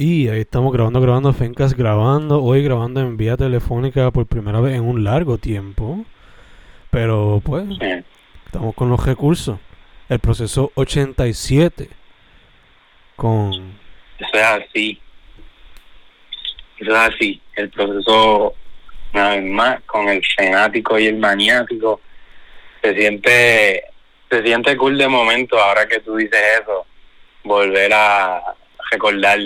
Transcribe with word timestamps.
Y 0.00 0.28
ahí 0.28 0.42
estamos 0.42 0.72
grabando, 0.72 1.00
grabando, 1.00 1.32
Fencas 1.32 1.74
grabando, 1.74 2.40
hoy 2.40 2.62
grabando 2.62 3.00
en 3.00 3.16
vía 3.16 3.36
telefónica 3.36 4.12
por 4.12 4.28
primera 4.28 4.60
vez 4.60 4.76
en 4.76 4.84
un 4.84 5.02
largo 5.02 5.38
tiempo. 5.38 6.04
Pero 6.88 7.42
pues, 7.44 7.66
estamos 8.46 8.76
con 8.76 8.90
los 8.90 9.04
recursos. 9.04 9.58
El 10.08 10.20
proceso 10.20 10.70
87 10.76 11.88
con... 13.16 13.52
Eso 14.20 14.30
es 14.34 14.44
así. 14.44 15.00
Eso 16.78 16.92
es 16.92 16.96
así. 16.96 17.42
El 17.56 17.68
proceso, 17.68 18.54
una 19.12 19.30
vez 19.30 19.44
más, 19.50 19.82
con 19.82 20.08
el 20.08 20.22
fanático 20.36 20.96
y 20.96 21.08
el 21.08 21.16
maniático, 21.16 22.00
se 22.82 22.94
siente, 22.94 23.82
se 24.30 24.42
siente 24.44 24.76
cool 24.76 24.96
de 24.96 25.08
momento 25.08 25.58
ahora 25.58 25.88
que 25.88 25.98
tú 25.98 26.14
dices 26.14 26.40
eso. 26.62 26.86
Volver 27.42 27.92
a 27.92 28.54
recordar 28.92 29.40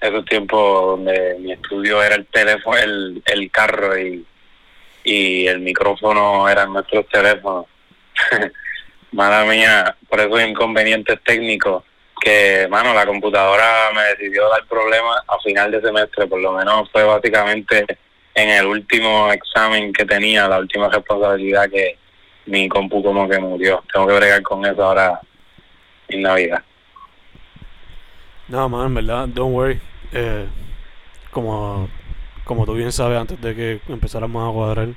esos 0.00 0.24
tiempos 0.24 0.96
donde 0.96 1.36
mi 1.40 1.52
estudio 1.52 2.02
era 2.02 2.14
el 2.14 2.26
teléfono, 2.26 2.76
el, 2.76 3.22
el 3.26 3.50
carro 3.50 3.98
y, 3.98 4.24
y 5.04 5.46
el 5.46 5.60
micrófono 5.60 6.48
eran 6.48 6.72
nuestros 6.72 7.06
teléfonos. 7.08 7.66
Mala 9.12 9.44
mía, 9.44 9.96
por 10.08 10.20
esos 10.20 10.40
inconvenientes 10.42 11.18
técnicos 11.24 11.84
que, 12.20 12.68
mano, 12.70 12.94
la 12.94 13.06
computadora 13.06 13.90
me 13.94 14.02
decidió 14.02 14.48
dar 14.48 14.64
problemas 14.66 15.22
a 15.26 15.38
final 15.40 15.70
de 15.70 15.80
semestre, 15.80 16.26
por 16.26 16.40
lo 16.40 16.52
menos 16.52 16.88
fue 16.92 17.02
básicamente 17.02 17.84
en 18.34 18.48
el 18.50 18.66
último 18.66 19.32
examen 19.32 19.92
que 19.92 20.04
tenía, 20.04 20.46
la 20.46 20.58
última 20.58 20.88
responsabilidad 20.88 21.68
que 21.68 21.98
mi 22.46 22.68
compu 22.68 23.02
como 23.02 23.28
que 23.28 23.38
murió. 23.38 23.82
Tengo 23.92 24.06
que 24.06 24.14
bregar 24.14 24.42
con 24.42 24.64
eso 24.64 24.84
ahora 24.84 25.20
en 26.08 26.22
Navidad. 26.22 26.62
No, 28.48 28.68
man, 28.68 28.94
verdad, 28.94 29.28
don't 29.28 29.54
worry. 29.54 29.80
Eh, 30.12 30.46
como, 31.30 31.88
como 32.44 32.66
tú 32.66 32.74
bien 32.74 32.92
sabes, 32.92 33.18
antes 33.20 33.40
de 33.40 33.54
que 33.54 33.82
empezáramos 33.92 34.48
a 34.48 34.52
cuadrar, 34.54 34.88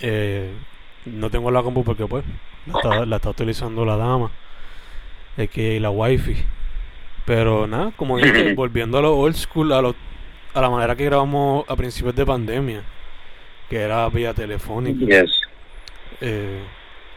eh, 0.00 0.66
no 1.04 1.30
tengo 1.30 1.50
la 1.50 1.62
compu 1.62 1.84
porque 1.84 2.06
pues 2.06 2.24
la 2.66 2.74
está, 2.74 3.06
la 3.06 3.16
está 3.16 3.30
utilizando 3.30 3.84
la 3.84 3.96
dama, 3.96 4.32
es 5.36 5.50
que 5.50 5.80
la 5.80 5.90
wifi. 5.90 6.36
Pero 7.26 7.66
nada, 7.66 7.92
como 7.96 8.18
dije, 8.18 8.48
volviendo 8.54 8.98
a 8.98 9.02
lo 9.02 9.16
old 9.18 9.36
school, 9.36 9.72
a, 9.72 9.82
lo, 9.82 9.96
a 10.54 10.60
la 10.60 10.70
manera 10.70 10.96
que 10.96 11.04
grabamos 11.06 11.64
a 11.68 11.76
principios 11.76 12.14
de 12.16 12.26
pandemia, 12.26 12.84
que 13.68 13.78
era 13.80 14.08
vía 14.10 14.34
telefónica. 14.34 15.08
Yes, 15.08 15.30
Eh, 16.20 16.70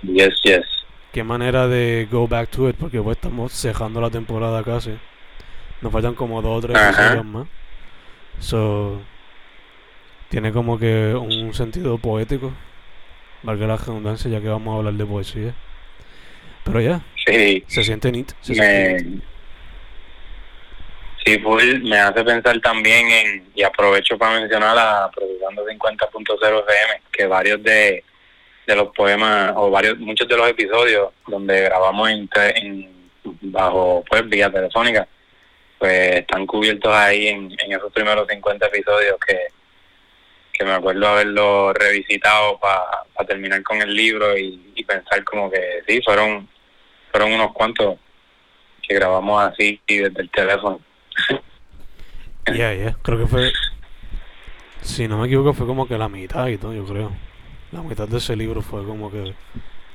yes, 0.03 0.41
yes. 0.43 0.65
qué 1.11 1.23
manera 1.23 1.67
de 1.67 2.07
go 2.11 2.27
back 2.27 2.49
to 2.49 2.69
it, 2.69 2.75
porque 2.75 3.01
pues 3.01 3.17
estamos 3.17 3.53
cejando 3.53 4.01
la 4.01 4.09
temporada 4.09 4.63
casi. 4.63 4.99
Nos 5.81 5.91
faltan 5.91 6.16
como 6.16 6.41
dos 6.41 6.63
o 6.63 6.67
tres 6.67 6.77
episodios 6.77 7.25
más. 7.25 7.47
So, 8.39 9.02
tiene 10.30 10.52
como 10.52 10.77
que 10.80 11.13
un 11.16 11.53
sentido 11.53 11.97
poético, 11.97 12.52
valga 13.44 13.67
la 13.67 13.77
redundancia, 13.77 14.30
ya 14.30 14.41
que 14.41 14.47
vamos 14.49 14.73
a 14.73 14.77
hablar 14.77 14.94
de 14.94 15.05
poesía. 15.05 15.53
Pero 16.63 16.81
ya, 16.81 17.02
Sí, 17.25 17.63
se 17.67 17.83
siente 17.83 18.11
neat. 18.11 18.31
Se 18.41 18.53
siente 18.55 19.03
neat. 19.03 19.23
sí, 21.25 21.39
full, 21.39 21.81
me 21.83 21.97
hace 21.97 22.23
pensar 22.23 22.59
también 22.59 23.08
en, 23.09 23.47
y 23.55 23.64
aprovecho 23.64 24.17
para 24.17 24.39
mencionar 24.39 24.77
a 24.77 25.09
Procesando 25.11 25.66
50.0 25.66 26.64
FM, 26.67 27.02
que 27.11 27.27
varios 27.27 27.61
de, 27.64 28.03
de 28.67 28.75
los 28.75 28.89
poemas, 28.95 29.53
o 29.55 29.69
varios, 29.69 29.97
muchos 29.99 30.27
de 30.27 30.38
los 30.38 30.49
episodios 30.49 31.09
donde 31.27 31.61
grabamos 31.61 32.09
en 32.09 32.89
bajo, 33.41 34.03
pues, 34.09 34.27
vía 34.27 34.52
telefónica, 34.52 35.08
pues 35.80 36.17
están 36.17 36.45
cubiertos 36.45 36.94
ahí 36.94 37.27
en, 37.27 37.52
en 37.58 37.72
esos 37.72 37.91
primeros 37.91 38.27
50 38.27 38.66
episodios 38.67 39.17
que, 39.25 39.38
que 40.53 40.66
me 40.66 40.73
acuerdo 40.73 41.08
haberlo 41.08 41.73
revisitado 41.73 42.59
para 42.59 43.27
terminar 43.27 43.64
con 43.64 43.81
el 43.81 43.95
libro 43.95 44.37
y, 44.37 44.71
y 44.76 44.83
pensar 44.83 45.23
como 45.23 45.49
que 45.49 45.81
sí, 45.87 46.02
fueron 46.03 46.48
fueron 47.11 47.33
unos 47.33 47.53
cuantos 47.53 47.98
que 48.81 48.95
grabamos 48.95 49.43
así 49.43 49.80
y 49.87 49.98
desde 49.98 50.21
el 50.21 50.30
teléfono. 50.30 50.80
Yeah, 52.48 52.73
yeah. 52.73 52.98
Creo 53.03 53.20
que 53.20 53.27
fue, 53.27 53.52
si 54.82 55.08
no 55.08 55.20
me 55.20 55.27
equivoco, 55.27 55.53
fue 55.53 55.67
como 55.67 55.87
que 55.87 55.98
la 55.98 56.09
mitad 56.09 56.48
y 56.48 56.58
todo, 56.58 56.73
yo 56.73 56.86
creo. 56.86 57.11
La 57.71 57.83
mitad 57.83 58.08
de 58.08 58.17
ese 58.17 58.36
libro 58.36 58.61
fue 58.61 58.83
como 58.86 59.11
que 59.11 59.36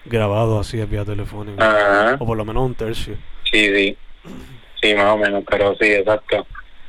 grabado 0.05 0.61
así 0.61 0.77
vía 0.85 1.05
telefónica. 1.05 1.67
Ajá. 1.67 2.17
O 2.21 2.27
por 2.27 2.37
lo 2.37 2.45
menos 2.45 2.65
un 2.65 2.75
tercio. 2.75 3.17
Sí, 3.51 3.75
sí, 3.75 3.99
sí, 4.85 4.95
más 4.95 5.07
o 5.07 5.17
menos, 5.17 5.43
pero 5.49 5.75
sí, 5.77 5.87
exacto. 5.87 6.47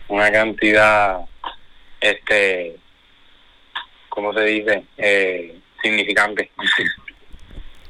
Una 0.10 0.30
cantidad, 0.32 1.22
este, 2.02 2.76
¿cómo 4.10 4.34
se 4.34 4.42
dice? 4.42 4.86
Eh, 4.98 5.60
significante. 5.82 6.52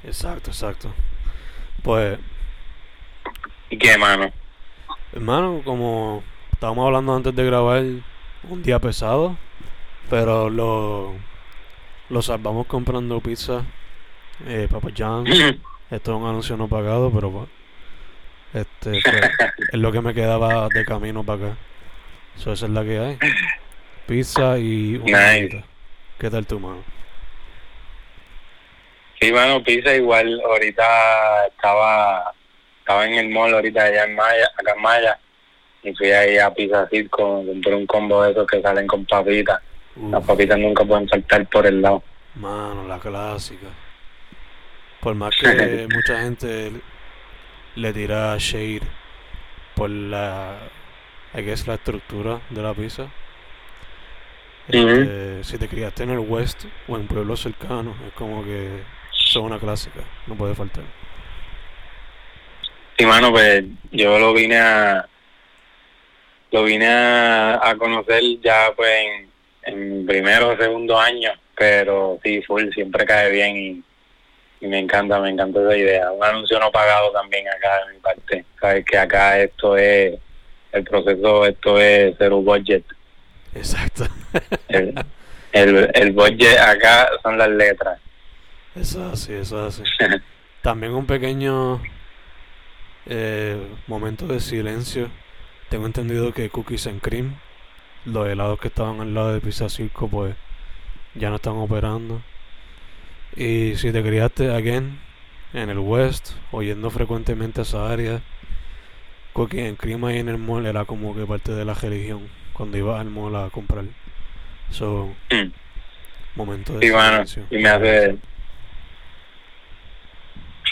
Exacto, 0.04 0.52
exacto. 0.52 0.94
Pues, 1.82 2.20
¿Y 3.70 3.78
qué, 3.78 3.98
mano? 3.98 4.32
hermano, 5.12 5.62
como 5.64 6.24
estábamos 6.52 6.86
hablando 6.86 7.16
antes 7.16 7.36
de 7.36 7.46
grabar, 7.46 7.82
un 7.82 8.64
día 8.64 8.80
pesado, 8.80 9.38
pero 10.10 10.50
lo, 10.50 11.14
lo 12.10 12.22
salvamos 12.22 12.68
comprando 12.68 13.20
pizza, 13.22 13.64
eh, 14.46 14.68
Papa 14.70 14.90
John's. 14.96 15.30
Esto 15.90 16.12
es 16.12 16.22
un 16.22 16.28
anuncio 16.28 16.58
no 16.58 16.68
pagado, 16.68 17.12
pero 17.12 17.32
pues, 17.32 17.50
este 18.56 19.02
fue- 19.02 19.22
es 19.72 19.80
lo 19.80 19.92
que 19.92 20.02
me 20.02 20.14
quedaba 20.14 20.68
de 20.70 20.84
camino 20.86 21.24
para 21.24 21.48
acá. 21.48 21.58
So, 22.38 22.54
esa 22.54 22.66
es 22.66 22.72
la 22.72 22.84
que 22.84 23.00
hay. 23.00 23.18
Pizza 24.08 24.58
y 24.58 24.96
una 24.98 25.34
Nice. 25.34 25.64
¿Qué 26.20 26.30
tal 26.30 26.46
tu 26.46 26.60
mano? 26.60 26.84
Sí, 29.20 29.32
bueno, 29.32 29.64
pizza 29.64 29.94
igual, 29.96 30.40
ahorita 30.46 31.48
estaba 31.48 32.34
estaba 32.80 33.06
en 33.06 33.14
el 33.16 33.30
mall 33.30 33.54
ahorita 33.54 33.84
allá 33.84 34.04
en 34.04 34.14
Maya, 34.16 34.48
acá 34.60 34.74
en 34.76 34.82
Maya, 34.82 35.20
y 35.82 35.94
fui 35.96 36.12
ahí 36.12 36.38
a 36.38 36.54
Pizza 36.54 36.88
Circo, 36.90 37.44
compré 37.46 37.74
un 37.74 37.88
combo 37.88 38.22
de 38.24 38.32
esos 38.32 38.46
que 38.46 38.62
salen 38.62 38.86
con 38.86 39.06
papitas. 39.06 39.60
Las 40.12 40.24
papitas 40.24 40.60
nunca 40.60 40.84
pueden 40.84 41.08
saltar 41.08 41.48
por 41.48 41.66
el 41.66 41.82
lado. 41.82 42.04
mano, 42.36 42.86
la 42.88 43.00
clásica. 43.00 43.68
Por 45.00 45.16
más 45.16 45.34
que 45.40 45.88
mucha 45.94 46.20
gente 46.22 46.72
le 47.76 47.94
tira 47.94 48.36
shade 48.40 48.82
por 49.76 49.90
la, 49.90 50.58
I 51.34 51.42
guess, 51.42 51.68
la 51.68 51.76
estructura 51.76 52.42
de 52.50 52.62
la 52.62 52.74
pizza. 52.74 53.08
Este, 54.68 55.44
Si 55.44 55.58
te 55.58 55.68
criaste 55.68 56.04
en 56.04 56.12
el 56.12 56.20
West 56.20 56.66
o 56.88 56.96
en 56.98 57.08
pueblos 57.08 57.42
cercanos, 57.42 57.96
es 58.08 58.14
como 58.14 58.44
que 58.44 58.84
son 59.12 59.46
una 59.46 59.60
clásica, 59.60 60.02
no 60.28 60.36
puede 60.36 60.56
faltar. 60.56 60.84
Sí, 62.98 63.06
mano, 63.06 63.32
pues 63.32 63.64
yo 63.92 64.18
lo 64.20 64.34
vine 64.34 64.58
a 64.58 65.08
lo 66.52 66.64
vine 66.64 66.88
a, 66.88 67.70
a 67.70 67.76
conocer 67.78 68.24
ya 68.42 68.72
pues 68.76 68.90
en, 69.64 69.76
en 69.76 70.06
primero 70.06 70.50
o 70.52 70.58
segundo 70.58 70.98
año, 71.00 71.32
pero 71.56 72.20
sí, 72.24 72.42
full, 72.44 72.72
siempre 72.74 73.06
cae 73.06 73.32
bien 73.32 73.58
y, 73.58 73.84
y 74.66 74.68
me 74.68 74.80
encanta, 74.80 75.20
me 75.20 75.30
encanta 75.30 75.62
esa 75.62 75.78
idea. 75.78 76.12
Un 76.12 76.24
anuncio 76.24 76.60
no 76.60 76.72
pagado 76.72 77.12
también 77.12 77.48
acá 77.48 77.86
de 77.86 77.94
mi 77.94 78.00
parte. 78.00 78.46
Sabes 78.60 78.86
que 78.86 78.98
acá 78.98 79.40
esto 79.40 79.78
es, 79.78 80.20
el 80.72 80.84
proceso, 80.84 81.46
esto 81.46 81.80
es 81.80 82.16
cero 82.18 82.42
budget. 82.42 82.84
Exacto. 83.54 84.06
El, 84.68 84.96
el, 85.52 85.92
el 85.94 86.12
budget 86.12 86.58
acá 86.58 87.10
son 87.22 87.38
las 87.38 87.50
letras. 87.50 88.00
Eso 88.76 89.06
es 89.06 89.14
así, 89.14 89.34
eso 89.34 89.68
es 89.68 89.80
así. 89.80 89.84
También 90.62 90.94
un 90.94 91.06
pequeño 91.06 91.82
eh, 93.06 93.58
momento 93.88 94.26
de 94.26 94.40
silencio. 94.40 95.10
Tengo 95.70 95.86
entendido 95.86 96.34
que 96.34 96.50
Cookies 96.50 96.88
and 96.88 97.02
Cream, 97.02 97.36
los 98.06 98.28
helados 98.28 98.60
que 98.60 98.68
estaban 98.70 99.00
al 99.00 99.14
lado 99.14 99.34
de 99.34 99.42
Pizza 99.42 99.70
Circo, 99.70 100.08
pues 100.08 100.36
ya 101.14 101.30
no 101.30 101.36
están 101.36 101.56
operando. 101.58 102.22
Y 103.36 103.76
si 103.76 103.92
te 103.92 104.02
criaste 104.02 104.54
again 104.54 105.00
en 105.54 105.70
el 105.70 105.80
West, 105.80 106.32
oyendo 106.52 106.90
frecuentemente 106.90 107.62
esa 107.62 107.92
área, 107.92 108.22
Cookies 109.34 109.68
and 109.68 109.78
Cream 109.78 110.04
ahí 110.06 110.20
en 110.20 110.30
el 110.30 110.38
mall 110.38 110.66
era 110.66 110.86
como 110.86 111.14
que 111.16 111.26
parte 111.26 111.52
de 111.52 111.66
la 111.66 111.74
religión 111.74 112.30
cuando 112.54 112.78
ibas 112.78 113.02
al 113.02 113.08
mall 113.10 113.36
a 113.36 113.50
comprar. 113.50 113.86
So, 114.72 115.14
Mm. 115.32 115.52
momento 116.36 116.80
de 116.80 116.92
mano, 116.92 117.26
silencio. 117.28 117.44
y 117.50 117.62
me 117.62 117.70
hace... 117.70 118.16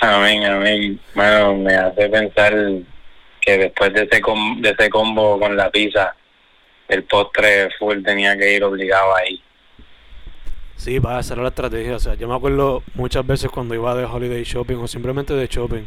Amén, 0.02 0.44
amén. 0.46 1.00
Bueno, 1.16 1.56
me 1.56 1.76
hace 1.76 2.10
pensar 2.10 2.54
que 3.40 3.58
después 3.58 3.94
de 3.94 4.04
ese, 4.04 4.22
com- 4.22 4.60
de 4.62 4.70
ese 4.72 4.90
combo 4.90 5.40
con 5.40 5.56
la 5.56 5.70
pizza, 5.70 6.16
el 6.90 7.04
postre 7.04 7.70
full 7.78 8.02
tenía 8.04 8.38
que 8.38 8.54
ir 8.56 8.64
obligado 8.64 9.16
ahí. 9.16 9.42
Sí, 10.84 11.00
va, 11.00 11.18
esa 11.22 11.36
era 11.36 11.44
la 11.44 11.48
estrategia. 11.48 11.96
O 11.96 12.00
sea, 12.00 12.16
yo 12.16 12.28
me 12.28 12.36
acuerdo 12.36 12.84
muchas 12.96 13.26
veces 13.26 13.50
cuando 13.50 13.74
iba 13.74 13.96
de 13.96 14.04
holiday 14.04 14.44
shopping 14.44 14.76
o 14.76 14.88
simplemente 14.88 15.34
de 15.34 15.48
shopping 15.48 15.84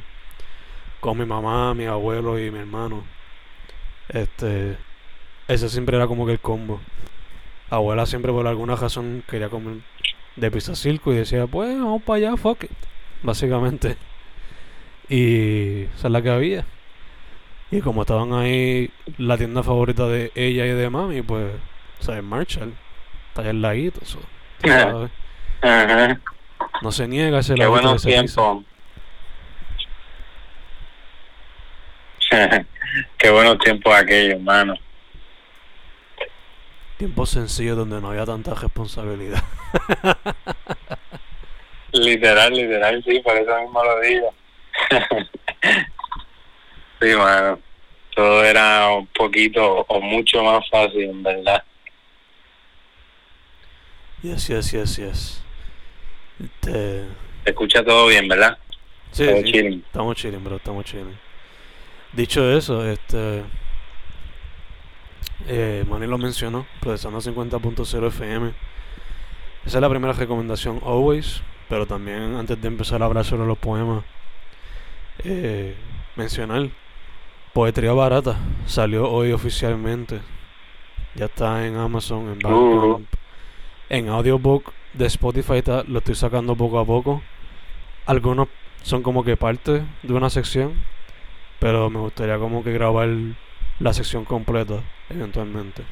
con 1.00 1.18
mi 1.18 1.26
mamá, 1.26 1.74
mi 1.74 1.84
abuelo 1.84 2.38
y 2.38 2.50
mi 2.50 2.60
hermano. 2.60 3.04
Este, 4.08 4.78
ese 5.48 5.68
siempre 5.68 5.98
era 5.98 6.06
como 6.06 6.24
que 6.24 6.32
el 6.32 6.40
combo. 6.40 6.80
Abuela 7.68 8.06
siempre 8.06 8.32
por 8.32 8.46
alguna 8.46 8.74
razón 8.74 9.22
quería 9.28 9.50
comer 9.50 9.82
de 10.34 10.50
pizza 10.50 10.74
circo 10.74 11.12
y 11.12 11.16
decía, 11.16 11.46
pues 11.46 11.76
vamos 11.78 12.02
para 12.02 12.16
allá, 12.28 12.36
fuck 12.38 12.64
it. 12.64 12.70
Básicamente. 13.22 13.96
Y 15.10 15.82
esa 15.94 16.08
es 16.08 16.10
la 16.10 16.22
que 16.22 16.30
había. 16.30 16.64
Y 17.70 17.82
como 17.82 18.00
estaban 18.00 18.32
ahí 18.32 18.90
la 19.18 19.36
tienda 19.36 19.62
favorita 19.62 20.08
de 20.08 20.32
ella 20.34 20.64
y 20.66 20.70
de 20.70 20.88
mami, 20.88 21.20
pues, 21.20 21.52
¿sabes? 22.00 22.24
Marshall. 22.24 22.72
Está 23.28 23.42
allá 23.42 23.74
eso. 23.74 24.20
No 26.82 26.92
se 26.92 27.08
niega 27.08 27.40
ese 27.40 27.54
Qué 27.54 27.66
buenos 27.66 28.02
tiempos. 28.02 28.64
Qué 33.18 33.30
buenos 33.30 33.58
tiempos 33.58 33.94
aquellos, 33.94 34.34
hermano. 34.34 34.74
Tiempos 36.98 37.30
sencillos 37.30 37.76
donde 37.76 38.00
no 38.00 38.10
había 38.10 38.24
tanta 38.24 38.54
responsabilidad. 38.54 39.42
Literal, 41.92 42.52
literal, 42.52 43.02
sí, 43.04 43.20
por 43.20 43.36
eso 43.36 43.60
mismo 43.60 43.82
lo 43.82 44.00
digo. 44.00 44.34
sí, 47.00 47.16
mano. 47.16 47.58
Todo 48.14 48.44
era 48.44 48.90
un 48.90 49.06
poquito 49.08 49.84
o 49.88 50.00
mucho 50.00 50.42
más 50.42 50.68
fácil, 50.68 51.02
en 51.02 51.22
verdad. 51.22 51.62
Yes, 54.26 54.48
yes, 54.48 54.72
yes, 54.72 54.96
yes. 54.96 55.42
Este, 56.42 57.04
Se 57.44 57.50
escucha 57.50 57.84
todo 57.84 58.08
bien, 58.08 58.26
¿verdad? 58.26 58.58
sí, 59.12 59.24
Todo 59.24 59.36
sí, 59.36 59.52
chilling. 59.52 59.84
estamos 59.86 60.16
chilling, 60.16 60.42
bro, 60.42 60.56
estamos 60.56 60.84
chilling. 60.84 61.16
Dicho 62.12 62.50
eso, 62.50 62.84
este, 62.84 63.44
eh, 65.46 65.84
Manny 65.88 66.06
lo 66.08 66.18
mencionó, 66.18 66.66
procesando 66.80 67.20
50.0 67.20 68.06
FM. 68.08 68.52
Esa 69.64 69.78
es 69.78 69.80
la 69.82 69.88
primera 69.88 70.12
recomendación, 70.12 70.80
always, 70.84 71.40
pero 71.68 71.86
también 71.86 72.34
antes 72.34 72.60
de 72.60 72.66
empezar 72.68 73.02
a 73.02 73.06
hablar 73.06 73.24
sobre 73.24 73.46
los 73.46 73.58
poemas, 73.58 74.02
eh, 75.24 75.74
mencionar 76.16 76.68
Poetría 77.52 77.92
Barata, 77.92 78.36
salió 78.66 79.08
hoy 79.08 79.30
oficialmente. 79.32 80.20
Ya 81.14 81.26
está 81.26 81.64
en 81.66 81.76
Amazon, 81.76 82.28
en 82.32 82.38
Bandcamp, 82.40 83.06
en 83.88 84.08
audiobook 84.08 84.72
de 84.94 85.06
Spotify 85.06 85.58
está- 85.58 85.84
lo 85.84 85.98
estoy 85.98 86.14
sacando 86.14 86.56
poco 86.56 86.78
a 86.78 86.84
poco. 86.84 87.22
Algunos 88.06 88.48
son 88.82 89.02
como 89.02 89.24
que 89.24 89.36
parte 89.36 89.82
de 90.02 90.12
una 90.14 90.30
sección, 90.30 90.74
pero 91.58 91.90
me 91.90 91.98
gustaría 91.98 92.38
como 92.38 92.62
que 92.62 92.72
grabar 92.72 93.08
la 93.80 93.92
sección 93.92 94.24
completa 94.24 94.80
eventualmente. 95.10 95.82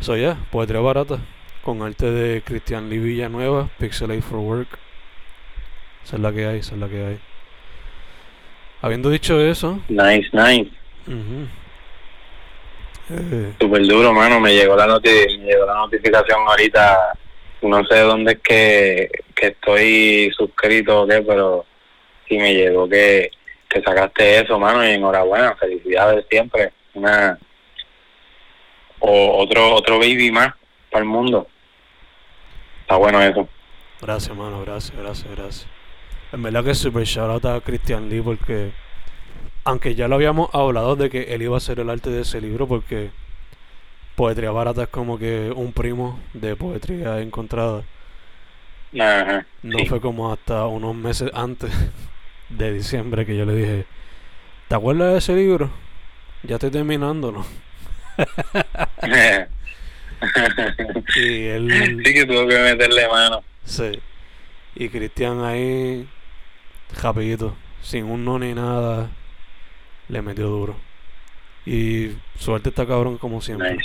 So 0.00 0.16
ya, 0.16 0.36
poetría 0.50 0.80
barata, 0.80 1.18
con 1.62 1.82
arte 1.82 2.10
de 2.10 2.42
Cristian 2.42 2.90
Lee 2.90 2.98
Villanueva, 2.98 3.68
Pixelate 3.78 4.22
for 4.22 4.38
Work. 4.38 4.78
Esa 6.04 6.16
es 6.16 6.22
la 6.22 6.32
que 6.32 6.46
hay, 6.46 6.58
esa 6.58 6.74
es 6.74 6.80
la 6.80 6.88
que 6.88 7.04
hay. 7.06 7.18
Habiendo 8.82 9.08
dicho 9.10 9.40
eso, 9.40 9.80
Nice, 9.88 10.28
nice. 10.32 10.70
eh, 11.08 11.46
Súper 13.60 13.86
duro, 13.86 14.12
mano. 14.12 14.40
Me 14.40 14.54
llegó 14.54 14.76
la 14.76 14.86
noti 14.86 15.08
me 15.08 15.46
llegó 15.46 15.66
la 15.66 15.74
notificación 15.74 16.40
ahorita. 16.46 17.12
No 17.62 17.84
sé 17.84 18.00
dónde 18.00 18.32
es 18.32 18.38
que, 18.40 19.10
que 19.34 19.46
estoy 19.48 20.30
suscrito 20.36 21.02
o 21.02 21.06
qué, 21.06 21.22
pero 21.22 21.64
sí 22.28 22.36
me 22.38 22.54
llegó 22.54 22.88
que, 22.88 23.30
que 23.68 23.82
sacaste 23.82 24.40
eso, 24.40 24.58
mano. 24.58 24.84
Y 24.84 24.90
enhorabuena, 24.90 25.56
felicidades 25.56 26.26
siempre. 26.30 26.72
Una 26.94 27.38
o 28.98 29.38
otro 29.38 29.74
otro 29.74 29.98
baby 29.98 30.30
más 30.30 30.54
para 30.90 31.02
el 31.02 31.08
mundo. 31.08 31.46
Está 32.82 32.96
bueno 32.96 33.20
eso. 33.20 33.48
Gracias, 34.00 34.36
mano, 34.36 34.62
gracias, 34.62 34.96
gracias, 34.96 35.36
gracias. 35.36 35.66
En 36.32 36.42
verdad 36.42 36.64
que 36.64 36.74
super 36.74 37.04
shout 37.04 37.30
out 37.30 37.44
a 37.44 37.60
Christian 37.60 38.08
Lee 38.08 38.20
porque 38.20 38.72
aunque 39.66 39.96
ya 39.96 40.06
lo 40.06 40.14
habíamos 40.14 40.48
hablado 40.54 40.94
de 40.94 41.10
que 41.10 41.34
él 41.34 41.42
iba 41.42 41.56
a 41.56 41.58
hacer 41.58 41.80
el 41.80 41.90
arte 41.90 42.08
de 42.08 42.22
ese 42.22 42.40
libro 42.40 42.68
porque 42.68 43.10
Poetría 44.14 44.52
Barata 44.52 44.84
es 44.84 44.88
como 44.88 45.18
que 45.18 45.52
un 45.54 45.72
primo 45.72 46.20
de 46.34 46.54
Poetría 46.54 47.18
Encontrada. 47.20 47.82
Ajá. 48.94 49.44
No 49.64 49.78
sí. 49.80 49.86
fue 49.86 50.00
como 50.00 50.32
hasta 50.32 50.66
unos 50.66 50.94
meses 50.94 51.32
antes 51.34 51.72
de 52.48 52.74
diciembre 52.74 53.26
que 53.26 53.36
yo 53.36 53.44
le 53.44 53.54
dije, 53.56 53.86
¿te 54.68 54.76
acuerdas 54.76 55.12
de 55.12 55.18
ese 55.18 55.34
libro? 55.34 55.68
Ya 56.44 56.54
estoy 56.54 56.70
terminándolo. 56.70 57.44
Y 61.16 61.44
él... 61.44 62.00
sí 62.04 62.14
que 62.14 62.24
tuvo 62.24 62.46
que 62.48 62.58
meterle 62.58 63.06
mano. 63.06 63.44
Sí. 63.64 64.00
Y 64.74 64.88
Cristian 64.88 65.44
ahí, 65.44 66.08
rapidito, 67.02 67.54
sin 67.82 68.04
un 68.04 68.24
no 68.24 68.38
ni 68.38 68.54
nada, 68.54 69.10
le 70.08 70.22
metió 70.22 70.46
duro. 70.48 70.76
Y 71.64 72.10
suerte 72.38 72.68
está 72.68 72.86
cabrón 72.86 73.18
como 73.18 73.40
siempre. 73.40 73.72
Nice. 73.74 73.84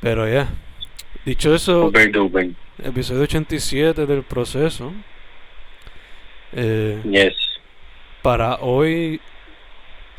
Pero 0.00 0.28
ya, 0.28 0.48
dicho 1.24 1.54
eso, 1.54 1.86
Super 1.86 2.10
duper. 2.12 2.50
episodio 2.82 3.22
87 3.22 4.06
del 4.06 4.22
proceso. 4.22 4.92
Eh, 6.52 7.00
Yes. 7.04 7.34
para 8.22 8.56
hoy, 8.60 9.20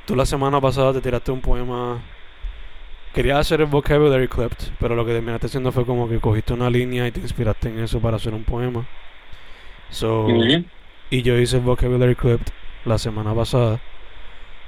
tú 0.06 0.16
la 0.16 0.26
semana 0.26 0.60
pasada 0.62 0.94
te 0.94 1.02
tiraste 1.02 1.32
un 1.32 1.42
poema. 1.42 2.02
Querías 3.14 3.40
hacer 3.40 3.62
el 3.62 3.66
vocabulary 3.68 4.28
clipped, 4.28 4.72
pero 4.80 4.96
lo 4.96 5.04
que 5.06 5.14
terminaste 5.14 5.48
haciendo 5.48 5.72
fue 5.72 5.86
como 5.86 6.08
que 6.08 6.20
cogiste 6.20 6.54
una 6.54 6.70
línea 6.70 7.08
y 7.08 7.12
te 7.12 7.20
inspiraste 7.20 7.70
en 7.70 7.80
eso 7.80 8.00
para 8.00 8.18
hacer 8.18 8.34
un 8.34 8.44
poema. 8.44 8.88
So, 9.90 10.26
Ujú. 10.26 10.64
Y 11.10 11.24
yo 11.24 11.36
hice 11.40 11.58
el 11.58 11.64
vocabulary 11.64 12.16
clipped 12.16 12.54
la 12.86 13.00
semana 13.00 13.34
pasada. 13.34 13.80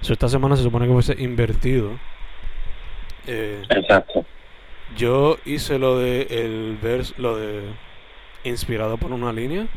So, 0.01 0.13
esta 0.13 0.27
semana 0.27 0.55
se 0.55 0.63
supone 0.63 0.87
que 0.87 0.93
fuese 0.93 1.15
invertido. 1.19 1.91
Eh, 3.27 3.61
Exacto. 3.69 4.25
yo 4.97 5.37
hice 5.45 5.77
lo 5.77 5.99
de 5.99 6.23
el 6.23 6.77
vers, 6.81 7.17
lo 7.19 7.37
de 7.37 7.61
inspirado 8.43 8.97
por 8.97 9.11
una 9.11 9.31
línea. 9.31 9.67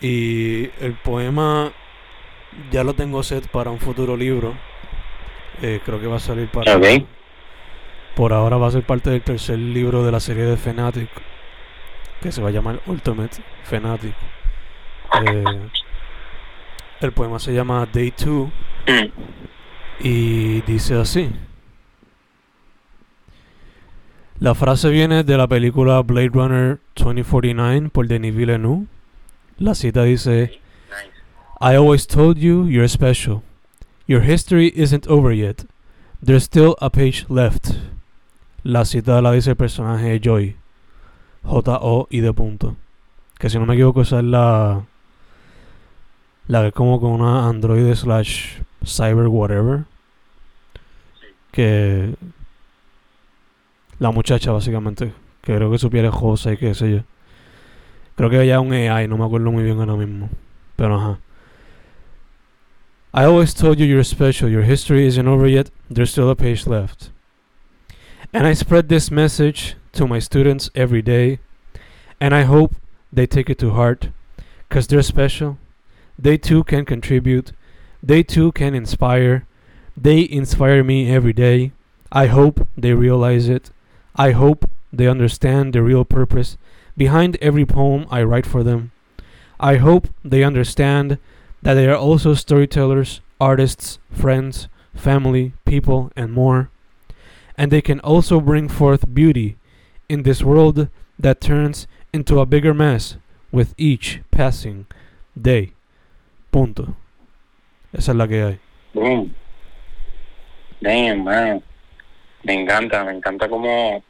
Y 0.00 0.70
el 0.80 0.94
poema 1.04 1.72
ya 2.70 2.82
lo 2.82 2.94
tengo 2.94 3.22
set 3.22 3.46
para 3.48 3.70
un 3.70 3.78
futuro 3.78 4.16
libro. 4.16 4.54
Eh, 5.60 5.80
creo 5.84 6.00
que 6.00 6.06
va 6.06 6.16
a 6.16 6.20
salir 6.20 6.48
para. 6.48 6.76
Ok. 6.76 6.86
Por 8.16 8.32
ahora 8.32 8.56
va 8.56 8.68
a 8.68 8.70
ser 8.70 8.82
parte 8.82 9.10
del 9.10 9.20
tercer 9.20 9.58
libro 9.58 10.02
de 10.02 10.12
la 10.12 10.20
serie 10.20 10.44
de 10.44 10.56
Fanatic. 10.56 11.10
Que 12.22 12.32
se 12.32 12.40
va 12.40 12.48
a 12.48 12.52
llamar 12.52 12.80
Ultimate 12.86 13.36
Fanatic. 13.64 14.14
Eh, 15.26 15.44
el 17.00 17.12
poema 17.12 17.38
se 17.38 17.52
llama 17.52 17.86
Day 17.92 18.12
2 18.16 18.48
Mm. 18.90 19.12
y 20.00 20.60
dice 20.62 20.94
así. 20.96 21.30
La 24.40 24.54
frase 24.54 24.88
viene 24.88 25.22
de 25.22 25.36
la 25.36 25.46
película 25.46 26.00
Blade 26.00 26.30
Runner 26.30 26.80
2049 26.96 27.90
por 27.90 28.08
Denis 28.08 28.34
Villeneuve. 28.34 28.86
La 29.58 29.74
cita 29.74 30.04
dice. 30.04 30.58
I 31.60 31.76
always 31.76 32.06
told 32.06 32.38
you 32.38 32.66
you're 32.66 32.88
special. 32.88 33.42
Your 34.06 34.22
history 34.22 34.72
isn't 34.74 35.06
over 35.08 35.30
yet. 35.30 35.66
There's 36.24 36.44
still 36.44 36.74
a 36.80 36.88
page 36.88 37.26
left. 37.28 37.74
La 38.64 38.84
cita 38.84 39.20
la 39.20 39.32
dice 39.32 39.50
el 39.50 39.56
personaje 39.56 40.18
Joy. 40.20 40.56
J-O 41.44 42.08
y 42.10 42.20
de 42.20 42.32
punto. 42.32 42.76
Que 43.38 43.50
si 43.50 43.58
no 43.58 43.66
me 43.66 43.74
equivoco 43.74 44.02
esa 44.02 44.18
es 44.20 44.24
la... 44.24 44.86
La 46.46 46.62
que 46.64 46.72
como 46.72 46.98
con 46.98 47.12
una 47.12 47.46
android 47.46 47.94
slash 47.94 48.60
cyber 48.84 49.28
whatever. 49.28 49.84
Que... 51.52 52.16
La 53.98 54.10
muchacha 54.10 54.52
básicamente. 54.52 55.12
Que 55.42 55.56
creo 55.56 55.70
que 55.70 55.78
su 55.78 55.90
piel 55.90 56.06
es 56.06 56.14
rosa 56.14 56.52
y 56.52 56.56
qué 56.56 56.74
sé 56.74 56.90
yo. 56.90 57.02
Creo 58.16 58.30
que 58.30 58.50
es 58.50 58.58
un 58.58 58.72
AI, 58.72 59.08
no 59.08 59.16
me 59.16 59.24
acuerdo 59.24 59.50
muy 59.50 59.62
bien 59.62 59.78
ahora 59.78 59.96
mismo. 59.96 60.28
Pero 60.76 60.96
ajá. 60.96 61.18
I 63.12 63.24
always 63.24 63.54
told 63.54 63.78
you 63.78 63.86
you're 63.86 64.04
special. 64.04 64.48
Your 64.48 64.62
history 64.62 65.06
isn't 65.06 65.26
over 65.26 65.48
yet. 65.48 65.70
There's 65.90 66.12
still 66.12 66.30
a 66.30 66.36
page 66.36 66.66
left. 66.66 67.10
And 68.32 68.46
I 68.46 68.52
spread 68.52 68.88
this 68.88 69.10
message 69.10 69.74
to 69.92 70.06
my 70.06 70.20
students 70.20 70.70
every 70.74 71.02
day. 71.02 71.40
And 72.20 72.34
I 72.34 72.42
hope 72.42 72.76
they 73.12 73.26
take 73.26 73.50
it 73.50 73.58
to 73.58 73.70
heart. 73.70 74.10
Because 74.68 74.86
they're 74.86 75.02
special. 75.02 75.58
They 76.16 76.38
too 76.38 76.62
can 76.62 76.84
contribute. 76.84 77.52
They 78.02 78.22
too 78.22 78.52
can 78.52 78.74
inspire. 78.74 79.46
They 79.96 80.28
inspire 80.28 80.82
me 80.84 81.10
every 81.10 81.32
day. 81.32 81.72
I 82.12 82.26
hope 82.26 82.66
they 82.76 82.94
realize 82.94 83.48
it. 83.48 83.70
I 84.16 84.32
hope 84.32 84.68
they 84.92 85.06
understand 85.06 85.72
the 85.72 85.82
real 85.82 86.04
purpose 86.04 86.56
behind 86.96 87.36
every 87.40 87.64
poem 87.66 88.06
I 88.10 88.22
write 88.22 88.46
for 88.46 88.62
them. 88.62 88.92
I 89.60 89.76
hope 89.76 90.08
they 90.24 90.42
understand 90.42 91.18
that 91.62 91.74
they 91.74 91.86
are 91.88 91.96
also 91.96 92.34
storytellers, 92.34 93.20
artists, 93.40 93.98
friends, 94.10 94.68
family, 94.94 95.52
people, 95.64 96.10
and 96.16 96.32
more. 96.32 96.70
and 97.56 97.70
they 97.70 97.82
can 97.82 98.00
also 98.00 98.40
bring 98.40 98.68
forth 98.68 99.12
beauty 99.12 99.56
in 100.08 100.22
this 100.22 100.42
world 100.42 100.88
that 101.18 101.40
turns 101.40 101.86
into 102.12 102.40
a 102.40 102.46
bigger 102.46 102.72
mess 102.72 103.16
with 103.52 103.74
each 103.76 104.20
passing 104.30 104.86
day. 105.36 105.72
Punto. 106.52 106.96
Esa 107.92 108.12
es 108.12 108.16
la 108.16 108.28
que 108.28 108.42
hay. 108.42 108.60
Boom. 108.94 109.34
Damn, 110.80 111.24
man. 111.24 111.62
Me 112.42 112.54
encanta, 112.54 113.04
me 113.04 113.12
encanta 113.12 113.48
cómo, 113.48 114.02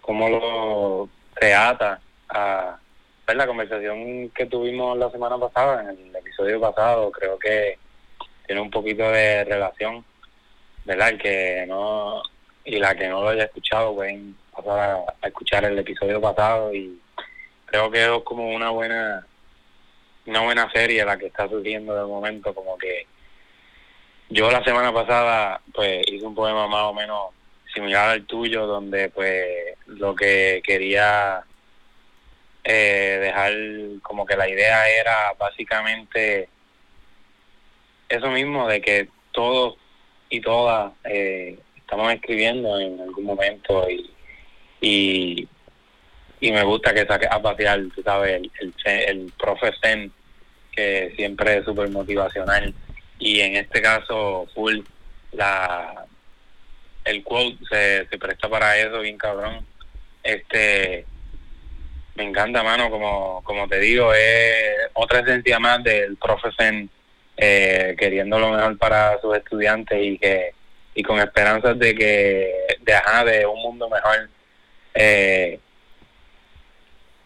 cómo 0.00 0.28
lo 0.28 1.08
trata 1.34 2.00
a 2.28 2.76
pues, 3.24 3.36
la 3.36 3.46
conversación 3.46 4.30
que 4.30 4.46
tuvimos 4.46 4.98
la 4.98 5.10
semana 5.10 5.38
pasada, 5.38 5.82
en 5.82 6.08
el 6.08 6.16
episodio 6.16 6.60
pasado. 6.60 7.10
Creo 7.10 7.38
que 7.38 7.78
tiene 8.46 8.60
un 8.60 8.70
poquito 8.70 9.10
de 9.10 9.44
relación, 9.44 10.04
¿verdad? 10.84 11.10
El 11.10 11.18
que 11.18 11.64
no, 11.66 12.22
y 12.64 12.78
la 12.78 12.94
que 12.94 13.08
no 13.08 13.22
lo 13.22 13.30
haya 13.30 13.44
escuchado 13.44 13.94
pueden 13.94 14.36
pasar 14.54 15.04
a, 15.22 15.26
escuchar 15.26 15.64
el 15.64 15.78
episodio 15.78 16.20
pasado 16.20 16.74
y 16.74 17.00
creo 17.66 17.90
que 17.90 18.04
es 18.04 18.22
como 18.24 18.54
una 18.54 18.70
buena 18.70 19.26
una 20.26 20.40
buena 20.40 20.70
serie 20.72 21.04
la 21.04 21.18
que 21.18 21.26
está 21.26 21.48
surgiendo 21.48 21.94
de 21.94 22.04
momento 22.04 22.54
como 22.54 22.78
que 22.78 23.06
yo 24.28 24.50
la 24.50 24.64
semana 24.64 24.92
pasada 24.92 25.60
pues 25.74 26.04
hice 26.08 26.24
un 26.24 26.34
poema 26.34 26.66
más 26.68 26.84
o 26.84 26.94
menos 26.94 27.30
similar 27.74 28.10
al 28.10 28.26
tuyo 28.26 28.66
donde 28.66 29.08
pues 29.10 29.76
lo 29.86 30.14
que 30.14 30.62
quería 30.64 31.44
eh, 32.64 33.18
dejar 33.20 33.52
como 34.02 34.24
que 34.24 34.36
la 34.36 34.48
idea 34.48 34.88
era 34.88 35.32
básicamente 35.38 36.48
eso 38.08 38.30
mismo 38.30 38.68
de 38.68 38.80
que 38.80 39.08
todos 39.32 39.76
y 40.28 40.40
todas 40.40 40.92
eh, 41.04 41.58
estamos 41.76 42.12
escribiendo 42.12 42.78
en 42.78 43.00
algún 43.00 43.24
momento 43.24 43.88
y, 43.90 44.10
y, 44.80 45.48
me 46.50 46.64
gusta 46.64 46.92
que 46.92 47.06
saque 47.06 47.26
a 47.30 47.40
pasear, 47.40 47.80
tú 47.94 48.02
sabes, 48.02 48.40
el, 48.40 48.50
el, 48.60 48.74
el 48.84 49.32
profe 49.38 49.70
Zen, 49.80 50.10
que 50.72 51.12
siempre 51.16 51.58
es 51.58 51.64
súper 51.64 51.88
motivacional. 51.90 52.74
Y 53.18 53.40
en 53.40 53.56
este 53.56 53.80
caso 53.80 54.48
full 54.54 54.80
la 55.32 56.04
el 57.04 57.22
quote 57.22 57.58
se, 57.70 58.06
se 58.08 58.18
presta 58.18 58.48
para 58.48 58.76
eso 58.78 59.00
bien 59.00 59.18
cabrón. 59.18 59.64
Este 60.22 61.06
me 62.14 62.24
encanta 62.24 62.62
mano 62.62 62.90
como 62.90 63.42
como 63.44 63.68
te 63.68 63.78
digo 63.78 64.12
es 64.12 64.90
otra 64.92 65.20
esencia 65.20 65.58
más 65.58 65.82
del 65.82 66.16
profe 66.16 66.48
Zen 66.58 66.90
eh, 67.36 67.96
queriendo 67.98 68.38
lo 68.38 68.50
mejor 68.50 68.76
para 68.78 69.18
sus 69.20 69.36
estudiantes 69.36 69.98
y 70.00 70.18
que 70.18 70.52
y 70.94 71.02
con 71.02 71.18
esperanzas 71.20 71.78
de 71.78 71.94
que 71.94 72.52
de, 72.80 72.94
ajá, 72.94 73.24
de 73.24 73.46
un 73.46 73.60
mundo 73.62 73.88
mejor. 73.88 74.28
Eh, 74.94 75.58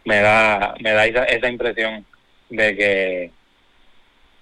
me 0.07 0.21
da 0.21 0.75
me 0.81 0.93
da 0.93 1.05
esa, 1.05 1.25
esa 1.25 1.49
impresión 1.49 2.07
de 2.49 2.77
que 2.77 3.31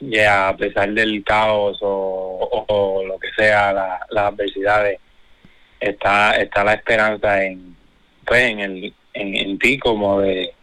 ya 0.01 0.49
a 0.49 0.57
pesar 0.57 0.93
del 0.93 1.25
caos 1.25 1.79
o, 1.81 3.03
lo 3.07 3.19
que 3.19 3.29
sea 3.37 3.73
las 3.73 4.25
adversidades 4.25 5.01
está 5.81 6.37
está 6.37 6.65
la 6.65 6.75
esperanza 6.75 7.45
en 7.45 7.77
pues 8.25 8.43
en 8.43 8.61
el 8.61 8.95
en, 9.15 9.35
en 9.35 9.59
ti 9.59 9.79
como 9.79 10.21
de 10.21 10.55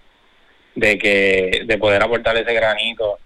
de 0.75 0.97
que 0.97 1.63
de 1.65 1.77
poder 1.77 2.01
aportar 2.03 2.37
ese 2.37 2.53
granito. 2.53 3.19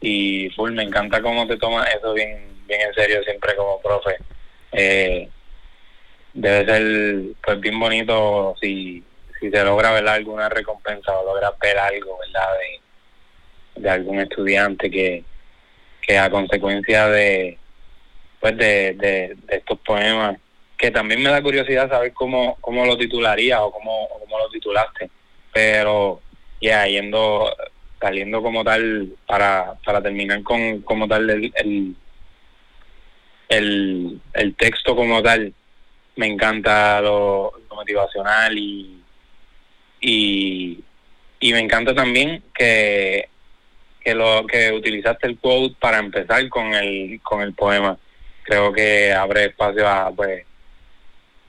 Y 0.00 0.48
full 0.50 0.72
me 0.72 0.82
encanta 0.82 1.20
cómo 1.22 1.46
te 1.46 1.56
tomas 1.56 1.88
eso 1.94 2.14
bien 2.14 2.50
bien 2.66 2.80
en 2.82 2.94
serio 2.94 3.22
siempre 3.24 3.54
como 3.56 3.80
profe. 3.80 4.16
Eh, 4.72 5.28
debe 6.32 6.64
ser 6.64 7.34
pues 7.44 7.60
bien 7.60 7.78
bonito 7.78 8.54
si, 8.60 9.02
si 9.40 9.50
se 9.50 9.64
logra 9.64 9.92
ver 9.92 10.06
alguna 10.06 10.48
recompensa 10.48 11.18
o 11.18 11.24
logra 11.24 11.52
ver 11.60 11.78
algo 11.78 12.18
verdad 12.18 12.48
de, 13.74 13.82
de 13.82 13.90
algún 13.90 14.20
estudiante 14.20 14.90
que, 14.90 15.24
que 16.02 16.18
a 16.18 16.30
consecuencia 16.30 17.08
de 17.08 17.58
pues 18.38 18.56
de, 18.56 18.94
de, 18.94 19.36
estos 19.48 19.78
poemas 19.80 20.38
que 20.76 20.90
también 20.90 21.22
me 21.22 21.30
da 21.30 21.42
curiosidad 21.42 21.90
saber 21.90 22.12
cómo, 22.14 22.56
cómo 22.60 22.86
lo 22.86 22.96
titularía 22.96 23.62
o 23.62 23.70
cómo, 23.70 24.08
cómo 24.18 24.38
lo 24.38 24.48
titulaste. 24.48 25.10
Pero 25.52 26.22
ya 26.60 26.86
yendo 26.86 27.54
saliendo 28.00 28.42
como 28.42 28.64
tal 28.64 29.12
para, 29.26 29.74
para 29.84 30.00
terminar 30.00 30.42
con 30.42 30.80
como 30.80 31.06
tal 31.06 31.28
el 31.28 31.94
el, 33.50 34.20
el 34.32 34.54
texto 34.54 34.96
como 34.96 35.22
tal 35.22 35.52
me 36.16 36.26
encanta 36.26 37.00
lo, 37.00 37.52
motivacional 37.74 38.56
y, 38.56 38.99
y, 40.00 40.82
y 41.38 41.52
me 41.52 41.60
encanta 41.60 41.94
también 41.94 42.42
que 42.54 43.28
que 44.00 44.14
lo 44.14 44.46
que 44.46 44.72
utilizaste 44.72 45.26
el 45.26 45.38
quote 45.38 45.76
para 45.78 45.98
empezar 45.98 46.48
con 46.48 46.74
el 46.74 47.20
con 47.22 47.42
el 47.42 47.52
poema 47.52 47.98
creo 48.42 48.72
que 48.72 49.12
abre 49.12 49.46
espacio 49.46 49.86
a 49.86 50.10
pues 50.10 50.44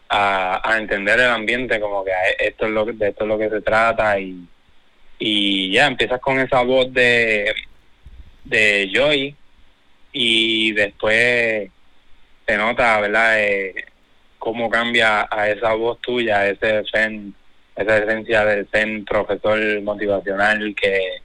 a, 0.10 0.62
a 0.70 0.78
entender 0.78 1.20
el 1.20 1.30
ambiente 1.30 1.80
como 1.80 2.04
que 2.04 2.12
esto 2.40 2.66
es 2.66 2.72
lo 2.72 2.86
de 2.86 3.08
esto 3.08 3.24
es 3.24 3.28
lo 3.28 3.38
que 3.38 3.50
se 3.50 3.62
trata 3.62 4.20
y 4.20 4.46
y 5.18 5.72
ya 5.72 5.88
empiezas 5.88 6.20
con 6.20 6.40
esa 6.40 6.62
voz 6.64 6.92
de 6.94 7.54
de 8.44 8.90
Joy 8.94 9.36
y 10.12 10.72
después 10.74 11.70
se 12.46 12.58
nota, 12.58 13.00
¿verdad? 13.00 13.42
Eh, 13.42 13.86
cómo 14.38 14.70
cambia 14.70 15.28
a 15.30 15.50
esa 15.50 15.74
voz 15.74 16.00
tuya, 16.02 16.48
ese 16.48 16.84
zen, 16.92 17.34
esa 17.76 17.98
esencia 17.98 18.46
del 18.46 18.68
zen 18.70 19.06
profesor 19.06 19.60
motivacional 19.82 20.76
que 20.76 21.22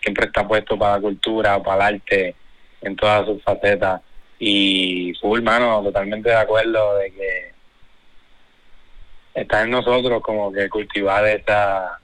siempre 0.00 0.26
está 0.26 0.46
puesto 0.46 0.78
para 0.78 0.94
la 0.94 1.00
cultura, 1.00 1.62
para 1.62 1.88
el 1.88 1.94
arte, 1.94 2.34
en 2.82 2.96
todas 2.96 3.26
sus 3.26 3.42
facetas. 3.42 4.00
Y 4.38 5.12
full, 5.20 5.42
mano, 5.42 5.82
totalmente 5.82 6.28
de 6.28 6.36
acuerdo 6.36 6.96
de 6.96 7.10
que 7.12 7.52
está 9.34 9.62
en 9.62 9.70
nosotros 9.70 10.22
como 10.22 10.52
que 10.52 10.68
cultivar 10.68 11.26
esa 11.26 12.00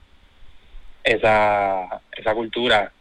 esa 1.03 2.01
esa 2.11 2.33
cultura 2.33 2.91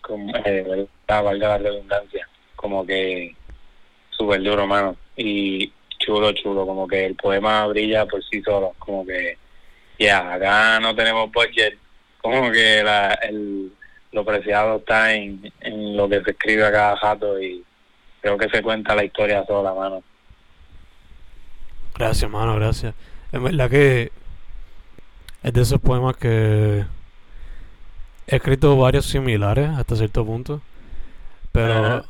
como 0.00 0.32
eh, 0.44 0.86
valga 1.06 1.48
la 1.48 1.58
redundancia 1.58 2.28
como 2.64 2.86
que 2.86 3.36
súper 4.16 4.42
duro, 4.42 4.66
mano. 4.66 4.96
Y 5.16 5.70
chulo, 5.98 6.32
chulo, 6.32 6.66
como 6.66 6.88
que 6.88 7.04
el 7.04 7.14
poema 7.14 7.66
brilla 7.66 8.06
por 8.06 8.24
sí 8.24 8.40
solo, 8.42 8.74
como 8.78 9.04
que, 9.04 9.36
ya, 9.98 10.34
acá 10.34 10.80
no 10.80 10.94
tenemos 10.94 11.30
budget, 11.32 11.78
como 12.20 12.50
que 12.50 12.82
la, 12.82 13.14
el, 13.14 13.72
lo 14.12 14.24
preciado 14.24 14.76
está 14.76 15.12
en, 15.12 15.52
en 15.60 15.96
lo 15.96 16.08
que 16.08 16.22
se 16.22 16.30
escribe 16.30 16.66
a 16.66 16.72
cada 16.72 16.96
jato 16.96 17.40
y 17.40 17.64
creo 18.20 18.38
que 18.38 18.48
se 18.48 18.62
cuenta 18.62 18.94
la 18.94 19.04
historia 19.04 19.44
sola, 19.46 19.74
mano. 19.74 20.02
Gracias, 21.96 22.30
mano, 22.30 22.56
gracias. 22.56 22.94
Es 23.30 23.42
verdad 23.42 23.70
que 23.70 24.10
es 25.42 25.52
de 25.52 25.60
esos 25.60 25.80
poemas 25.80 26.16
que 26.16 26.84
he 28.26 28.36
escrito 28.36 28.76
varios 28.76 29.06
similares 29.06 29.68
hasta 29.70 29.96
cierto 29.96 30.24
punto, 30.24 30.62
pero 31.52 32.04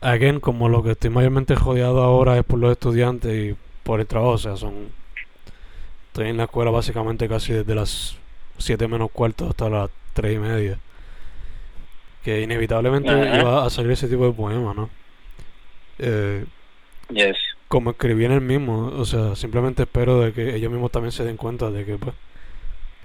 again, 0.00 0.40
como 0.40 0.68
lo 0.68 0.82
que 0.82 0.92
estoy 0.92 1.10
mayormente 1.10 1.56
jodeado 1.56 2.02
ahora 2.02 2.36
es 2.38 2.44
por 2.44 2.58
los 2.58 2.72
estudiantes 2.72 3.52
y 3.52 3.56
por 3.82 4.00
el 4.00 4.06
trabajo, 4.06 4.32
o 4.32 4.38
sea, 4.38 4.56
son. 4.56 4.97
Estoy 6.18 6.30
en 6.30 6.36
la 6.36 6.44
escuela 6.46 6.72
básicamente 6.72 7.28
casi 7.28 7.52
desde 7.52 7.76
las 7.76 8.18
7 8.56 8.88
menos 8.88 9.08
cuarto 9.12 9.50
hasta 9.50 9.70
las 9.70 9.88
3 10.14 10.34
y 10.34 10.38
media. 10.40 10.78
Que 12.24 12.42
inevitablemente 12.42 13.12
iba 13.12 13.64
a 13.64 13.70
salir 13.70 13.92
ese 13.92 14.08
tipo 14.08 14.26
de 14.26 14.32
poema, 14.32 14.74
¿no? 14.74 14.90
Eh, 16.00 16.44
yes. 17.10 17.36
Como 17.68 17.90
escribí 17.90 18.24
en 18.24 18.32
el 18.32 18.40
mismo, 18.40 18.88
o 18.96 19.04
sea, 19.04 19.36
simplemente 19.36 19.84
espero 19.84 20.18
de 20.18 20.32
que 20.32 20.56
ellos 20.56 20.72
mismos 20.72 20.90
también 20.90 21.12
se 21.12 21.22
den 21.22 21.36
cuenta 21.36 21.70
de 21.70 21.84
que, 21.84 21.96
pues, 21.98 22.16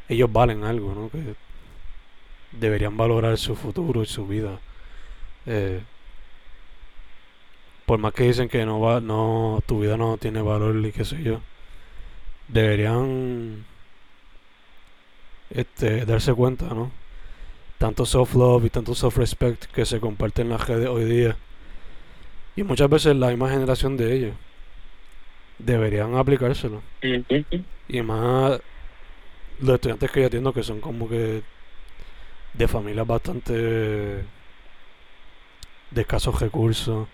ellos 0.09 0.33
valen 0.33 0.63
algo, 0.63 0.95
¿no? 0.95 1.09
Que 1.11 1.35
deberían 2.51 2.97
valorar 2.97 3.37
su 3.37 3.55
futuro 3.55 4.01
y 4.01 4.07
su 4.07 4.25
vida. 4.25 4.59
Eh, 5.45 5.83
por 7.85 7.99
más 7.99 8.11
que 8.11 8.23
dicen 8.23 8.49
que 8.49 8.65
no 8.65 8.79
va, 8.79 9.01
no, 9.01 9.61
tu 9.67 9.81
vida 9.81 9.97
no 9.97 10.17
tiene 10.17 10.41
valor 10.41 10.83
y 10.83 10.91
qué 10.91 11.05
sé 11.05 11.21
yo, 11.21 11.41
deberían 12.47 13.65
este, 15.49 16.05
darse 16.05 16.33
cuenta, 16.33 16.65
¿no? 16.73 16.91
Tanto 17.77 18.05
self-love 18.05 18.65
y 18.65 18.69
tanto 18.69 18.93
self-respect 18.93 19.65
que 19.65 19.85
se 19.85 19.99
comparten 19.99 20.47
en 20.47 20.53
las 20.53 20.67
redes 20.67 20.87
hoy 20.87 21.05
día. 21.05 21.35
Y 22.55 22.63
muchas 22.63 22.89
veces 22.89 23.15
la 23.15 23.29
misma 23.29 23.49
generación 23.49 23.97
de 23.97 24.15
ellos 24.15 24.35
deberían 25.59 26.15
aplicárselo. 26.15 26.81
Y 27.87 28.01
más 28.01 28.59
los 29.59 29.75
estudiantes 29.75 30.11
que 30.11 30.21
yo 30.21 30.27
atiendo 30.27 30.53
que 30.53 30.63
son 30.63 30.81
como 30.81 31.07
que 31.09 31.43
de 32.53 32.67
familias 32.67 33.07
bastante 33.07 33.53
de 33.53 34.25
escasos 36.01 36.39
recursos 36.39 37.07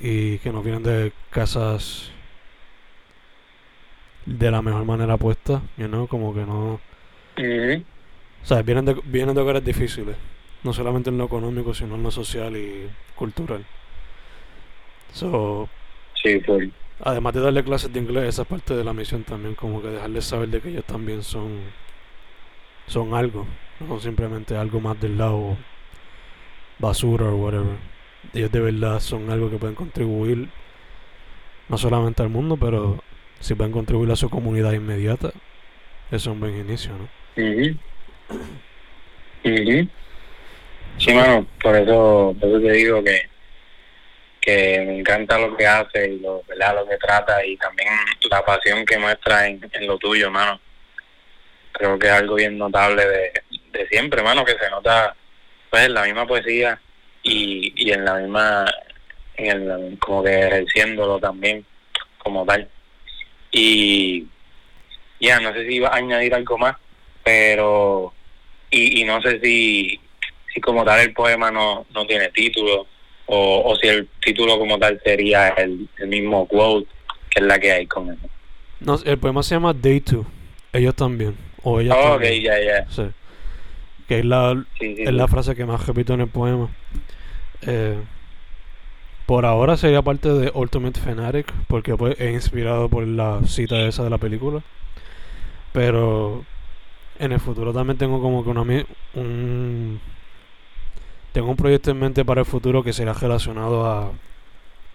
y 0.00 0.38
que 0.38 0.52
no 0.52 0.62
vienen 0.62 0.82
de 0.82 1.12
casas 1.30 2.10
de 4.26 4.50
la 4.50 4.62
mejor 4.62 4.84
manera 4.84 5.16
puesta, 5.18 5.62
you 5.76 5.86
know, 5.88 6.08
como 6.08 6.34
que 6.34 6.46
no... 6.46 6.80
O 8.42 8.46
sea, 8.46 8.62
vienen 8.62 8.84
de, 8.84 8.94
vienen 9.04 9.34
de 9.34 9.40
hogares 9.40 9.64
difíciles, 9.64 10.16
no 10.62 10.72
solamente 10.72 11.10
en 11.10 11.18
lo 11.18 11.24
económico, 11.24 11.74
sino 11.74 11.94
en 11.96 12.02
lo 12.02 12.10
social 12.10 12.56
y 12.56 12.94
cultural. 13.14 13.66
So, 15.12 15.68
Sí, 16.14 16.40
full. 16.40 16.70
además 17.00 17.34
de 17.34 17.40
darle 17.42 17.64
clases 17.64 17.92
de 17.92 18.00
inglés, 18.00 18.24
esa 18.30 18.42
es 18.42 18.48
parte 18.48 18.74
de 18.74 18.82
la 18.84 18.94
misión 18.94 19.24
también, 19.24 19.54
como 19.54 19.82
que 19.82 19.88
dejarles 19.88 20.24
saber 20.24 20.48
de 20.48 20.60
que 20.62 20.70
ellos 20.70 20.86
también 20.86 21.22
son, 21.22 21.74
son 22.86 23.14
algo, 23.14 23.46
no 23.80 23.86
son 23.88 24.00
simplemente 24.00 24.56
algo 24.56 24.80
más 24.80 25.00
del 25.00 25.18
lado 25.18 25.58
basura 26.78 27.26
o 27.30 27.36
whatever. 27.36 27.78
Ellos 28.32 28.50
de 28.52 28.60
verdad 28.60 29.00
son 29.00 29.30
algo 29.30 29.50
que 29.50 29.58
pueden 29.58 29.74
contribuir 29.76 30.52
no 31.68 31.78
solamente 31.78 32.22
al 32.22 32.28
mundo, 32.28 32.56
pero 32.56 33.02
si 33.42 33.54
pueden 33.56 33.72
contribuir 33.72 34.10
a 34.12 34.16
su 34.16 34.30
comunidad 34.30 34.72
inmediata, 34.72 35.30
eso 36.08 36.16
es 36.16 36.26
un 36.28 36.40
buen 36.40 36.56
inicio, 36.56 36.92
¿no? 36.92 37.08
Ujú. 37.36 37.76
Ujú. 39.44 39.88
Sí, 40.98 41.12
mano, 41.12 41.46
por 41.60 41.74
eso, 41.74 42.36
por 42.38 42.48
eso 42.48 42.60
te 42.60 42.72
digo 42.72 43.02
que, 43.02 43.28
que 44.40 44.84
me 44.86 45.00
encanta 45.00 45.38
lo 45.38 45.56
que 45.56 45.66
hace 45.66 46.10
y 46.10 46.20
lo, 46.20 46.44
¿verdad? 46.46 46.76
lo 46.76 46.86
que 46.86 46.96
trata 46.98 47.44
y 47.44 47.56
también 47.56 47.88
la 48.30 48.44
pasión 48.44 48.84
que 48.84 48.98
muestra 48.98 49.48
en, 49.48 49.60
en 49.72 49.86
lo 49.88 49.98
tuyo, 49.98 50.30
mano. 50.30 50.60
Creo 51.72 51.98
que 51.98 52.06
es 52.06 52.12
algo 52.12 52.36
bien 52.36 52.56
notable 52.56 53.04
de, 53.04 53.32
de 53.72 53.88
siempre, 53.88 54.22
mano, 54.22 54.44
que 54.44 54.52
se 54.52 54.70
nota 54.70 55.16
pues 55.68 55.86
en 55.86 55.94
la 55.94 56.04
misma 56.04 56.26
poesía 56.26 56.78
y, 57.24 57.72
y 57.74 57.90
en 57.90 58.04
la 58.04 58.14
misma, 58.14 58.66
en 59.36 59.46
el, 59.70 59.98
como 59.98 60.22
que 60.22 60.46
ejerciéndolo 60.46 61.18
también 61.18 61.66
como 62.18 62.46
tal. 62.46 62.68
Y 63.52 64.26
ya, 65.20 65.38
no 65.40 65.52
sé 65.52 65.66
si 65.68 65.74
iba 65.76 65.88
a 65.88 65.96
añadir 65.96 66.34
algo 66.34 66.58
más, 66.58 66.76
pero 67.22 68.12
y, 68.70 69.00
y 69.00 69.04
no 69.04 69.20
sé 69.22 69.38
si, 69.40 70.00
si 70.52 70.60
como 70.60 70.84
tal 70.84 71.00
el 71.00 71.12
poema 71.12 71.50
no, 71.50 71.86
no 71.94 72.06
tiene 72.06 72.28
título 72.30 72.86
o, 73.26 73.62
o 73.64 73.76
si 73.76 73.88
el 73.88 74.08
título 74.24 74.58
como 74.58 74.78
tal 74.78 75.00
sería 75.04 75.48
el, 75.50 75.88
el 75.98 76.08
mismo 76.08 76.46
quote 76.48 76.88
que 77.30 77.40
es 77.40 77.46
la 77.46 77.58
que 77.58 77.72
hay 77.72 77.86
con 77.86 78.08
él. 78.10 78.18
No, 78.80 78.98
el 79.04 79.18
poema 79.18 79.42
se 79.42 79.54
llama 79.54 79.72
Day 79.72 80.00
2, 80.00 80.26
ellos 80.72 80.94
también, 80.96 81.36
o 81.62 81.80
ellas 81.80 81.94
Oh, 81.96 82.14
ok, 82.14 82.22
también. 82.22 82.42
ya. 82.42 82.90
Sí. 82.90 83.02
Que 84.08 84.18
es 84.18 84.24
la, 84.24 84.64
Sí, 84.80 84.96
sí, 84.96 85.02
es 85.04 85.12
la 85.12 85.28
frase 85.28 85.54
que 85.54 85.64
más 85.64 85.86
repito 85.86 86.14
en 86.14 86.22
el 86.22 86.28
poema. 86.28 86.68
Eh, 87.66 87.96
por 89.26 89.46
ahora 89.46 89.76
sería 89.76 90.02
parte 90.02 90.28
de 90.28 90.50
Ultimate 90.54 91.00
Fanatic, 91.00 91.52
porque 91.68 91.96
pues, 91.96 92.18
es 92.18 92.32
inspirado 92.32 92.88
por 92.88 93.06
la 93.06 93.40
cita 93.46 93.80
esa 93.80 94.04
de 94.04 94.10
la 94.10 94.18
película. 94.18 94.62
Pero 95.72 96.44
en 97.18 97.32
el 97.32 97.40
futuro 97.40 97.72
también 97.72 97.98
tengo 97.98 98.20
como 98.20 98.44
que 98.44 98.50
una, 98.50 98.62
un... 99.14 100.00
Tengo 101.32 101.50
un 101.50 101.56
proyecto 101.56 101.90
en 101.90 101.98
mente 101.98 102.24
para 102.24 102.40
el 102.42 102.46
futuro 102.46 102.82
que 102.82 102.92
será 102.92 103.14
relacionado 103.14 103.86
a, 103.86 104.12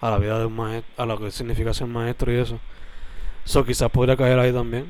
a 0.02 0.12
la 0.12 0.18
vida 0.20 0.40
de 0.40 0.46
un 0.46 0.56
maestro, 0.56 1.04
a 1.04 1.06
lo 1.06 1.20
que 1.20 1.32
significa 1.32 1.74
ser 1.74 1.88
maestro 1.88 2.32
y 2.32 2.38
eso. 2.38 2.60
So 3.46 3.66
quizás 3.66 3.90
podría 3.90 4.18
caer 4.18 4.38
ahí 4.40 4.54
también. 4.54 4.86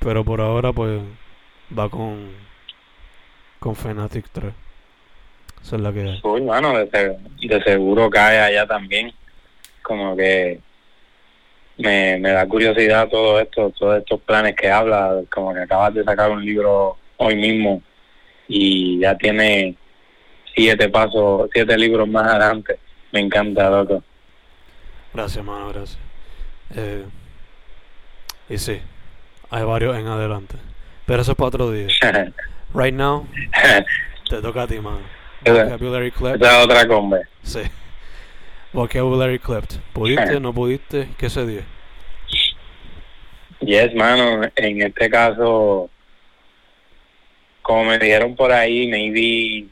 Pero 0.00 0.24
por 0.24 0.40
ahora 0.40 0.72
pues 0.72 1.00
va 1.76 1.88
con 1.88 2.30
con 3.64 3.74
Fnatic 3.74 4.28
3. 4.30 4.52
Esa 5.64 5.76
es 5.76 5.82
la 5.82 5.92
que. 5.92 6.20
Uy, 6.22 6.42
mano, 6.42 6.78
de 6.78 7.62
seguro 7.64 8.10
cae 8.10 8.38
allá 8.38 8.66
también. 8.66 9.10
Como 9.82 10.14
que 10.14 10.60
me, 11.78 12.18
me 12.18 12.30
da 12.30 12.46
curiosidad 12.46 13.08
todo 13.08 13.40
esto, 13.40 13.70
todos 13.70 13.98
estos 13.98 14.20
planes 14.20 14.54
que 14.56 14.70
habla, 14.70 15.22
como 15.32 15.54
que 15.54 15.60
acabas 15.60 15.94
de 15.94 16.04
sacar 16.04 16.30
un 16.30 16.44
libro 16.44 16.98
hoy 17.16 17.36
mismo 17.36 17.82
y 18.46 19.00
ya 19.00 19.16
tiene 19.16 19.74
siete 20.54 20.90
pasos, 20.90 21.48
siete 21.52 21.78
libros 21.78 22.06
más 22.08 22.26
adelante. 22.26 22.78
Me 23.12 23.20
encanta, 23.20 23.70
loco. 23.70 24.02
Gracias, 25.14 25.42
mano, 25.42 25.68
gracias. 25.68 25.98
Eh, 26.76 27.04
y 28.50 28.58
sí, 28.58 28.80
hay 29.48 29.64
varios 29.64 29.96
en 29.96 30.08
adelante. 30.08 30.56
Pero 31.06 31.22
eso 31.22 31.32
es 31.32 31.38
para 31.38 31.48
otro 31.48 31.70
día. 31.70 31.88
Right 32.74 32.92
now, 32.92 33.26
te 34.28 34.42
toca 34.42 34.62
a 34.62 34.66
ti, 34.66 34.78
mano. 34.80 35.23
Vocabulary 35.44 36.10
clip. 36.10 36.36
esa 36.36 36.58
es 36.58 36.64
otra 36.64 36.86
combe. 36.86 37.22
Sí. 37.42 37.60
Vocabulary 38.72 39.38
clipped. 39.38 39.78
¿Pudiste? 39.92 40.40
¿No 40.40 40.52
pudiste? 40.52 41.08
¿Qué 41.18 41.30
se 41.30 41.46
dio? 41.46 41.62
Yes, 43.60 43.94
mano, 43.94 44.42
en 44.56 44.82
este 44.82 45.08
caso, 45.08 45.88
como 47.62 47.84
me 47.84 47.98
dijeron 47.98 48.34
por 48.36 48.52
ahí, 48.52 48.88
maybe 48.88 49.66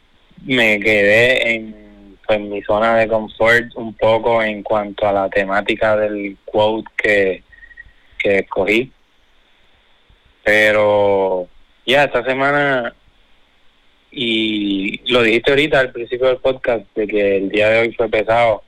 me 0.45 0.81
quedé 0.81 1.55
en 1.55 2.17
pues, 2.27 2.41
mi 2.41 2.63
zona 2.63 2.97
de 2.97 3.09
confort 3.09 3.75
un 3.75 3.95
poco 3.95 4.43
en 4.43 4.63
cuanto 4.63 5.07
a 5.07 5.13
la 5.13 5.29
temática 5.29 5.97
del 5.97 6.39
quote 6.45 6.89
que, 6.97 7.43
que 8.19 8.39
escogí. 8.39 8.91
Pero 10.43 11.49
ya 11.85 12.05
esta 12.05 12.25
semana, 12.25 12.95
y 14.13 15.01
lo 15.11 15.23
dijiste 15.23 15.51
ahorita 15.51 15.81
al 15.81 15.91
principio 15.91 16.27
del 16.29 16.37
podcast, 16.37 16.85
de 16.95 17.07
que 17.07 17.37
el 17.39 17.49
día 17.49 17.71
de 17.71 17.81
hoy 17.81 17.95
fue 17.95 18.09
pesado, 18.11 18.63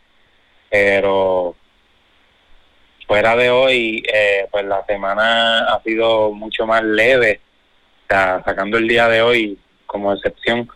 pero 0.70 1.54
fuera 3.06 3.36
de 3.36 3.50
hoy, 3.50 4.02
eh, 4.12 4.46
pues 4.50 4.64
la 4.64 4.84
semana 4.86 5.66
ha 5.66 5.82
sido 5.82 6.32
mucho 6.32 6.66
más 6.66 6.82
leve. 6.82 7.40
O 8.04 8.06
sea, 8.08 8.42
sacando 8.44 8.78
el 8.78 8.88
día 8.88 9.06
de 9.08 9.20
hoy 9.20 9.58
como 9.86 10.14
excepción, 10.14 10.66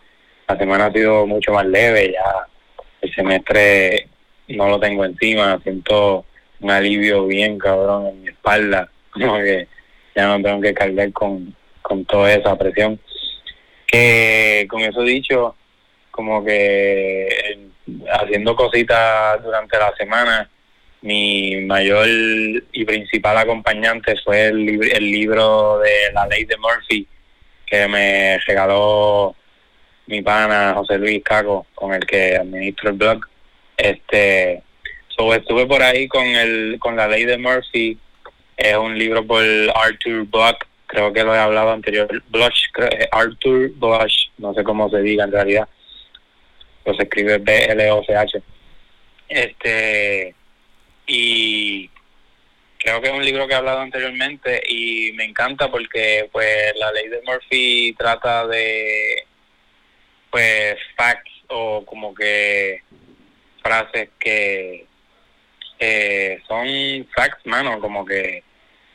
la 0.47 0.57
semana 0.57 0.85
ha 0.85 0.91
sido 0.91 1.25
mucho 1.25 1.51
más 1.51 1.65
leve. 1.65 2.13
Ya 2.13 2.47
el 3.01 3.13
semestre 3.15 4.07
no 4.49 4.69
lo 4.69 4.79
tengo 4.79 5.03
encima, 5.03 5.59
siento 5.63 6.25
un 6.59 6.71
alivio 6.71 7.25
bien 7.25 7.57
cabrón 7.57 8.07
en 8.07 8.21
mi 8.21 8.27
espalda, 8.29 8.89
como 9.11 9.37
que 9.37 9.67
ya 10.15 10.27
no 10.27 10.43
tengo 10.43 10.61
que 10.61 10.73
cargar 10.73 11.11
con, 11.11 11.55
con 11.81 12.05
toda 12.05 12.33
esa 12.33 12.55
presión. 12.55 12.99
Que 13.91 14.67
con 14.69 14.81
eso 14.81 15.01
dicho, 15.01 15.55
como 16.11 16.43
que 16.43 17.27
eh, 17.27 17.59
haciendo 18.11 18.55
cositas 18.55 19.41
durante 19.43 19.77
la 19.77 19.93
semana, 19.97 20.49
mi 21.01 21.55
mayor 21.61 22.07
y 22.07 22.85
principal 22.85 23.37
acompañante 23.37 24.15
fue 24.23 24.47
el, 24.47 24.83
el 24.91 25.11
libro 25.11 25.79
de 25.79 26.11
La 26.13 26.27
Ley 26.27 26.45
de 26.45 26.57
Murphy 26.57 27.07
que 27.69 27.87
me 27.87 28.39
regaló 28.39 29.35
mi 30.07 30.21
pana 30.21 30.73
José 30.75 30.97
Luis 30.97 31.23
Caco, 31.23 31.67
con 31.75 31.93
el 31.93 32.05
que 32.05 32.35
administro 32.35 32.89
el 32.89 32.95
blog. 32.97 33.25
Este, 33.77 34.63
so, 35.09 35.33
estuve 35.33 35.67
por 35.67 35.83
ahí 35.83 36.07
con 36.07 36.25
el 36.25 36.77
con 36.79 36.95
La 36.95 37.07
Ley 37.07 37.25
de 37.25 37.37
Murphy, 37.37 37.97
es 38.57 38.75
un 38.75 38.97
libro 38.97 39.25
por 39.25 39.43
Arthur 39.75 40.25
Bloch, 40.25 40.57
creo 40.89 41.13
que 41.13 41.23
lo 41.23 41.35
he 41.35 41.37
hablado 41.37 41.71
anterior, 41.71 42.07
creo- 42.73 42.89
eh, 42.91 43.07
Arthur 43.11 43.69
Bloch, 43.75 44.11
no 44.39 44.53
sé 44.55 44.63
cómo 44.63 44.89
se 44.89 44.99
diga 45.01 45.23
en 45.23 45.31
realidad, 45.31 45.69
pero 46.83 46.97
se 46.97 47.03
escribe 47.03 47.37
B-L-O-C-H. 47.37 48.41
Este, 49.27 50.33
y 51.05 51.87
creo 52.79 52.99
que 53.01 53.09
es 53.09 53.13
un 53.13 53.23
libro 53.23 53.47
que 53.47 53.53
he 53.53 53.57
hablado 53.57 53.81
anteriormente 53.81 54.63
y 54.67 55.11
me 55.13 55.25
encanta 55.25 55.69
porque 55.69 56.27
pues 56.31 56.73
la 56.77 56.91
ley 56.91 57.07
de 57.07 57.21
Murphy 57.21 57.93
trata 57.95 58.47
de 58.47 59.25
pues 60.31 60.75
facts 60.97 61.31
o 61.49 61.85
como 61.85 62.15
que 62.15 62.81
frases 63.61 64.09
que 64.19 64.87
eh, 65.77 66.41
son 66.47 67.07
facts 67.15 67.45
mano 67.45 67.79
como 67.79 68.03
que 68.05 68.43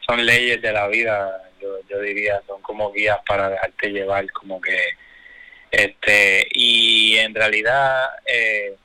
son 0.07 0.24
leyes 0.26 0.61
de 0.61 0.72
la 0.72 0.88
vida 0.88 1.43
yo, 1.88 2.00
diría 2.00 2.42
son 2.46 2.61
como 2.62 2.92
guías 2.92 3.18
para 3.27 3.50
dejarte 3.50 3.90
llevar 3.90 4.31
como 4.33 4.61
que 4.61 4.79
este 5.70 6.46
y 6.53 7.16
en 7.18 7.35
realidad 7.35 8.05
eh, 8.27 8.77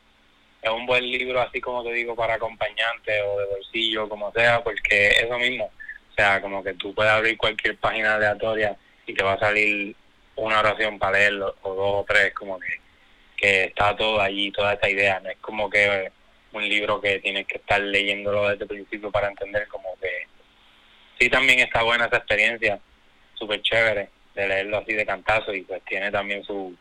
es 0.62 0.70
un 0.70 0.86
buen 0.86 1.10
libro 1.10 1.42
así 1.42 1.62
como 1.62 1.84
te 1.84 1.94
digo 1.94 2.16
para 2.16 2.36
acompañante 2.36 3.22
o 3.22 3.40
de 3.40 3.46
bolsillo 3.46 4.10
como 4.10 4.32
sea 4.32 4.64
porque 4.64 5.10
eso 5.10 5.38
mismo. 5.38 5.66
O 6.12 6.14
sea 6.16 6.42
como 6.42 6.64
que 6.64 6.74
tú 6.74 6.94
puedes 6.94 7.12
abrir 7.12 7.38
cualquier 7.38 7.78
página 7.78 8.16
aleatoria 8.16 8.76
y 9.06 9.14
te 9.14 9.24
va 9.24 9.34
a 9.34 9.40
salir 9.40 9.96
una 10.36 10.60
oración 10.60 11.00
para 11.00 11.20
leerlo 11.20 11.56
o 11.62 11.74
dos 11.74 11.96
o 12.02 12.06
tres 12.08 12.34
como 12.34 12.60
que 12.60 12.80
que 13.40 13.64
está 13.66 13.96
todo 13.96 14.20
allí 14.20 14.52
toda 14.52 14.74
esta 14.74 14.90
idea. 14.90 15.20
No 15.22 15.30
es 15.30 15.38
como 15.38 15.70
que 15.70 16.12
un 16.52 16.68
libro 16.68 17.00
que 17.00 17.20
tienes 17.20 17.48
que 17.48 17.58
estar 17.58 17.80
leyéndolo 17.80 18.50
desde 18.50 18.64
el 18.64 18.70
principio 18.70 19.12
para 19.12 19.30
entender 19.30 19.68
como 19.68 19.96
que 20.02 20.28
sí 21.20 21.30
también 21.30 21.60
está 21.60 21.84
buena 21.84 22.06
esa 22.06 22.18
experiencia 22.18 22.80
súper 23.36 23.62
chévere 23.62 24.10
de 24.36 24.48
leerlo 24.48 24.78
así 24.78 24.94
de 24.94 25.06
cantazo 25.06 25.54
y 25.54 25.62
pues 25.62 25.84
tiene 25.86 26.12
también 26.12 26.44
su 26.44 26.76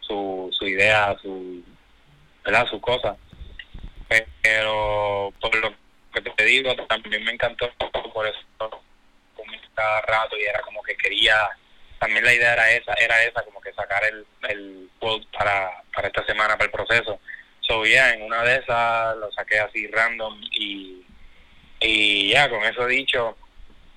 su, 0.00 0.48
su 0.52 0.66
idea 0.66 1.16
su 1.20 1.64
¿verdad? 2.44 2.66
sus 2.66 2.80
cosas. 2.80 3.16
Pero 4.42 5.32
por 5.40 5.54
lo 5.56 5.72
que 6.12 6.20
te 6.20 6.44
digo, 6.44 6.74
también 6.86 7.24
me 7.24 7.32
encantó 7.32 7.70
por 8.12 8.26
eso 8.26 8.38
cada 9.74 10.00
rato 10.02 10.36
y 10.36 10.42
era 10.42 10.60
como 10.60 10.82
que 10.82 10.94
quería, 10.96 11.48
también 11.98 12.24
la 12.24 12.34
idea 12.34 12.52
era 12.52 12.70
esa, 12.72 12.92
era 12.94 13.22
esa, 13.22 13.42
como 13.42 13.60
que 13.60 13.72
sacar 13.72 14.04
el, 14.04 14.26
el 14.50 14.90
quote 14.98 15.26
para, 15.32 15.82
para 15.94 16.08
esta 16.08 16.26
semana, 16.26 16.58
para 16.58 16.66
el 16.66 16.70
proceso. 16.70 17.18
So, 17.60 17.84
yeah, 17.84 18.12
en 18.12 18.22
una 18.22 18.42
de 18.42 18.56
esas 18.56 19.16
lo 19.16 19.32
saqué 19.32 19.60
así 19.60 19.86
random 19.86 20.38
y, 20.52 21.06
y 21.82 22.30
ya, 22.30 22.48
con 22.48 22.62
eso 22.64 22.86
dicho, 22.86 23.36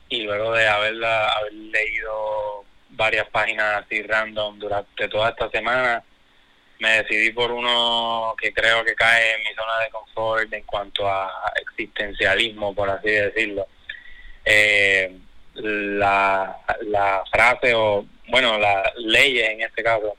y 0.10 0.24
luego 0.24 0.54
de 0.54 0.68
haberla, 0.68 1.30
haber 1.30 1.54
leído 1.54 2.64
varias 2.90 3.28
páginas 3.30 3.84
así 3.84 4.02
random 4.02 4.60
durante 4.60 5.08
toda 5.08 5.30
esta 5.30 5.50
semana, 5.50 6.04
me 6.80 7.02
decidí 7.02 7.32
por 7.32 7.52
uno 7.52 8.36
que 8.40 8.54
creo 8.54 8.84
que 8.84 8.96
cae 8.96 9.36
en 9.36 9.44
mi 9.44 9.56
zona 9.56 9.80
de 9.80 9.90
confort 9.90 10.54
en 10.54 10.64
cuanto 10.64 11.08
a 11.08 11.32
existencialismo, 11.62 12.74
por 12.76 12.90
así 12.90 13.10
decirlo. 13.10 13.68
Eh, 14.44 15.18
la, 15.56 16.58
la 16.82 17.24
frase 17.32 17.74
o, 17.74 18.06
bueno, 18.28 18.58
las 18.60 18.94
leyes 18.98 19.50
en 19.50 19.62
este 19.62 19.84
caso 19.84 20.16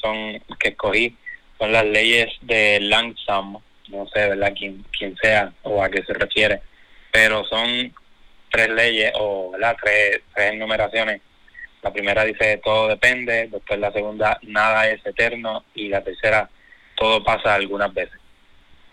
son 0.00 0.40
que 0.58 0.68
escogí, 0.68 1.16
son 1.58 1.72
las 1.72 1.84
leyes 1.84 2.28
de 2.42 2.80
Langsam, 2.80 3.58
no 3.88 4.06
sé, 4.08 4.28
¿verdad? 4.28 4.52
Quién, 4.56 4.84
quién 4.96 5.16
sea 5.16 5.52
o 5.62 5.82
a 5.82 5.88
qué 5.88 6.02
se 6.04 6.12
refiere, 6.12 6.60
pero 7.10 7.44
son 7.44 7.94
tres 8.50 8.68
leyes 8.70 9.12
o, 9.16 9.50
¿verdad? 9.52 9.76
Tres, 9.82 10.20
tres 10.34 10.52
enumeraciones 10.52 11.20
la 11.86 11.92
primera 11.92 12.24
dice 12.24 12.60
todo 12.64 12.88
depende, 12.88 13.46
después 13.46 13.78
la 13.78 13.92
segunda 13.92 14.40
nada 14.42 14.88
es 14.88 15.06
eterno 15.06 15.64
y 15.72 15.88
la 15.88 16.02
tercera 16.02 16.50
todo 16.96 17.22
pasa 17.22 17.54
algunas 17.54 17.94
veces. 17.94 18.18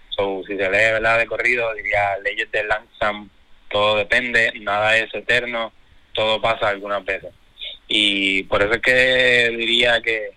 So, 0.10 0.44
si 0.46 0.56
se 0.58 0.70
lee 0.70 0.92
¿verdad? 0.94 1.18
de 1.18 1.26
corrido, 1.26 1.74
diría 1.74 2.20
leyes 2.24 2.52
de 2.52 2.64
Langsam, 2.66 3.32
todo 3.72 3.98
depende, 3.98 4.54
nada 4.62 4.96
es 4.96 5.12
eterno, 5.12 5.74
todo 6.14 6.40
pasa 6.40 6.70
algunas 6.70 7.04
veces. 7.04 7.34
Y 7.88 8.44
por 8.44 8.62
eso 8.62 8.74
es 8.74 8.82
que 8.82 9.56
diría 9.58 10.00
que 10.04 10.30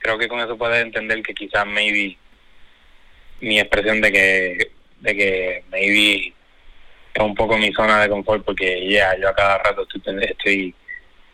creo 0.00 0.18
que 0.18 0.28
con 0.28 0.40
eso 0.40 0.58
puedes 0.58 0.82
entender 0.82 1.22
que 1.22 1.32
quizás 1.32 1.64
maybe 1.64 2.18
mi 3.40 3.58
expresión 3.58 4.02
de 4.02 4.12
que 4.12 4.70
de 5.00 5.16
que 5.16 5.64
maybe 5.70 6.34
es 7.18 7.24
un 7.24 7.34
poco 7.34 7.58
mi 7.58 7.72
zona 7.72 8.00
de 8.00 8.08
confort 8.08 8.44
porque 8.44 8.88
ya 8.88 9.16
yo 9.18 9.28
a 9.28 9.34
cada 9.34 9.58
rato 9.58 9.82
estoy, 9.82 10.24
estoy 10.24 10.74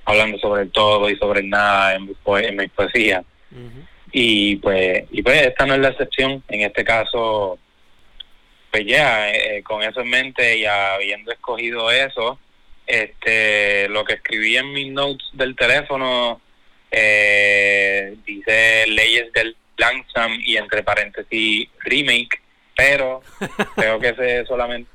hablando 0.06 0.38
sobre 0.38 0.66
todo 0.66 1.10
y 1.10 1.16
sobre 1.16 1.42
nada 1.42 1.94
en, 1.94 2.14
en 2.26 2.56
mi 2.56 2.68
poesía. 2.68 3.22
Y 4.12 4.56
pues 4.56 5.04
y 5.10 5.22
pues 5.22 5.46
esta 5.46 5.66
no 5.66 5.74
es 5.74 5.80
la 5.80 5.88
excepción. 5.88 6.42
En 6.48 6.62
este 6.62 6.84
caso, 6.84 7.58
pues 8.70 8.86
ya, 8.86 9.30
eh, 9.30 9.62
con 9.62 9.82
eso 9.82 10.00
en 10.00 10.10
mente 10.10 10.58
y 10.58 10.64
habiendo 10.64 11.32
escogido 11.32 11.90
eso, 11.90 12.38
este 12.86 13.88
lo 13.88 14.04
que 14.04 14.14
escribí 14.14 14.56
en 14.56 14.72
mis 14.72 14.90
notes 14.90 15.26
del 15.32 15.54
teléfono 15.54 16.40
eh, 16.90 18.14
dice 18.24 18.86
leyes 18.88 19.32
del 19.32 19.56
Langsam 19.76 20.32
y 20.44 20.56
entre 20.56 20.82
paréntesis 20.82 21.68
remake, 21.80 22.40
pero 22.76 23.20
creo 23.76 23.98
que 23.98 24.08
ese 24.08 24.46
solamente, 24.46 24.88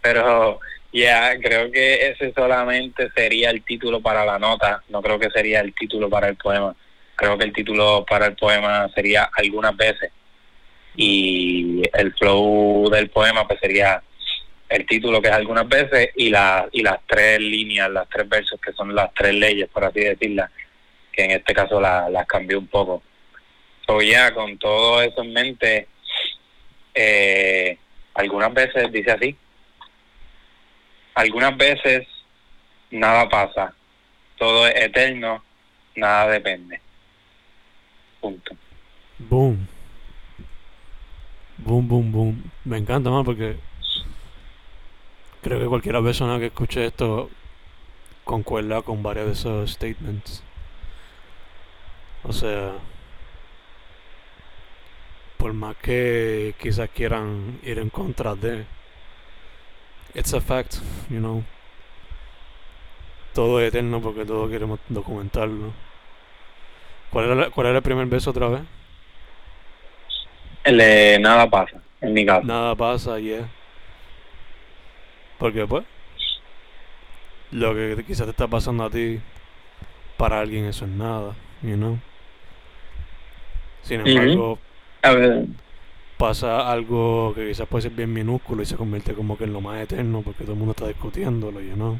pero 0.00 0.60
ya, 0.92 1.38
creo 1.40 1.70
que 1.70 2.08
ese 2.10 2.32
solamente 2.32 3.10
sería 3.14 3.50
el 3.50 3.62
título 3.62 4.00
para 4.00 4.24
la 4.24 4.38
nota, 4.38 4.82
no 4.88 5.02
creo 5.02 5.18
que 5.18 5.30
sería 5.30 5.60
el 5.60 5.74
título 5.74 6.08
para 6.08 6.28
el 6.28 6.36
poema. 6.36 6.74
Creo 7.14 7.36
que 7.36 7.44
el 7.44 7.52
título 7.52 8.06
para 8.08 8.26
el 8.26 8.36
poema 8.36 8.88
sería 8.94 9.28
algunas 9.36 9.76
veces 9.76 10.12
y 10.96 11.82
el 11.92 12.12
flow 12.14 12.88
del 12.90 13.10
poema 13.10 13.46
pues 13.46 13.60
sería 13.60 14.02
el 14.68 14.86
título 14.86 15.22
que 15.22 15.28
es 15.28 15.34
algunas 15.34 15.68
veces 15.68 16.10
y 16.16 16.30
la 16.30 16.68
y 16.72 16.82
las 16.82 16.98
tres 17.06 17.40
líneas, 17.40 17.90
las 17.90 18.08
tres 18.08 18.28
versos 18.28 18.60
que 18.60 18.72
son 18.72 18.94
las 18.94 19.12
tres 19.14 19.34
leyes, 19.34 19.68
por 19.68 19.84
así 19.84 20.00
decirlas, 20.00 20.50
que 21.12 21.24
en 21.24 21.30
este 21.32 21.54
caso 21.54 21.80
las 21.80 22.26
cambié 22.26 22.56
un 22.56 22.66
poco. 22.66 23.02
So 23.86 24.02
ya, 24.02 24.34
con 24.34 24.58
todo 24.58 25.02
eso 25.02 25.22
en 25.22 25.32
mente, 25.32 25.88
eh, 26.94 27.78
algunas 28.14 28.52
veces 28.52 28.92
dice 28.92 29.12
así, 29.12 29.36
algunas 31.18 31.56
veces 31.56 32.06
nada 32.92 33.28
pasa, 33.28 33.74
todo 34.36 34.68
es 34.68 34.74
eterno, 34.76 35.42
nada 35.96 36.28
depende. 36.28 36.80
Punto. 38.20 38.56
Boom. 39.18 39.66
Boom, 41.56 41.88
boom, 41.88 42.12
boom. 42.12 42.50
Me 42.64 42.78
encanta 42.78 43.10
más 43.10 43.24
porque 43.24 43.56
creo 45.42 45.58
que 45.58 45.66
cualquier 45.66 46.00
persona 46.04 46.38
que 46.38 46.46
escuche 46.46 46.86
esto 46.86 47.30
concuerda 48.22 48.82
con 48.82 49.02
varios 49.02 49.26
de 49.26 49.32
esos 49.32 49.72
statements. 49.72 50.44
O 52.22 52.32
sea, 52.32 52.74
por 55.36 55.52
más 55.52 55.74
que 55.78 56.54
quizás 56.60 56.90
quieran 56.90 57.58
ir 57.64 57.80
en 57.80 57.90
contra 57.90 58.36
de 58.36 58.66
it's 60.14 60.32
a 60.32 60.40
fact, 60.40 60.80
you 61.10 61.18
know. 61.18 61.42
Todo 63.34 63.60
es 63.60 63.68
eterno 63.68 64.00
porque 64.00 64.24
todos 64.24 64.50
queremos 64.50 64.80
documentarlo. 64.88 65.72
¿Cuál 67.10 67.30
era, 67.30 67.50
¿Cuál 67.50 67.68
era 67.68 67.76
el 67.76 67.82
primer 67.82 68.06
beso 68.06 68.30
otra 68.30 68.48
vez? 68.48 68.60
El 70.64 70.78
de 70.78 71.18
nada 71.20 71.48
pasa, 71.48 71.80
en 72.00 72.12
mi 72.12 72.26
caso. 72.26 72.46
Nada 72.46 72.74
pasa, 72.74 73.18
yeah. 73.18 73.48
Porque 75.38 75.66
pues, 75.66 75.84
lo 77.52 77.74
que 77.74 78.04
quizás 78.06 78.26
te 78.26 78.32
está 78.32 78.46
pasando 78.48 78.84
a 78.84 78.90
ti, 78.90 79.20
para 80.16 80.40
alguien 80.40 80.64
eso 80.64 80.84
es 80.84 80.90
nada, 80.90 81.34
you 81.62 81.76
know. 81.76 81.98
Sin 83.82 84.06
embargo, 84.06 84.58
a 85.02 85.10
ver 85.12 85.46
pasa 86.18 86.70
algo 86.70 87.32
que 87.34 87.46
quizás 87.46 87.66
puede 87.68 87.82
ser 87.82 87.92
bien 87.92 88.12
minúsculo 88.12 88.62
y 88.62 88.66
se 88.66 88.76
convierte 88.76 89.14
como 89.14 89.38
que 89.38 89.44
en 89.44 89.52
lo 89.52 89.60
más 89.60 89.80
eterno 89.80 90.22
porque 90.22 90.42
todo 90.42 90.52
el 90.52 90.58
mundo 90.58 90.72
está 90.72 90.88
discutiéndolo, 90.88 91.60
you 91.60 91.74
know. 91.74 91.98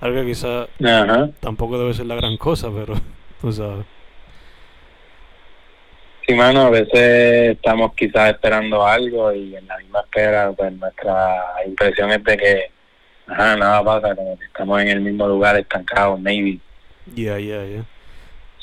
Algo 0.00 0.20
que 0.20 0.26
quizás 0.26 0.68
tampoco 1.40 1.78
debe 1.78 1.94
ser 1.94 2.06
la 2.06 2.14
gran 2.14 2.36
cosa, 2.36 2.70
pero 2.74 2.94
tú 3.40 3.52
sabes. 3.52 3.84
Sí, 6.26 6.34
mano, 6.34 6.62
a 6.62 6.70
veces 6.70 7.56
estamos 7.56 7.92
quizás 7.94 8.30
esperando 8.30 8.86
algo 8.86 9.30
y 9.32 9.56
en 9.56 9.66
la 9.66 9.76
misma 9.78 10.00
espera, 10.00 10.52
pues 10.52 10.72
nuestra 10.72 11.44
impresión 11.66 12.10
es 12.12 12.24
de 12.24 12.36
que 12.36 12.70
ajá, 13.26 13.56
nada 13.56 13.84
pasa, 13.84 14.14
como 14.14 14.38
que 14.38 14.44
estamos 14.46 14.80
en 14.80 14.88
el 14.88 15.00
mismo 15.00 15.26
lugar 15.26 15.56
estancados, 15.58 16.20
maybe. 16.20 16.60
Yeah, 17.14 17.38
yeah, 17.38 17.64
yeah. 17.66 17.84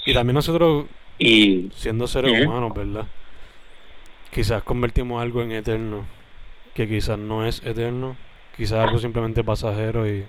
Y 0.06 0.14
también 0.14 0.36
nosotros, 0.36 0.86
y, 1.20 1.70
siendo 1.76 2.08
seres 2.08 2.32
humanos, 2.32 2.74
¿verdad? 2.74 3.06
Quizás 4.32 4.64
convertimos 4.64 5.22
algo 5.22 5.42
en 5.42 5.52
eterno, 5.52 6.06
que 6.74 6.88
quizás 6.88 7.20
no 7.20 7.46
es 7.46 7.62
eterno, 7.66 8.16
quizás 8.56 8.80
algo 8.80 9.00
simplemente 9.00 9.44
pasajero 9.44 10.08
y... 10.08 10.26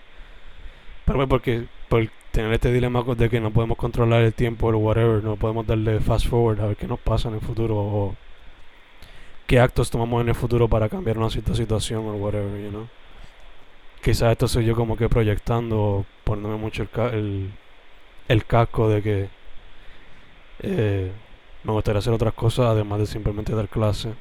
Pero 1.05 1.27
porque 1.29 1.67
por 1.89 2.09
tener 2.31 2.53
este 2.53 2.73
dilema 2.73 3.03
de 3.03 3.29
que 3.29 3.41
no 3.41 3.51
podemos 3.51 3.77
controlar 3.77 4.23
el 4.23 4.33
tiempo 4.35 4.69
o 4.69 4.77
whatever, 4.77 5.23
no 5.23 5.37
podemos 5.37 5.67
darle 5.67 6.01
fast 6.01 6.27
forward 6.27 6.61
a 6.61 6.67
ver 6.67 6.77
qué 6.77 6.87
nos 6.87 7.01
pasa 7.01 7.29
en 7.29 7.35
el 7.35 7.41
futuro 7.41 7.77
o 7.77 8.17
qué 9.47 9.61
actos 9.61 9.91
tomamos 9.91 10.23
en 10.23 10.29
el 10.31 10.35
futuro 10.35 10.69
para 10.69 10.89
cambiar 10.89 11.19
una 11.19 11.31
cierta 11.31 11.55
situación 11.55 12.07
o 12.07 12.15
whatever, 12.15 12.63
you 12.63 12.71
know. 12.71 12.89
Quizás 14.03 14.33
esto 14.33 14.49
soy 14.49 14.65
yo 14.65 14.75
como 14.75 14.97
que 14.97 15.09
proyectando 15.09 16.07
poniéndome 16.25 16.57
mucho 16.57 16.83
el, 16.83 16.89
el, 17.15 17.51
el 18.29 18.45
casco 18.47 18.89
de 18.89 19.03
que 19.03 19.29
eh, 20.61 21.13
me 21.65 21.73
gustaría 21.73 21.99
hacer 22.01 22.13
otras 22.13 22.35
cosas 22.35 22.67
además 22.67 22.99
de 23.01 23.07
simplemente 23.07 23.55
dar 23.55 23.69
clase 23.69 24.15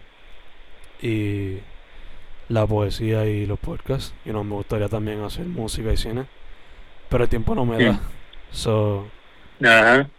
y 1.02 1.60
la 2.50 2.66
poesía 2.68 3.26
y 3.26 3.46
los 3.46 3.60
podcasts. 3.60 4.16
Y 4.26 4.32
no 4.32 4.44
me 4.44 4.56
gustaría 4.56 4.90
también 4.90 5.22
hacer 5.24 5.46
música 5.48 5.92
y 5.94 5.98
cine, 5.98 6.28
pero 7.10 7.24
el 7.26 7.30
tiempo 7.30 7.56
no 7.56 7.66
me 7.66 7.80
da. 7.80 8.02
So, 8.52 9.12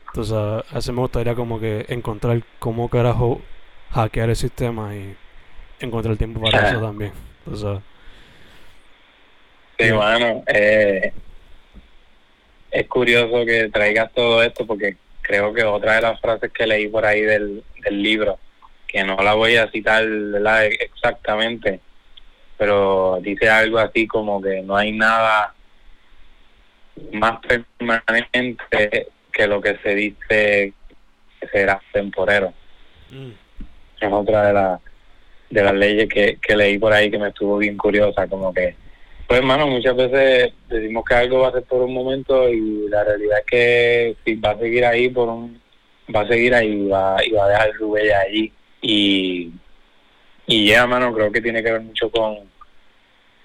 Entonces, 0.09 0.35
a 0.35 0.75
veces 0.75 0.93
me 0.95 1.01
gustaría 1.01 1.35
como 1.35 1.59
que 1.61 1.87
encontrar 1.89 2.43
cómo 2.59 2.89
carajo 2.89 3.47
hackear 3.91 4.31
el 4.31 4.37
sistema 4.37 4.95
y 4.97 5.17
encontrar 5.81 6.13
el 6.13 6.19
tiempo 6.19 6.41
para 6.41 6.61
eso 6.61 6.81
también. 6.81 7.13
Entonces, 7.45 7.83
sí, 9.79 9.91
bueno, 9.91 10.43
eh, 10.47 11.13
es 12.71 12.89
curioso 12.89 13.45
que 13.45 13.69
traigas 13.71 14.13
todo 14.13 14.43
esto 14.43 14.67
porque 14.67 14.97
creo 15.23 15.53
que 15.53 15.65
otra 15.65 15.95
de 15.95 16.03
las 16.03 16.21
frases 16.21 16.53
que 16.53 16.67
leí 16.67 16.89
por 16.89 17.07
ahí 17.07 17.23
del, 17.23 17.65
del 17.83 18.03
libro, 18.03 18.39
que 18.87 19.05
no 19.05 19.17
la 19.17 19.35
voy 19.35 19.57
a 19.57 19.71
citar 19.71 20.05
exactamente, 20.81 21.81
pero 22.59 23.19
dice 23.23 23.49
algo 23.49 23.79
así 23.79 24.07
como 24.07 24.43
que 24.43 24.63
no 24.63 24.77
hay 24.77 24.93
nada 24.93 25.55
más 27.13 27.41
permanente 27.41 29.09
que 29.33 29.47
lo 29.47 29.61
que 29.61 29.79
se 29.79 29.95
dice 29.95 30.73
que 31.41 31.49
será 31.51 31.81
temporero. 31.93 32.53
Mm. 33.11 33.31
Es 34.01 34.13
otra 34.13 34.47
de 34.49 34.53
las 34.53 34.81
de 35.53 35.63
las 35.63 35.75
leyes 35.75 36.09
que, 36.09 36.39
que 36.41 36.57
leí 36.57 36.79
por 36.79 36.93
ahí 36.93 37.11
que 37.11 37.19
me 37.19 37.29
estuvo 37.29 37.59
bien 37.59 37.77
curiosa, 37.77 38.27
como 38.27 38.55
que, 38.55 38.75
pues 39.33 39.41
hermano, 39.41 39.67
muchas 39.67 39.97
veces 39.97 40.53
decimos 40.69 41.07
que 41.09 41.15
algo 41.15 41.39
va 41.39 41.49
a 41.49 41.53
ser 41.53 41.63
por 41.63 41.81
un 41.81 41.95
momento 41.95 42.51
y 42.51 42.87
la 42.91 43.03
realidad 43.03 43.39
es 43.39 43.47
que 43.47 44.17
si 44.27 44.35
va 44.35 44.51
a 44.51 44.59
seguir 44.59 44.85
ahí 44.85 45.09
por 45.09 45.27
un, 45.27 45.59
va 46.15 46.21
a 46.21 46.29
seguir 46.29 46.55
ahí 46.55 46.87
va, 46.87 47.17
y 47.25 47.31
va 47.31 47.47
a 47.47 47.49
dejar 47.49 47.73
su 47.79 47.87
huella 47.87 48.21
allí 48.21 48.53
y, 48.83 49.51
y 50.47 50.67
ya, 50.67 50.83
hermano, 50.83 51.15
creo 51.15 51.33
que 51.33 51.41
tiene 51.41 51.63
que 51.63 51.73
ver 51.73 51.81
mucho 51.81 52.11
con, 52.11 52.41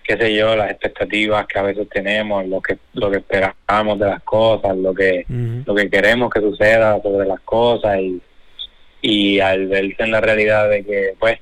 qué 0.04 0.18
sé 0.18 0.36
yo, 0.36 0.58
las 0.58 0.72
expectativas 0.72 1.48
que 1.48 1.58
a 1.58 1.62
veces 1.62 1.88
tenemos, 1.88 2.46
lo 2.48 2.62
que 2.62 2.78
lo 2.92 3.10
que 3.10 3.20
esperamos 3.20 3.98
de 3.98 4.08
las 4.08 4.24
cosas, 4.24 4.76
lo 4.76 4.94
que 4.94 5.26
lo 5.66 5.74
que 5.74 5.90
queremos 5.90 6.30
que 6.30 6.42
suceda 6.42 7.02
sobre 7.02 7.26
las 7.26 7.40
cosas 7.40 7.98
y, 8.02 8.22
y 9.02 9.40
al 9.40 9.68
verse 9.68 10.04
en 10.04 10.12
la 10.12 10.20
realidad 10.20 10.70
de 10.70 10.84
que 10.84 11.14
pues 11.18 11.40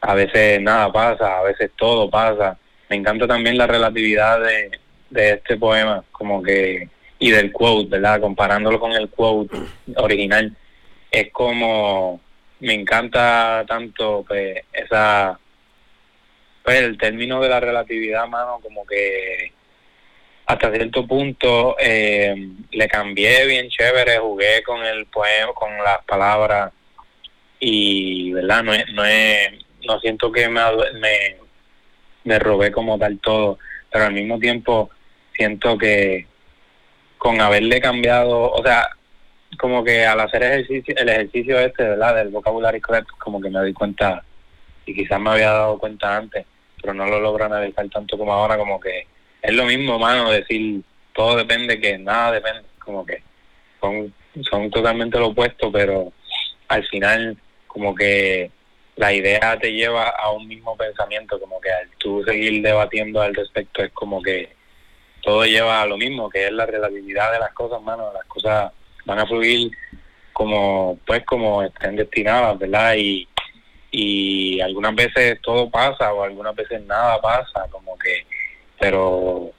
a 0.00 0.14
veces 0.14 0.60
nada 0.60 0.90
pasa, 0.90 1.38
a 1.38 1.44
veces 1.44 1.70
todo 1.78 2.10
pasa. 2.10 2.58
Me 2.90 2.96
encanta 2.96 3.26
también 3.28 3.56
la 3.56 3.68
relatividad 3.68 4.40
de, 4.40 4.70
este 5.32 5.56
poema, 5.56 6.04
como 6.10 6.42
que 6.42 6.88
y 7.20 7.30
del 7.30 7.52
quote, 7.52 7.88
¿verdad? 7.90 8.20
Comparándolo 8.20 8.80
con 8.80 8.92
el 8.92 9.08
quote 9.08 9.56
original, 9.96 10.56
es 11.10 11.30
como 11.32 12.20
me 12.60 12.74
encanta 12.74 13.64
tanto 13.66 14.24
pues, 14.26 14.64
esa 14.72 15.38
pues 16.64 16.80
el 16.80 16.98
término 16.98 17.40
de 17.40 17.48
la 17.48 17.60
relatividad, 17.60 18.26
mano, 18.26 18.58
como 18.60 18.84
que 18.84 19.52
hasta 20.46 20.72
cierto 20.72 21.06
punto 21.06 21.76
eh, 21.78 22.34
le 22.72 22.88
cambié 22.88 23.46
bien 23.46 23.68
chévere, 23.68 24.18
jugué 24.18 24.62
con 24.64 24.84
el 24.84 25.06
poema, 25.06 25.52
con 25.54 25.76
las 25.78 26.04
palabras 26.04 26.72
y, 27.60 28.32
¿verdad? 28.32 28.64
No, 28.64 28.72
no, 28.72 29.02
no 29.86 30.00
siento 30.00 30.32
que 30.32 30.48
me, 30.48 30.60
me, 30.98 31.36
me 32.24 32.38
robé 32.38 32.70
como 32.70 32.98
tal 32.98 33.18
todo, 33.18 33.58
pero 33.90 34.06
al 34.06 34.12
mismo 34.12 34.38
tiempo 34.38 34.90
siento 35.32 35.76
que 35.78 36.26
con 37.18 37.40
haberle 37.40 37.80
cambiado, 37.80 38.50
o 38.50 38.62
sea, 38.62 38.88
como 39.58 39.84
que 39.84 40.06
al 40.06 40.20
hacer 40.20 40.42
ejercicio, 40.42 40.94
el 40.96 41.08
ejercicio 41.08 41.58
este, 41.58 41.84
¿verdad? 41.84 42.16
Del 42.16 42.28
vocabulario 42.28 42.80
correcto, 42.80 43.14
como 43.18 43.40
que 43.40 43.50
me 43.50 43.64
di 43.64 43.72
cuenta, 43.72 44.22
y 44.86 44.94
quizás 44.94 45.20
me 45.20 45.30
había 45.30 45.50
dado 45.50 45.78
cuenta 45.78 46.16
antes, 46.16 46.46
pero 46.80 46.94
no 46.94 47.06
lo 47.06 47.20
logro 47.20 47.44
analizar 47.44 47.88
tanto 47.88 48.16
como 48.16 48.32
ahora, 48.32 48.56
como 48.56 48.80
que 48.80 49.06
es 49.42 49.52
lo 49.52 49.64
mismo, 49.64 49.98
mano, 49.98 50.30
decir 50.30 50.82
todo 51.14 51.36
depende, 51.36 51.80
que 51.80 51.98
nada 51.98 52.32
depende, 52.32 52.62
como 52.78 53.04
que 53.04 53.22
son, 53.80 54.12
son 54.48 54.70
totalmente 54.70 55.18
lo 55.18 55.28
opuesto, 55.28 55.70
pero 55.70 56.12
al 56.68 56.86
final 56.86 57.36
como 57.66 57.94
que 57.94 58.50
la 59.00 59.14
idea 59.14 59.58
te 59.58 59.72
lleva 59.72 60.10
a 60.10 60.30
un 60.30 60.46
mismo 60.46 60.76
pensamiento, 60.76 61.40
como 61.40 61.58
que 61.58 61.72
al 61.72 61.88
tú 61.96 62.22
seguir 62.22 62.60
debatiendo 62.60 63.22
al 63.22 63.34
respecto 63.34 63.82
es 63.82 63.90
como 63.92 64.20
que 64.22 64.50
todo 65.22 65.46
lleva 65.46 65.80
a 65.80 65.86
lo 65.86 65.96
mismo, 65.96 66.28
que 66.28 66.44
es 66.44 66.52
la 66.52 66.66
relatividad 66.66 67.32
de 67.32 67.38
las 67.38 67.50
cosas, 67.54 67.80
mano, 67.80 68.12
las 68.12 68.26
cosas 68.26 68.70
van 69.06 69.18
a 69.18 69.26
fluir 69.26 69.70
como 70.34 70.98
pues 71.06 71.24
como 71.24 71.62
estén 71.62 71.96
destinadas, 71.96 72.58
¿verdad? 72.58 72.94
Y, 72.98 73.26
y 73.90 74.60
algunas 74.60 74.94
veces 74.94 75.40
todo 75.40 75.70
pasa 75.70 76.12
o 76.12 76.22
algunas 76.22 76.54
veces 76.54 76.82
nada 76.82 77.18
pasa, 77.22 77.68
como 77.70 77.96
que, 77.96 78.26
pero, 78.78 79.50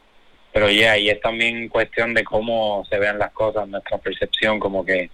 pero 0.54 0.70
ya, 0.70 1.00
y 1.00 1.10
es 1.10 1.20
también 1.20 1.68
cuestión 1.68 2.14
de 2.14 2.24
cómo 2.24 2.86
se 2.88 3.00
vean 3.00 3.18
las 3.18 3.32
cosas, 3.32 3.68
nuestra 3.68 3.98
percepción, 3.98 4.60
como 4.60 4.86
que, 4.86 5.10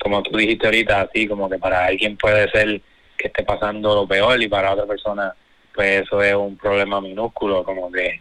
como 0.00 0.22
tú 0.22 0.34
dijiste 0.38 0.64
ahorita, 0.64 1.02
así 1.02 1.28
como 1.28 1.50
que 1.50 1.58
para 1.58 1.84
alguien 1.84 2.16
puede 2.16 2.50
ser 2.50 2.80
que 3.16 3.28
esté 3.28 3.42
pasando 3.44 3.94
lo 3.94 4.06
peor 4.06 4.40
y 4.42 4.48
para 4.48 4.72
otra 4.72 4.86
persona, 4.86 5.34
pues 5.74 6.02
eso 6.02 6.22
es 6.22 6.34
un 6.34 6.56
problema 6.56 7.00
minúsculo, 7.00 7.64
como 7.64 7.90
que 7.90 8.20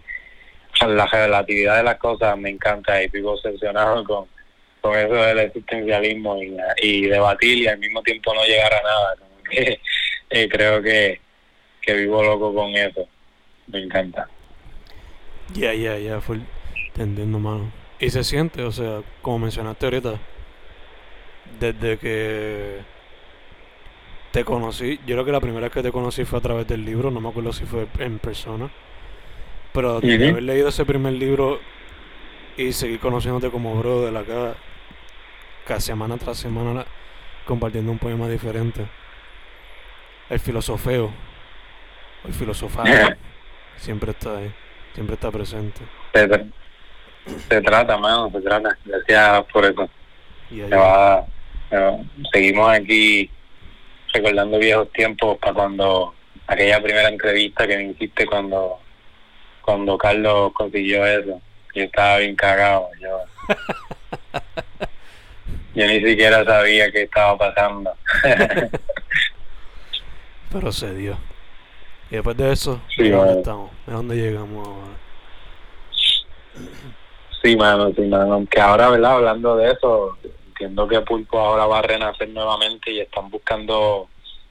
la 0.88 1.06
relatividad 1.06 1.78
de 1.78 1.84
las 1.84 1.98
cosas 1.98 2.38
me 2.38 2.50
encanta 2.50 3.02
y 3.02 3.08
vivo 3.08 3.34
obsesionado 3.34 4.04
con, 4.04 4.28
con 4.82 4.98
eso 4.98 5.14
del 5.14 5.40
existencialismo 5.40 6.42
y, 6.42 6.58
y 6.82 7.08
debatir 7.08 7.60
y 7.60 7.68
al 7.68 7.80
mismo 7.80 8.02
tiempo 8.04 8.34
no 8.34 8.44
llegar 8.44 8.74
a 8.74 8.82
nada, 8.82 9.16
como 9.18 9.44
que 9.50 9.80
eh, 10.30 10.50
creo 10.50 10.82
que, 10.82 11.20
que 11.82 11.94
vivo 11.94 12.24
loco 12.24 12.54
con 12.54 12.76
eso. 12.76 13.08
Me 13.68 13.80
encanta. 13.82 14.28
Ya, 15.54 15.74
ya, 15.74 15.98
ya, 15.98 16.22
fue 16.22 16.40
entendiendo, 16.88 17.40
mano. 17.40 17.72
Y 18.00 18.10
se 18.10 18.24
siente, 18.24 18.62
o 18.64 18.72
sea, 18.72 19.02
como 19.22 19.40
mencionaste 19.40 19.86
ahorita, 19.86 20.20
desde 21.60 21.98
que 21.98 22.80
te 24.36 24.44
conocí, 24.44 25.00
yo 25.08 25.16
creo 25.16 25.24
que 25.24 25.32
la 25.32 25.40
primera 25.40 25.62
vez 25.62 25.72
que 25.72 25.82
te 25.82 25.94
conocí 25.94 26.26
fue 26.26 26.40
a 26.40 26.42
través 26.42 26.68
del 26.68 26.84
libro, 26.84 27.10
no 27.10 27.22
me 27.22 27.30
acuerdo 27.30 27.54
si 27.54 27.64
fue 27.64 27.88
en 28.00 28.20
persona, 28.20 28.70
pero 29.72 30.02
de 30.02 30.30
haber 30.30 30.44
leído 30.44 30.68
ese 30.68 30.84
primer 30.84 31.14
libro 31.14 31.62
y 32.58 32.74
seguir 32.74 33.00
conociéndote 33.00 33.50
como 33.50 33.80
bro 33.80 34.02
de 34.02 34.12
la 34.12 34.24
cara, 34.24 34.56
cada 35.66 35.80
semana 35.80 36.18
tras 36.18 36.38
semana 36.38 36.86
compartiendo 37.46 37.94
un 37.94 37.98
poema 37.98 38.28
diferente 38.28 38.86
el 40.30 40.40
filosofeo, 40.42 41.12
el 42.26 42.34
filosofado, 42.34 42.90
siempre 43.78 44.12
está 44.12 44.38
ahí, 44.38 44.54
siempre 44.96 45.14
está 45.14 45.32
presente. 45.32 45.80
Se, 47.48 47.62
trata, 47.62 47.98
mano, 47.98 48.30
se 48.32 48.42
trata. 48.42 48.78
Gracias 48.84 49.46
por 49.46 49.64
eso. 49.64 49.90
va, 50.74 51.26
seguimos 52.34 52.70
aquí 52.70 53.32
recordando 54.16 54.58
viejos 54.58 54.92
tiempos 54.94 55.38
para 55.40 55.54
cuando 55.54 56.14
aquella 56.48 56.82
primera 56.82 57.10
entrevista 57.10 57.68
que 57.68 57.78
me 57.78 57.84
hiciste 57.92 58.26
cuando 58.26 58.80
cuando 59.62 59.98
Carlos 59.98 60.54
consiguió 60.54 61.06
eso. 61.06 61.42
Yo 61.74 61.84
estaba 61.84 62.20
bien 62.20 62.36
cagado. 62.36 62.88
Yo, 63.02 63.20
yo 65.76 65.88
ni 65.88 66.06
siquiera 66.06 66.46
sabía 66.46 66.92
qué 66.92 67.04
estaba 67.04 67.38
pasando. 67.38 67.92
Pero 70.52 70.72
se 70.72 70.94
dio. 70.94 71.18
Y 72.12 72.16
después 72.16 72.38
de 72.38 72.52
eso, 72.52 72.80
sí, 72.96 73.10
¿dónde 73.10 73.40
estamos? 73.40 73.72
¿De 73.88 73.94
dónde 73.94 74.16
llegamos 74.16 74.68
ahora? 74.68 74.94
Sí, 77.44 77.58
mano, 77.58 77.92
sí, 77.94 78.02
mano. 78.04 78.34
Aunque 78.34 78.62
ahora, 78.62 78.90
¿verdad? 78.92 79.14
Hablando 79.14 79.56
de 79.58 79.72
eso, 79.72 80.18
entiendo 80.56 80.88
que 80.88 81.02
Pulpo 81.02 81.38
ahora 81.38 81.66
va 81.66 81.80
a 81.80 81.82
renacer 81.82 82.30
nuevamente 82.30 82.90
y 82.90 83.02
están 83.02 83.30
buscando, 83.30 84.08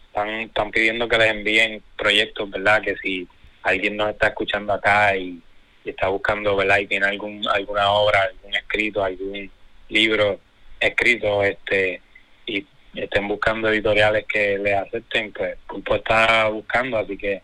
están, 0.06 0.28
están 0.28 0.70
pidiendo 0.70 1.08
que 1.08 1.16
les 1.16 1.30
envíen 1.30 1.82
proyectos, 1.96 2.50
¿verdad? 2.50 2.82
Que 2.82 2.94
si 2.96 3.26
alguien 3.62 3.96
nos 3.96 4.10
está 4.10 4.28
escuchando 4.28 4.74
acá 4.74 5.16
y, 5.16 5.42
está 5.84 6.08
buscando, 6.08 6.56
¿verdad? 6.56 6.78
Y 6.78 6.86
tiene 6.86 7.06
algún 7.06 7.46
alguna 7.48 7.90
obra, 7.90 8.22
algún 8.22 8.54
escrito, 8.54 9.04
algún 9.04 9.50
libro 9.90 10.40
escrito, 10.80 11.42
este 11.42 12.00
y 12.46 12.66
estén 12.94 13.28
buscando 13.28 13.68
editoriales 13.68 14.24
que 14.26 14.58
les 14.58 14.74
acepten, 14.74 15.32
pues 15.32 15.56
Pulpo 15.66 15.96
está 15.96 16.48
buscando, 16.48 16.98
así 16.98 17.18
que 17.18 17.42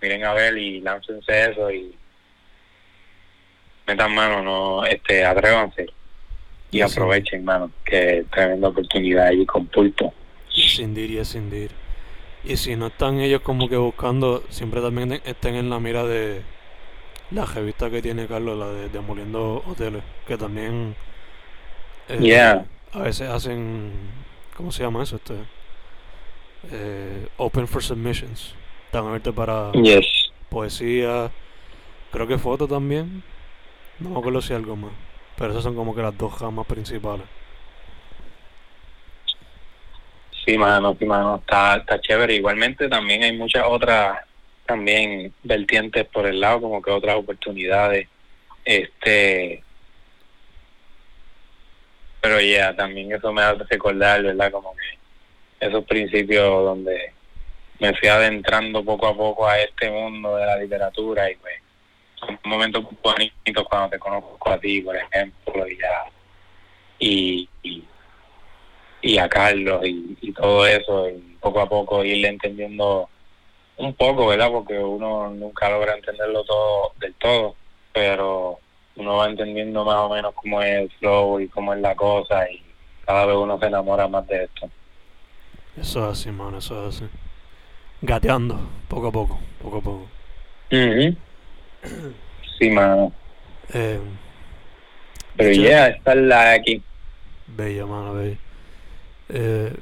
miren 0.00 0.24
a 0.24 0.32
ver 0.34 0.56
y 0.56 0.80
láncense 0.80 1.50
eso 1.50 1.70
y 1.70 1.94
metan 3.86 4.14
mano, 4.14 4.42
no, 4.42 4.86
este, 4.86 5.24
atrévanse 5.24 5.86
y 6.72 6.80
aprovechen, 6.80 7.44
mano, 7.44 7.70
que 7.84 8.24
tremenda 8.32 8.68
oportunidad 8.68 9.28
ahí 9.28 9.46
con 9.46 9.66
Pulpo. 9.66 10.12
Sin 10.48 10.94
dir 10.94 11.10
y 11.10 11.24
sin 11.24 11.48
dir. 11.48 11.70
Y 12.44 12.56
si 12.56 12.74
no 12.74 12.88
están 12.88 13.20
ellos 13.20 13.42
como 13.42 13.68
que 13.68 13.76
buscando, 13.76 14.42
siempre 14.48 14.80
también 14.80 15.20
estén 15.24 15.54
en 15.54 15.70
la 15.70 15.78
mira 15.78 16.04
de 16.04 16.42
la 17.30 17.46
revista 17.46 17.88
que 17.88 18.02
tiene 18.02 18.26
Carlos, 18.26 18.58
la 18.58 18.68
de 18.68 18.88
Demoliendo 18.88 19.62
Hoteles, 19.66 20.02
que 20.26 20.36
también 20.36 20.96
eh, 22.08 22.64
a 22.92 22.98
veces 22.98 23.28
hacen 23.28 23.92
¿Cómo 24.56 24.70
se 24.70 24.82
llama 24.82 25.02
eso? 25.02 25.16
Este, 25.16 25.34
eh, 26.70 27.26
open 27.38 27.66
for 27.66 27.82
submissions. 27.82 28.54
Están 28.86 29.06
abiertos 29.06 29.34
para 29.34 29.72
poesía, 30.50 31.30
creo 32.10 32.26
que 32.26 32.38
foto 32.38 32.68
también. 32.68 33.22
No 33.98 34.10
me 34.10 34.18
acuerdo 34.18 34.42
si 34.42 34.52
algo 34.52 34.76
más. 34.76 34.92
Pero 35.42 35.54
esas 35.54 35.64
son 35.64 35.74
como 35.74 35.92
que 35.92 36.02
las 36.02 36.16
dos 36.16 36.40
ramas 36.40 36.64
principales. 36.68 37.26
Sí, 40.44 40.56
mano, 40.56 40.94
sí, 40.96 41.04
mano, 41.04 41.34
está, 41.34 41.78
está 41.78 42.00
chévere. 42.00 42.36
Igualmente 42.36 42.88
también 42.88 43.24
hay 43.24 43.36
muchas 43.36 43.64
otras 43.66 44.20
también 44.66 45.34
vertientes 45.42 46.04
por 46.04 46.26
el 46.26 46.38
lado, 46.38 46.60
como 46.60 46.80
que 46.80 46.92
otras 46.92 47.16
oportunidades. 47.16 48.06
Este, 48.64 49.64
pero 52.20 52.40
ya, 52.40 52.76
también 52.76 53.10
eso 53.10 53.32
me 53.32 53.42
hace 53.42 53.64
recordar, 53.68 54.22
¿verdad? 54.22 54.52
Como 54.52 54.72
que 54.76 55.66
esos 55.66 55.84
principios 55.86 56.46
donde 56.46 57.14
me 57.80 57.92
fui 57.96 58.08
adentrando 58.08 58.84
poco 58.84 59.08
a 59.08 59.16
poco 59.16 59.48
a 59.48 59.58
este 59.58 59.90
mundo 59.90 60.36
de 60.36 60.46
la 60.46 60.56
literatura 60.58 61.28
y 61.28 61.34
pues 61.34 61.54
son 62.26 62.38
momentos 62.44 62.84
bonitos 63.02 63.64
cuando 63.68 63.90
te 63.90 63.98
conozco 63.98 64.50
a 64.50 64.58
ti, 64.58 64.80
por 64.80 64.96
ejemplo, 64.96 65.68
y 65.68 65.78
ya, 65.78 66.04
y, 66.98 67.48
y, 69.02 69.18
a 69.18 69.28
Carlos 69.28 69.82
y, 69.84 70.32
todo 70.32 70.66
eso, 70.66 71.08
y 71.08 71.36
poco 71.40 71.60
a 71.60 71.68
poco 71.68 72.04
irle 72.04 72.28
entendiendo 72.28 73.08
un 73.76 73.92
poco, 73.94 74.28
¿verdad? 74.28 74.50
Porque 74.50 74.78
uno 74.78 75.30
nunca 75.30 75.68
logra 75.68 75.94
entenderlo 75.94 76.44
todo 76.44 76.92
del 77.00 77.14
todo, 77.14 77.56
pero 77.92 78.58
uno 78.96 79.16
va 79.16 79.26
entendiendo 79.26 79.84
más 79.84 79.96
o 79.96 80.08
menos 80.10 80.34
cómo 80.34 80.62
es 80.62 80.82
el 80.82 80.90
flow 80.98 81.40
y 81.40 81.48
cómo 81.48 81.74
es 81.74 81.80
la 81.80 81.94
cosa 81.96 82.48
y 82.48 82.62
cada 83.04 83.26
vez 83.26 83.36
uno 83.36 83.58
se 83.58 83.66
enamora 83.66 84.06
más 84.06 84.26
de 84.28 84.44
esto. 84.44 84.70
Eso 85.76 86.04
es 86.04 86.18
así, 86.18 86.30
mano, 86.30 86.58
eso 86.58 86.88
es 86.88 86.96
así. 86.96 87.08
Gateando, 88.02 88.58
poco 88.88 89.08
a 89.08 89.12
poco, 89.12 89.40
poco 89.60 89.78
a 89.78 89.80
poco. 89.80 90.06
Sí, 92.58 92.70
mano. 92.70 93.12
Eh, 93.72 94.00
Pero 95.36 95.52
ya, 95.52 95.62
yeah, 95.62 95.88
está 95.88 96.14
la 96.14 96.52
aquí. 96.52 96.82
Bella, 97.46 97.86
mano, 97.86 98.14
bella. 98.14 98.36
Eh, 99.28 99.74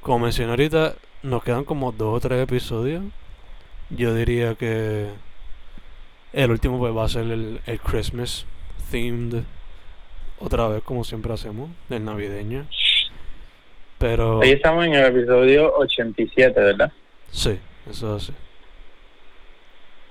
como 0.00 0.20
mencioné 0.20 0.50
ahorita, 0.50 0.94
nos 1.22 1.42
quedan 1.42 1.64
como 1.64 1.92
dos 1.92 2.16
o 2.16 2.20
tres 2.20 2.42
episodios. 2.42 3.04
Yo 3.90 4.14
diría 4.14 4.54
que 4.54 5.08
el 6.32 6.50
último 6.50 6.78
pues 6.78 6.94
va 6.94 7.04
a 7.04 7.08
ser 7.08 7.24
el, 7.24 7.60
el 7.66 7.80
Christmas 7.80 8.44
themed 8.90 9.42
otra 10.40 10.68
vez 10.68 10.82
como 10.82 11.04
siempre 11.04 11.32
hacemos, 11.32 11.70
el 11.90 12.04
navideño. 12.04 12.66
Pero... 13.98 14.40
Ahí 14.42 14.52
estamos 14.52 14.86
en 14.86 14.94
el 14.94 15.06
episodio 15.06 15.74
87, 15.76 16.60
¿verdad? 16.60 16.92
Sí, 17.30 17.58
eso 17.90 18.16
es 18.16 18.24
así. 18.24 18.32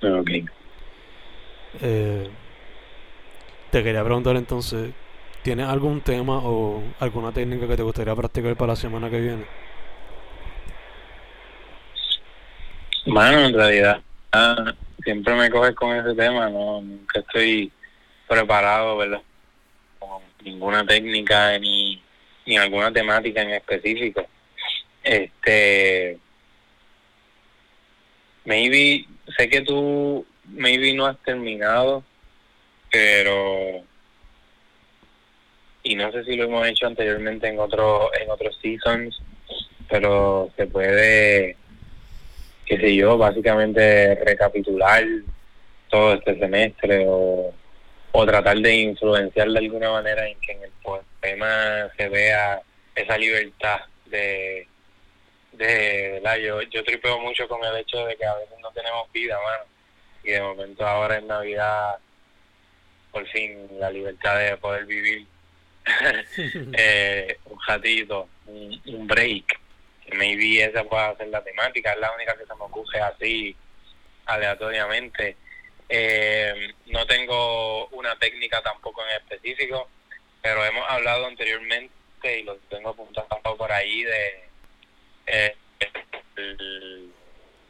Ok. 0.05 0.49
Eh, 1.81 2.29
te 3.71 3.83
quería 3.83 4.03
preguntar 4.03 4.35
entonces, 4.35 4.91
¿tienes 5.43 5.67
algún 5.67 6.01
tema 6.01 6.39
o 6.43 6.81
alguna 6.99 7.31
técnica 7.31 7.67
que 7.67 7.77
te 7.77 7.83
gustaría 7.83 8.15
practicar 8.15 8.55
para 8.55 8.73
la 8.73 8.75
semana 8.75 9.09
que 9.09 9.19
viene? 9.19 9.45
Mano, 13.05 13.45
en 13.45 13.53
realidad, 13.53 14.01
siempre 15.03 15.33
me 15.35 15.49
coges 15.49 15.75
con 15.75 15.95
ese 15.95 16.13
tema, 16.13 16.49
no 16.49 16.81
nunca 16.81 17.19
estoy 17.19 17.71
preparado, 18.27 18.97
¿verdad? 18.97 19.21
Con 19.99 20.21
ninguna 20.43 20.85
técnica 20.85 21.57
ni, 21.57 22.01
ni 22.45 22.57
alguna 22.57 22.91
temática 22.91 23.41
en 23.41 23.51
específico. 23.51 24.25
Este, 25.03 26.17
maybe, 28.43 29.05
sé 29.37 29.47
que 29.47 29.61
tú, 29.61 30.25
maybe 30.47 30.93
no 30.93 31.05
has 31.05 31.17
terminado, 31.23 32.03
pero 32.91 33.83
y 35.83 35.95
no 35.95 36.12
sé 36.12 36.23
si 36.25 36.36
lo 36.36 36.45
hemos 36.45 36.67
hecho 36.67 36.88
anteriormente 36.88 37.47
en 37.47 37.60
otro 37.60 38.13
en 38.13 38.29
otros 38.29 38.57
seasons 38.62 39.21
pero 39.89 40.51
se 40.57 40.67
puede 40.67 41.55
qué 42.67 42.77
sé 42.77 42.95
yo, 42.95 43.17
básicamente 43.17 44.15
recapitular 44.15 45.03
todo 45.89 46.13
este 46.15 46.38
semestre 46.38 47.05
o, 47.07 47.53
o 48.12 48.25
tratar 48.25 48.57
de 48.57 48.75
influenciar 48.75 49.49
de 49.49 49.60
alguna 49.60 49.91
manera 49.91 50.27
en 50.27 50.38
que 50.41 50.51
en 50.51 50.63
el 50.63 50.71
poema 50.83 51.89
se 51.95 52.10
vea 52.10 52.62
esa 52.93 53.17
libertad 53.17 53.79
de, 54.05 54.67
de 55.53 56.19
la 56.21 56.38
yo, 56.38 56.62
yo 56.63 56.83
tripeo 56.83 57.19
mucho 57.19 57.47
con 57.47 57.63
el 57.63 57.77
hecho 57.77 58.05
de 58.05 58.17
que 58.17 58.25
a 58.25 58.36
veces 58.36 58.57
no 58.62 58.69
tenemos 58.71 59.10
vida, 59.13 59.38
mano, 59.41 59.63
y 60.27 60.31
de 60.31 60.41
momento 60.41 60.85
ahora 60.85 61.17
en 61.17 61.27
Navidad, 61.27 61.97
por 63.11 63.25
fin, 63.29 63.65
la 63.79 63.89
libertad 63.89 64.37
de 64.37 64.57
poder 64.57 64.85
vivir 64.85 65.25
eh, 66.77 67.39
un 67.45 67.57
ratito, 67.65 68.27
un, 68.45 68.81
un 68.87 69.07
break, 69.07 69.57
maybe 70.17 70.65
esa 70.65 70.83
pueda 70.83 71.15
ser 71.15 71.29
la 71.29 71.41
temática, 71.41 71.93
es 71.93 71.99
la 71.99 72.11
única 72.13 72.37
que 72.37 72.45
se 72.45 72.55
me 72.55 72.63
ocurre 72.65 72.99
así 72.99 73.55
aleatoriamente. 74.25 75.37
Eh, 75.87 76.73
no 76.87 77.05
tengo 77.07 77.87
una 77.87 78.19
técnica 78.19 78.61
tampoco 78.61 79.01
en 79.05 79.11
específico, 79.21 79.87
pero 80.41 80.65
hemos 80.65 80.83
hablado 80.89 81.25
anteriormente 81.25 82.39
y 82.39 82.43
lo 82.43 82.57
tengo 82.69 82.89
apuntado 82.89 83.55
por 83.55 83.71
ahí 83.71 84.03
de 84.03 84.43
eh, 85.27 85.55
el 86.35 87.13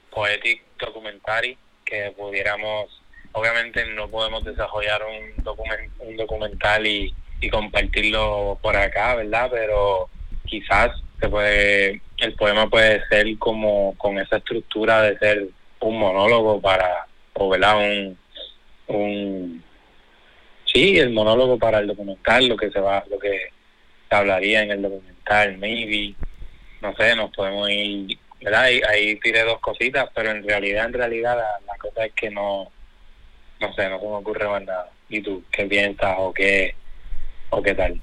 poetic 0.10 0.64
documentary 0.80 1.56
que 1.88 2.14
pudiéramos 2.18 3.02
obviamente 3.32 3.86
no 3.94 4.08
podemos 4.10 4.44
desarrollar 4.44 5.02
un 5.04 6.08
un 6.08 6.18
documental 6.18 6.86
y, 6.86 7.14
y 7.42 7.50
compartirlo 7.50 8.58
por 8.62 8.76
acá 8.76 9.16
verdad 9.16 9.50
pero 9.52 10.10
quizás 10.46 10.92
se 11.20 11.30
puede 11.30 12.02
el 12.18 12.34
poema 12.36 12.70
puede 12.70 13.02
ser 13.08 13.38
como 13.38 13.96
con 13.98 14.20
esa 14.20 14.38
estructura 14.38 15.02
de 15.04 15.18
ser 15.18 15.48
un 15.80 16.00
monólogo 16.00 16.62
para 16.62 17.08
o 17.34 17.50
verdad 17.50 17.78
un 17.78 18.18
un 18.88 19.64
sí 20.66 20.98
el 20.98 21.12
monólogo 21.12 21.58
para 21.58 21.80
el 21.80 21.88
documental 21.88 22.48
lo 22.48 22.58
que 22.58 22.72
se 22.72 22.80
va 22.80 23.04
lo 23.10 23.20
que 23.20 23.52
se 24.10 24.16
hablaría 24.16 24.64
en 24.64 24.72
el 24.72 24.82
documental 24.82 25.58
maybe. 25.58 26.16
No 26.82 26.96
sé 26.96 27.16
nos 27.16 27.32
podemos 27.32 27.70
ir 27.70 28.18
verdad 28.42 28.62
ahí, 28.64 28.82
ahí 28.88 29.20
tiré 29.20 29.44
dos 29.44 29.60
cositas 29.60 30.10
pero 30.14 30.32
en 30.32 30.48
realidad 30.48 30.86
en 30.86 30.94
realidad 30.94 31.38
la, 31.38 31.66
la 31.66 31.78
cosa 31.78 32.06
es 32.06 32.14
que 32.14 32.30
no 32.30 32.72
no 33.60 33.74
sé 33.74 33.90
no 33.90 34.00
se 34.00 34.06
me 34.06 34.16
ocurre 34.16 34.48
más 34.48 34.64
nada 34.64 34.90
y 35.10 35.22
tú 35.22 35.44
qué 35.52 35.66
piensas 35.66 36.16
o 36.20 36.34
qué 36.34 36.76
o 37.50 37.62
qué 37.62 37.74
tal 37.74 38.00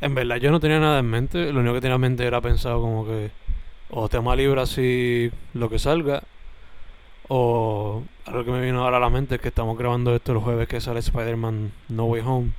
en 0.00 0.14
verdad 0.14 0.36
yo 0.36 0.50
no 0.50 0.60
tenía 0.60 0.78
nada 0.78 1.00
en 1.00 1.06
mente, 1.06 1.52
lo 1.52 1.60
único 1.60 1.74
que 1.74 1.80
tenía 1.82 1.96
en 1.96 2.00
mente 2.00 2.26
era 2.26 2.40
pensado 2.40 2.80
como 2.80 3.06
que 3.06 3.30
o 3.90 4.08
tema 4.08 4.36
libre 4.36 4.60
así 4.60 5.30
lo 5.54 5.68
que 5.68 5.78
salga, 5.78 6.22
o 7.28 8.02
algo 8.24 8.44
que 8.44 8.50
me 8.50 8.60
vino 8.60 8.82
ahora 8.82 8.96
a 8.96 9.00
la 9.00 9.10
mente 9.10 9.36
es 9.36 9.40
que 9.40 9.48
estamos 9.48 9.76
grabando 9.76 10.14
esto 10.14 10.32
el 10.32 10.38
jueves 10.38 10.68
que 10.68 10.80
sale 10.80 11.00
Spider-Man 11.00 11.72
No 11.88 12.06
Way 12.06 12.22
Home, 12.24 12.50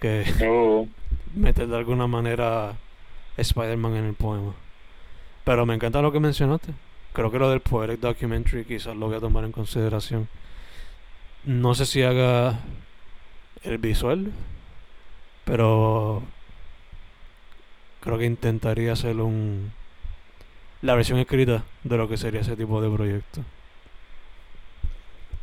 que 0.00 0.24
oh. 0.48 0.86
mete 1.34 1.66
de 1.66 1.76
alguna 1.76 2.06
manera 2.06 2.74
Spider-Man 3.36 3.96
en 3.96 4.04
el 4.06 4.14
poema. 4.14 4.54
Pero 5.48 5.64
me 5.64 5.74
encanta 5.74 6.02
lo 6.02 6.12
que 6.12 6.20
mencionaste. 6.20 6.74
Creo 7.14 7.30
que 7.30 7.38
lo 7.38 7.48
del 7.48 7.60
Poetic 7.60 8.00
Documentary 8.00 8.66
quizás 8.66 8.94
lo 8.94 9.06
voy 9.06 9.16
a 9.16 9.20
tomar 9.20 9.44
en 9.44 9.52
consideración. 9.52 10.28
No 11.42 11.74
sé 11.74 11.86
si 11.86 12.02
haga 12.02 12.58
el 13.62 13.78
visual, 13.78 14.30
pero 15.46 16.22
creo 18.00 18.18
que 18.18 18.26
intentaría 18.26 18.92
hacer 18.92 19.16
un 19.16 19.72
la 20.82 20.94
versión 20.94 21.18
escrita 21.18 21.64
de 21.82 21.96
lo 21.96 22.10
que 22.10 22.18
sería 22.18 22.42
ese 22.42 22.54
tipo 22.54 22.82
de 22.82 22.94
proyecto. 22.94 23.42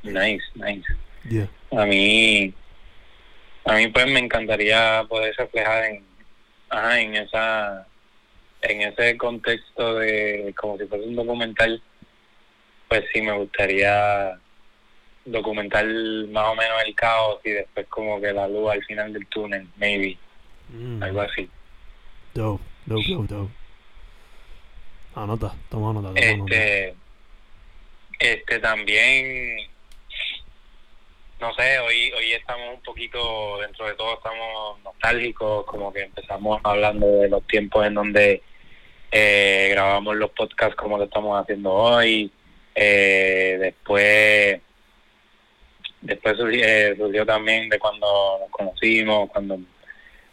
Nice, 0.04 0.44
nice. 0.54 0.86
Yeah. 1.28 1.50
A 1.72 1.88
mí, 1.88 2.54
a 3.66 3.74
mí 3.74 3.88
pues 3.88 4.06
me 4.06 4.20
encantaría 4.20 5.04
poder 5.10 5.34
reflejar 5.36 5.86
en, 5.86 6.04
ajá, 6.70 7.02
en 7.02 7.16
esa, 7.16 7.88
en 8.62 8.82
ese 8.82 9.18
contexto 9.18 9.96
de 9.96 10.54
como 10.58 10.78
si 10.78 10.86
fuese 10.86 11.06
un 11.06 11.16
documental, 11.16 11.82
pues 12.88 13.04
sí 13.14 13.22
me 13.22 13.32
gustaría 13.34 14.40
documentar 15.26 15.86
más 16.30 16.46
o 16.50 16.56
menos 16.56 16.78
el 16.86 16.94
caos 16.96 17.40
y 17.44 17.52
después 17.52 17.88
como 17.88 18.20
que 18.22 18.32
la 18.32 18.48
luz 18.48 18.72
al 18.72 18.84
final 18.86 19.12
del 19.14 19.26
túnel, 19.28 19.68
maybe, 19.78 20.18
Mm. 20.70 21.04
algo 21.04 21.22
así. 21.22 21.48
Dope, 22.34 22.64
dope, 22.88 23.04
dope, 23.08 23.34
dope. 23.34 23.52
Anota, 25.16 25.54
toma 25.70 25.94
nota, 25.94 26.08
toma 26.10 26.38
nota. 26.38 26.56
Este, 26.56 26.96
este 28.20 28.60
también, 28.60 29.58
no 31.40 31.54
sé, 31.54 31.80
hoy 31.80 32.12
hoy 32.14 32.34
estamos 32.34 32.76
un 32.76 32.82
poquito, 32.82 33.60
dentro 33.60 33.86
de 33.88 33.94
todo 33.96 34.16
estamos 34.16 34.80
nostálgicos, 34.84 35.66
como 35.66 35.92
que 35.92 36.02
empezamos 36.04 36.60
hablando 36.64 37.06
de 37.08 37.30
los 37.30 37.46
tiempos 37.48 37.86
en 37.86 37.94
donde 37.94 38.42
eh, 39.12 39.68
grabamos 39.72 40.16
los 40.16 40.32
podcasts 40.32 40.76
como 40.76 40.98
lo 40.98 41.06
estamos 41.06 41.40
haciendo 41.42 41.72
hoy, 41.74 42.32
eh, 42.74 43.58
después 43.60 44.62
después 46.02 46.38
surgió, 46.38 46.64
eh, 46.66 46.96
surgió 46.98 47.26
también 47.26 47.68
de 47.70 47.80
cuando 47.80 48.38
nos 48.40 48.50
conocimos, 48.52 49.30
cuando 49.32 49.58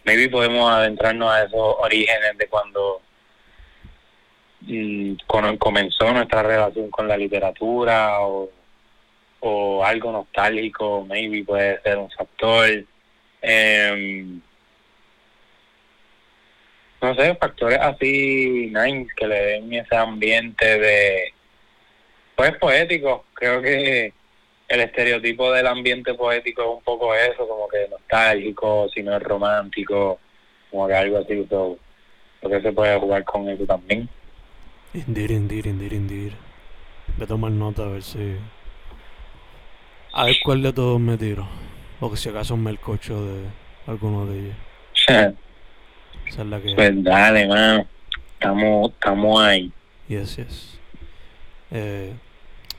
maybe 0.05 0.29
podemos 0.29 0.71
adentrarnos 0.71 1.31
a 1.33 1.45
esos 1.45 1.75
orígenes 1.81 2.37
de 2.39 2.47
cuando 2.49 3.01
mm, 4.61 5.15
con- 5.27 5.57
comenzó 5.59 6.13
nuestra 6.13 6.43
relación 6.43 6.91
con 6.91 7.09
la 7.09 7.17
literatura 7.17 8.21
o, 8.21 8.51
o 9.45 9.85
algo 9.85 10.13
nostálgico, 10.13 11.05
maybe 11.05 11.45
puede 11.45 11.81
ser 11.83 11.99
un 11.99 12.11
factor. 12.11 12.85
Em, 13.43 14.41
no 17.01 17.15
sé, 17.17 17.35
factores 17.35 17.79
así 17.81 18.73
nice 18.73 19.13
que 19.17 19.27
le 19.27 19.43
den 19.43 19.73
ese 19.73 19.97
ambiente 19.97 20.79
de 20.79 21.35
pues 22.37 22.57
poético. 22.59 23.25
Creo 23.35 23.61
que 23.61 24.13
el 24.69 24.81
estereotipo 24.81 25.51
del 25.51 25.67
ambiente 25.67 26.15
poético 26.15 26.63
es 26.63 26.69
un 26.69 26.83
poco 26.85 27.13
eso, 27.13 27.47
como 27.49 27.67
que 27.69 27.89
nostálgico, 27.89 28.89
si 28.95 29.03
no 29.03 29.17
es 29.17 29.23
romántico, 29.23 30.21
como 30.71 30.87
que 30.87 30.95
algo 30.95 31.19
así. 31.19 31.45
So, 31.51 31.79
creo 32.41 32.53
que 32.53 32.69
se 32.69 32.73
puede 32.73 32.97
jugar 32.99 33.25
con 33.25 33.49
eso 33.49 33.67
también. 33.67 34.09
Indeed, 34.95 35.31
indeed, 35.31 35.67
indeed, 35.67 35.93
indeed. 35.93 36.33
Voy 37.17 37.25
a 37.25 37.27
tomar 37.27 37.51
nota 37.51 37.83
a 37.83 37.89
ver 37.89 38.03
si. 38.03 38.37
A 40.13 40.25
ver 40.25 40.37
cuál 40.45 40.63
de 40.63 40.73
todos 40.73 41.01
me 41.01 41.17
tiro. 41.17 41.47
O 42.01 42.11
que 42.11 42.17
si 42.17 42.29
acaso 42.29 42.57
me 42.57 42.71
el 42.71 42.79
cocho 42.79 43.25
de 43.25 43.45
alguno 43.87 44.27
de 44.27 44.41
ellos. 44.41 44.57
Esa 46.27 46.43
es 46.43 46.47
la 46.47 46.61
que. 46.61 46.75
Pues 46.75 47.03
dale, 47.03 47.49
mano. 47.49 47.87
Estamos, 48.35 48.91
estamos 48.91 49.41
ahí. 49.41 49.73
Yes, 50.09 50.37
yes. 50.37 50.79
Eh, 51.71 52.13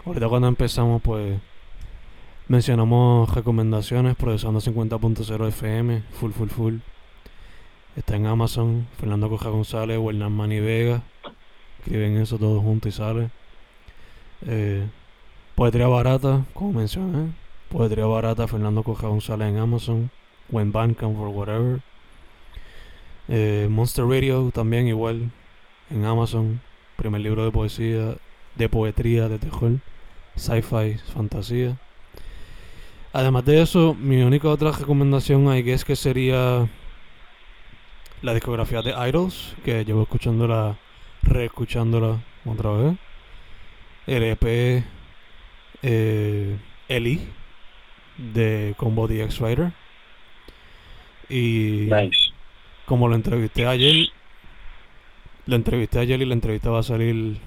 ahorita 0.06 0.28
cuando 0.30 0.48
empezamos, 0.48 1.02
pues. 1.02 1.40
Mencionamos 2.50 3.34
recomendaciones, 3.34 4.16
procesando 4.16 4.60
50.0 4.60 5.48
FM, 5.48 6.04
full, 6.12 6.32
full, 6.32 6.50
full. 6.50 6.76
Está 7.96 8.18
en 8.18 8.26
Amazon, 8.26 8.86
Fernando 9.00 9.30
Coja 9.30 9.50
González 9.50 9.98
o 9.98 10.10
Hernán 10.10 10.34
Mani 10.34 10.60
Vega. 10.60 11.02
Escriben 11.80 12.18
eso 12.18 12.38
todo 12.38 12.60
junto 12.60 12.90
y 12.90 12.92
sale. 12.92 13.30
Eh, 14.46 14.86
poetría 15.56 15.88
barata, 15.88 16.45
como 16.54 16.74
mencioné. 16.74 17.34
Poetría 17.70 18.06
barata, 18.06 18.47
Fernando 18.47 18.84
Coja 18.84 19.08
González 19.08 19.49
en 19.49 19.58
Amazon. 19.58 20.12
O 20.51 20.60
en 20.60 20.72
Bandcamp 20.72 21.18
or 21.20 21.30
whatever. 21.30 21.82
Eh, 23.28 23.68
Monster 23.70 24.06
Radio 24.06 24.51
también 24.54 24.88
igual 24.88 25.32
en 25.89 26.06
Amazon. 26.06 26.62
Primer 26.97 27.22
libro 27.22 27.45
de 27.45 27.51
poesía, 27.51 28.16
de 28.56 28.70
poetría, 28.70 29.28
de 29.30 29.39
terror. 29.39 29.80
Sci-fi, 30.36 30.97
fantasía. 31.14 31.78
Además 33.14 33.45
de 33.45 33.62
eso, 33.62 33.93
mi 33.93 34.22
única 34.24 34.49
otra 34.49 34.72
recomendación 34.72 35.47
ahí 35.47 35.70
es 35.70 35.86
que 35.86 35.95
sería 35.95 36.68
la 38.24 38.34
discografía 38.34 38.82
de 38.82 38.91
Idols, 39.10 39.56
que 39.64 39.86
llevo 39.86 40.01
escuchándola, 40.04 40.78
reescuchándola 41.22 42.24
otra 42.45 42.72
vez. 42.72 42.97
El 44.08 44.24
EP 44.24 44.84
eh, 45.84 46.58
Eli 46.88 47.20
de 48.18 48.74
Combo 48.78 49.08
DX 49.08 49.40
Rider. 49.40 49.72
Y 51.30 51.90
como 52.86 53.08
lo 53.08 53.16
entrevisté 53.16 53.68
ayer, 53.68 54.08
lo 55.46 55.56
entrevisté 55.56 56.00
ayer 56.00 56.22
y 56.22 56.26
la 56.26 56.34
entrevista 56.34 56.70
va 56.70 56.80
a 56.80 56.84
salir 56.84 57.38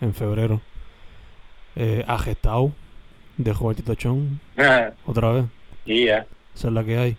en 0.00 0.14
febrero. 0.14 0.60
Eh, 1.76 2.04
Agetao 2.06 2.72
de 3.36 3.52
Robertito 3.52 3.94
Chon. 3.94 4.40
Otra 5.06 5.32
vez. 5.32 5.44
y 5.86 6.06
ya. 6.06 6.26
Esa 6.54 6.68
es 6.68 6.74
la 6.74 6.84
que 6.84 6.96
hay. 6.96 7.16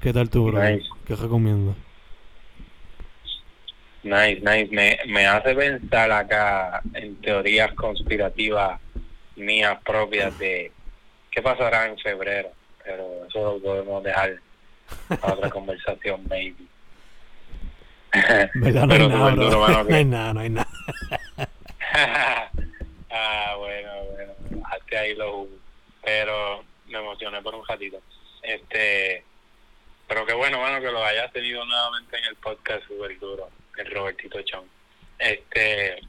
¿Qué 0.00 0.12
tal 0.12 0.28
tú, 0.28 0.46
bro? 0.46 0.62
Nice. 0.62 0.86
¿Qué 1.06 1.14
recomiendas? 1.14 1.76
Nice, 4.02 4.40
nice. 4.40 4.68
Me, 4.70 4.98
me 5.06 5.26
hace 5.26 5.54
pensar 5.54 6.10
acá 6.10 6.82
en 6.92 7.14
teorías 7.16 7.72
conspirativas 7.74 8.80
mías 9.36 9.78
propias 9.84 10.36
de 10.38 10.72
qué 11.30 11.42
pasará 11.42 11.86
en 11.86 11.98
febrero. 11.98 12.50
Pero 12.84 13.26
eso 13.28 13.54
lo 13.54 13.58
podemos 13.62 14.02
dejar 14.04 14.38
para 15.20 15.34
otra 15.34 15.50
conversación, 15.50 16.26
maybe. 16.28 16.64
¿Verdad? 18.54 18.86
No 18.86 18.92
hay 18.94 18.98
Pero 18.98 19.08
nada, 19.08 19.30
súper 19.30 19.34
bro. 19.36 19.44
duro, 19.46 19.60
mano, 19.60 19.84
No 19.88 19.96
hay 19.96 20.04
nada, 20.04 20.34
no 20.34 20.40
hay 20.40 20.50
nada. 20.50 20.68
ah, 23.10 23.54
bueno, 23.58 23.90
bueno. 24.14 24.32
Hasta 24.70 24.98
ahí 25.00 25.14
lo 25.14 25.32
jugo. 25.32 25.48
Pero 26.04 26.64
me 26.88 26.98
emocioné 26.98 27.40
por 27.42 27.54
un 27.54 27.66
ratito. 27.66 28.00
Este, 28.42 29.24
pero 30.06 30.26
qué 30.26 30.34
bueno, 30.34 30.60
mano, 30.60 30.80
que 30.80 30.90
lo 30.90 31.02
hayas 31.02 31.32
tenido 31.32 31.64
nuevamente 31.64 32.18
en 32.18 32.24
el 32.26 32.36
podcast 32.36 32.86
súper 32.86 33.18
duro, 33.18 33.48
el 33.78 33.90
Robertito 33.90 34.40
Chon. 34.42 34.64
Este, 35.18 36.00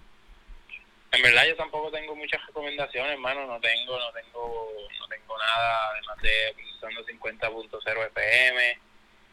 en 1.16 1.22
verdad 1.22 1.48
yo 1.48 1.56
tampoco 1.56 1.92
tengo 1.92 2.16
muchas 2.16 2.46
recomendaciones, 2.48 3.14
hermano, 3.14 3.48
no 3.48 3.60
tengo, 3.60 3.98
no 3.98 4.12
tengo, 4.12 4.72
no 5.00 5.08
tengo 5.08 5.38
nada, 5.38 5.90
además 5.92 6.18
de 6.22 6.56
usando 6.76 7.06
50.0 7.06 8.08
FM, 8.08 8.80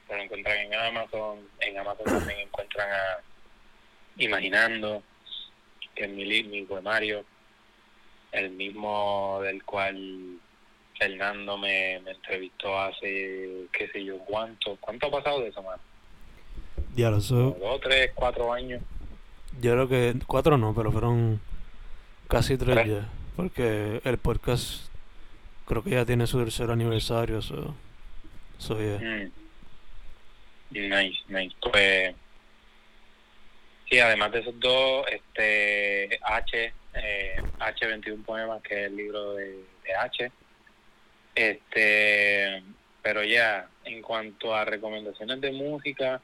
se 0.06 0.16
lo 0.16 0.22
encuentran 0.22 0.58
en 0.58 0.74
Amazon, 0.74 1.48
en 1.60 1.78
Amazon 1.78 2.06
también 2.06 2.40
encuentran 2.40 2.88
a 2.90 3.20
Imaginando, 4.16 5.02
que 5.94 6.04
es 6.04 6.10
mi, 6.10 6.42
mi 6.44 6.62
poemario, 6.62 7.24
el 8.30 8.50
mismo 8.50 9.40
del 9.42 9.64
cual 9.64 10.38
Fernando 10.98 11.56
me, 11.58 12.00
me 12.00 12.12
entrevistó 12.12 12.78
hace, 12.78 13.66
qué 13.72 13.88
sé 13.92 14.04
yo, 14.04 14.18
cuánto, 14.18 14.76
cuánto 14.80 15.06
ha 15.06 15.10
pasado 15.10 15.40
de 15.40 15.48
eso, 15.48 15.62
mano, 15.62 15.82
Ya 16.94 17.10
lo 17.10 17.20
sé. 17.20 17.34
Dos, 17.34 17.80
tres, 17.80 18.12
cuatro 18.14 18.52
años. 18.52 18.82
Yo 19.60 19.72
creo 19.72 19.88
que 19.88 20.14
cuatro 20.26 20.56
no, 20.56 20.74
pero 20.74 20.92
fueron 20.92 21.40
casi 22.32 22.56
tres 22.56 22.86
ya. 22.86 23.08
Porque 23.36 24.00
el 24.04 24.16
podcast 24.16 24.86
creo 25.66 25.84
que 25.84 25.90
ya 25.90 26.06
tiene 26.06 26.26
su 26.26 26.38
tercer 26.38 26.70
aniversario. 26.70 27.42
So, 27.42 27.74
so 28.58 28.78
yeah. 28.78 28.98
Mm. 28.98 29.30
Nice, 30.70 31.18
nice. 31.28 31.54
Pues, 31.60 32.14
sí, 33.90 33.98
además 33.98 34.32
de 34.32 34.40
esos 34.40 34.58
dos, 34.58 35.04
este, 35.10 36.18
H, 36.22 36.72
eh, 36.94 37.42
H21 37.58 38.24
Poemas, 38.24 38.62
que 38.62 38.80
es 38.80 38.86
el 38.86 38.96
libro 38.96 39.34
de, 39.34 39.64
de 39.84 39.94
H. 40.00 40.32
Este, 41.34 42.62
pero 43.02 43.22
ya, 43.22 43.68
en 43.84 44.00
cuanto 44.00 44.54
a 44.54 44.64
recomendaciones 44.64 45.38
de 45.42 45.52
música, 45.52 46.22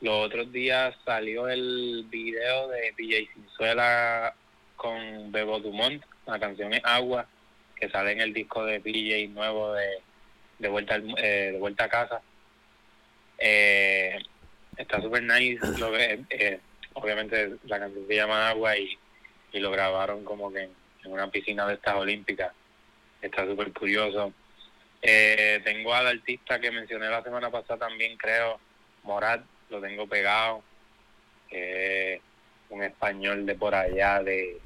los 0.00 0.26
otros 0.26 0.50
días 0.50 0.94
salió 1.04 1.48
el 1.48 2.06
video 2.10 2.68
de 2.68 2.94
DJ 2.96 3.28
Cinzuela 3.34 4.34
con 4.82 5.30
Bebo 5.30 5.60
Dumont, 5.60 6.02
la 6.26 6.40
canción 6.40 6.74
es 6.74 6.80
Agua, 6.84 7.24
que 7.76 7.88
sale 7.88 8.10
en 8.12 8.20
el 8.20 8.32
disco 8.34 8.64
de 8.64 8.80
DJ 8.80 9.28
nuevo 9.28 9.72
de, 9.74 9.86
de, 10.58 10.68
vuelta, 10.68 10.96
al- 10.96 11.14
eh, 11.18 11.50
de 11.52 11.58
Vuelta 11.58 11.84
a 11.84 11.88
Casa. 11.88 12.20
Eh, 13.38 14.18
está 14.76 15.00
súper 15.00 15.22
nice, 15.22 15.64
lo 15.78 15.92
que, 15.92 16.20
eh, 16.30 16.60
obviamente 16.94 17.52
la 17.64 17.78
canción 17.78 18.06
se 18.08 18.14
llama 18.16 18.48
Agua 18.48 18.76
y, 18.76 18.98
y 19.52 19.60
lo 19.60 19.70
grabaron 19.70 20.24
como 20.24 20.52
que 20.52 20.62
en, 20.62 20.70
una 21.12 21.30
piscina 21.30 21.66
de 21.66 21.74
estas 21.74 21.94
olímpicas. 21.94 22.52
Está 23.20 23.46
súper 23.46 23.72
curioso. 23.72 24.32
Eh, 25.00 25.60
tengo 25.64 25.94
al 25.94 26.06
artista 26.08 26.60
que 26.60 26.70
mencioné 26.70 27.08
la 27.08 27.22
semana 27.22 27.50
pasada 27.50 27.86
también, 27.88 28.16
creo, 28.16 28.58
Morat, 29.04 29.42
lo 29.70 29.80
tengo 29.80 30.06
pegado. 30.08 30.62
es 31.50 32.20
un 32.70 32.82
español 32.82 33.44
de 33.46 33.54
por 33.54 33.74
allá, 33.74 34.22
de 34.22 34.58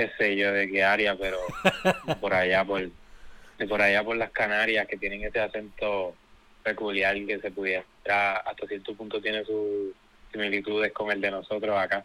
qué 0.00 0.10
sé 0.16 0.36
yo, 0.36 0.52
de 0.52 0.70
qué 0.70 0.82
área, 0.82 1.14
pero 1.16 1.38
por 2.20 2.32
allá, 2.32 2.64
por, 2.64 2.88
por 3.68 3.82
allá 3.82 4.02
por 4.02 4.16
las 4.16 4.30
Canarias, 4.30 4.86
que 4.86 4.96
tienen 4.96 5.24
ese 5.24 5.40
acento 5.40 6.14
peculiar 6.62 7.14
que 7.26 7.38
se 7.38 7.50
pudiera, 7.50 7.84
hasta 8.36 8.66
cierto 8.66 8.94
punto 8.94 9.20
tiene 9.20 9.44
sus 9.44 9.92
similitudes 10.32 10.92
con 10.92 11.10
el 11.10 11.20
de 11.20 11.30
nosotros 11.30 11.76
acá, 11.76 12.04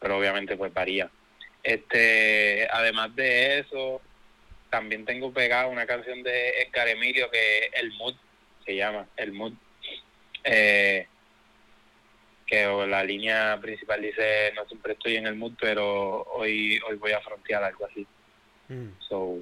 pero 0.00 0.18
obviamente 0.18 0.56
pues 0.56 0.72
varía. 0.72 1.08
Este, 1.62 2.66
además 2.70 3.14
de 3.14 3.60
eso, 3.60 4.00
también 4.70 5.04
tengo 5.04 5.32
pegado 5.32 5.70
una 5.70 5.86
canción 5.86 6.22
de 6.22 6.62
Edgar 6.62 6.88
Emilio 6.88 7.30
que 7.30 7.58
es 7.58 7.70
El 7.74 7.92
Mood, 7.92 8.14
se 8.64 8.74
llama 8.74 9.06
El 9.16 9.32
Mood, 9.32 9.52
eh, 10.42 11.06
que 12.46 12.66
la 12.86 13.02
línea 13.02 13.58
principal 13.60 14.02
dice 14.02 14.52
no 14.54 14.64
siempre 14.66 14.92
estoy 14.92 15.16
en 15.16 15.26
el 15.26 15.34
mood, 15.34 15.52
pero 15.60 16.22
hoy 16.34 16.78
hoy 16.88 16.96
voy 16.96 17.12
a 17.12 17.20
frontear 17.20 17.64
algo 17.64 17.86
así. 17.86 18.06
Mm. 18.68 18.88
So, 19.08 19.38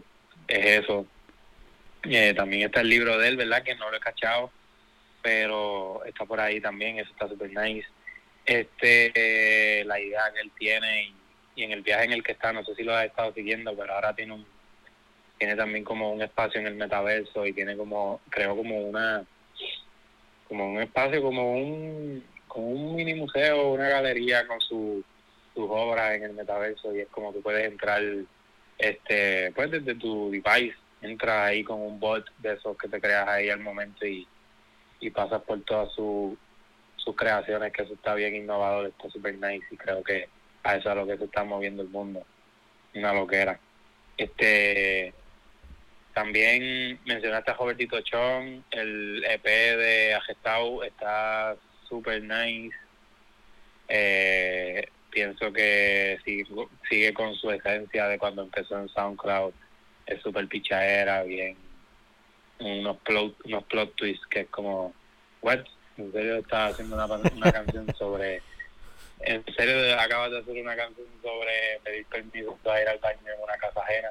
es 0.48 0.82
eso. 0.82 1.06
Eh, 2.04 2.34
también 2.34 2.62
está 2.62 2.80
el 2.80 2.88
libro 2.88 3.18
de 3.18 3.28
él, 3.28 3.36
¿verdad? 3.36 3.62
Que 3.62 3.74
no 3.76 3.90
lo 3.90 3.96
he 3.96 4.00
cachado, 4.00 4.50
pero 5.22 6.04
está 6.04 6.24
por 6.24 6.40
ahí 6.40 6.60
también, 6.60 6.98
eso 6.98 7.10
está 7.10 7.28
super 7.28 7.50
nice. 7.50 7.86
Este, 8.44 9.12
eh, 9.14 9.84
la 9.84 10.00
idea 10.00 10.32
que 10.34 10.40
él 10.40 10.50
tiene 10.58 11.04
y, 11.04 11.14
y 11.56 11.64
en 11.64 11.72
el 11.72 11.82
viaje 11.82 12.04
en 12.04 12.12
el 12.12 12.24
que 12.24 12.32
está, 12.32 12.52
no 12.52 12.64
sé 12.64 12.74
si 12.74 12.82
lo 12.82 12.94
has 12.94 13.06
estado 13.06 13.32
siguiendo, 13.32 13.76
pero 13.76 13.94
ahora 13.94 14.14
tiene 14.14 14.32
un 14.32 14.46
tiene 15.42 15.56
también 15.56 15.82
como 15.82 16.12
un 16.12 16.22
espacio 16.22 16.60
en 16.60 16.68
el 16.68 16.76
metaverso 16.76 17.44
y 17.44 17.52
tiene 17.52 17.76
como, 17.76 18.20
creo 18.30 18.54
como 18.54 18.78
una, 18.78 19.24
como 20.46 20.70
un 20.70 20.80
espacio, 20.80 21.20
como 21.20 21.54
un, 21.54 22.24
como 22.52 22.66
un 22.68 22.94
mini 22.96 23.14
museo, 23.14 23.70
una 23.72 23.88
galería 23.88 24.46
con 24.46 24.60
su, 24.60 25.02
sus 25.54 25.66
obras 25.70 26.14
en 26.16 26.24
el 26.24 26.34
metaverso 26.34 26.94
y 26.94 27.00
es 27.00 27.08
como 27.08 27.32
que 27.32 27.40
puedes 27.40 27.66
entrar 27.66 28.02
este 28.78 29.52
pues 29.54 29.70
desde 29.70 29.94
tu 29.94 30.30
device 30.30 30.76
entras 31.00 31.48
ahí 31.48 31.64
con 31.64 31.80
un 31.80 31.98
bot 31.98 32.24
de 32.38 32.52
esos 32.54 32.76
que 32.76 32.88
te 32.88 33.00
creas 33.00 33.26
ahí 33.28 33.48
al 33.48 33.60
momento 33.60 34.06
y, 34.06 34.26
y 35.00 35.10
pasas 35.10 35.40
por 35.42 35.62
todas 35.62 35.90
su- 35.92 36.36
sus 36.96 37.16
creaciones 37.16 37.72
que 37.72 37.82
eso 37.84 37.94
está 37.94 38.14
bien 38.14 38.36
innovador 38.36 38.86
está 38.86 39.08
super 39.10 39.34
nice 39.34 39.66
y 39.70 39.76
creo 39.76 40.02
que 40.04 40.28
a 40.62 40.76
eso 40.76 40.88
es 40.90 40.92
a 40.92 40.94
lo 40.94 41.06
que 41.06 41.16
se 41.18 41.24
está 41.24 41.42
moviendo 41.44 41.82
el 41.82 41.88
mundo. 41.88 42.24
Una 42.94 43.12
loquera. 43.12 43.58
Este 44.16 45.12
también 46.14 47.00
mencionaste 47.06 47.50
a 47.50 47.54
Robertito 47.54 48.00
Chon 48.02 48.62
el 48.70 49.24
EP 49.24 49.42
de 49.44 50.14
Agestau 50.14 50.82
está 50.82 51.56
super 51.92 52.22
nice 52.22 52.74
eh, 53.88 54.88
pienso 55.10 55.52
que 55.52 56.18
sigue, 56.24 56.46
sigue 56.88 57.12
con 57.12 57.34
su 57.34 57.50
esencia 57.50 58.08
de 58.08 58.18
cuando 58.18 58.42
empezó 58.42 58.78
en 58.78 58.88
SoundCloud. 58.88 59.52
Es 60.06 60.22
súper 60.22 60.48
pichadera, 60.48 61.22
bien. 61.24 61.56
Unos 62.58 62.96
plot, 62.98 63.36
unos 63.44 63.64
plot 63.64 63.94
twists 63.96 64.26
que 64.28 64.40
es 64.40 64.48
como, 64.48 64.94
what? 65.42 65.60
En 65.98 66.10
serio 66.10 66.36
estaba 66.36 66.68
haciendo 66.68 66.96
una, 66.96 67.04
una 67.06 67.52
canción 67.52 67.94
sobre 67.94 68.40
en 69.20 69.44
serio 69.54 70.00
acabas 70.00 70.30
de 70.30 70.38
hacer 70.38 70.62
una 70.62 70.74
canción 70.74 71.06
sobre 71.22 71.78
pedir 71.84 72.06
permiso 72.06 72.58
para 72.62 72.82
ir 72.82 72.88
al 72.88 72.98
baño 72.98 73.18
en 73.26 73.42
una 73.42 73.56
casa 73.56 73.80
ajena. 73.80 74.10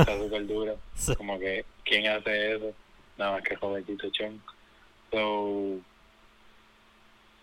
Está 0.00 0.18
súper 0.18 0.46
duro. 0.46 0.78
Como 1.16 1.38
que, 1.38 1.64
¿quién 1.84 2.06
hace 2.08 2.54
eso? 2.56 2.72
Nada 3.18 3.32
más 3.32 3.42
que 3.42 3.54
jovencito 3.54 4.10
chon. 4.10 4.42
So, 5.12 5.78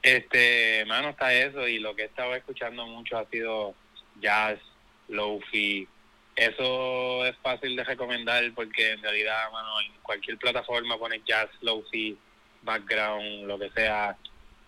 este, 0.01 0.85
mano, 0.85 1.09
está 1.09 1.33
eso. 1.33 1.67
Y 1.67 1.79
lo 1.79 1.95
que 1.95 2.03
he 2.03 2.05
estado 2.05 2.35
escuchando 2.35 2.85
mucho 2.85 3.17
ha 3.17 3.25
sido 3.29 3.73
jazz, 4.21 4.59
lofi. 5.07 5.87
Eso 6.35 7.25
es 7.25 7.35
fácil 7.37 7.75
de 7.75 7.83
recomendar 7.83 8.43
porque 8.53 8.91
en 8.91 9.01
realidad, 9.01 9.51
mano, 9.51 9.81
en 9.81 9.91
cualquier 10.03 10.37
plataforma 10.37 10.97
pones 10.97 11.21
jazz, 11.25 11.49
lofi, 11.61 12.17
background, 12.61 13.47
lo 13.47 13.57
que 13.57 13.69
sea 13.71 14.15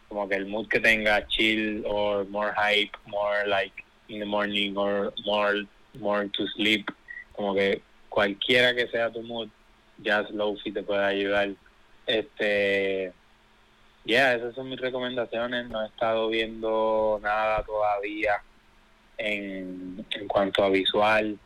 como 0.08 0.28
que 0.28 0.36
el 0.36 0.48
mood 0.48 0.68
que 0.68 0.80
tenga 0.80 1.28
chill 1.28 1.84
or 1.86 2.26
more 2.26 2.52
hype, 2.58 2.98
more 3.06 3.46
like 3.48 3.84
in 4.08 4.20
the 4.20 4.26
morning 4.26 4.76
or 4.76 5.14
more 5.26 5.64
more 6.00 6.28
to 6.30 6.48
sleep, 6.56 6.90
como 7.36 7.54
que 7.54 7.82
cualquiera 8.10 8.74
que 8.74 8.88
sea 8.88 9.12
tu 9.12 9.22
mood, 9.22 9.50
jazz 10.00 10.30
lofi 10.32 10.72
te 10.72 10.82
puede 10.82 11.06
ayudar. 11.06 11.50
Este 12.08 13.14
yeah, 14.06 14.36
esas 14.36 14.56
son 14.56 14.70
mis 14.70 14.80
recomendaciones, 14.80 15.68
no 15.70 15.84
he 15.84 15.88
estado 15.88 16.30
viendo 16.30 17.20
nada 17.22 17.64
todavía 17.64 18.42
en, 19.18 20.06
en 20.12 20.28
cuanto 20.28 20.64
a 20.64 20.70
visual, 20.70 21.38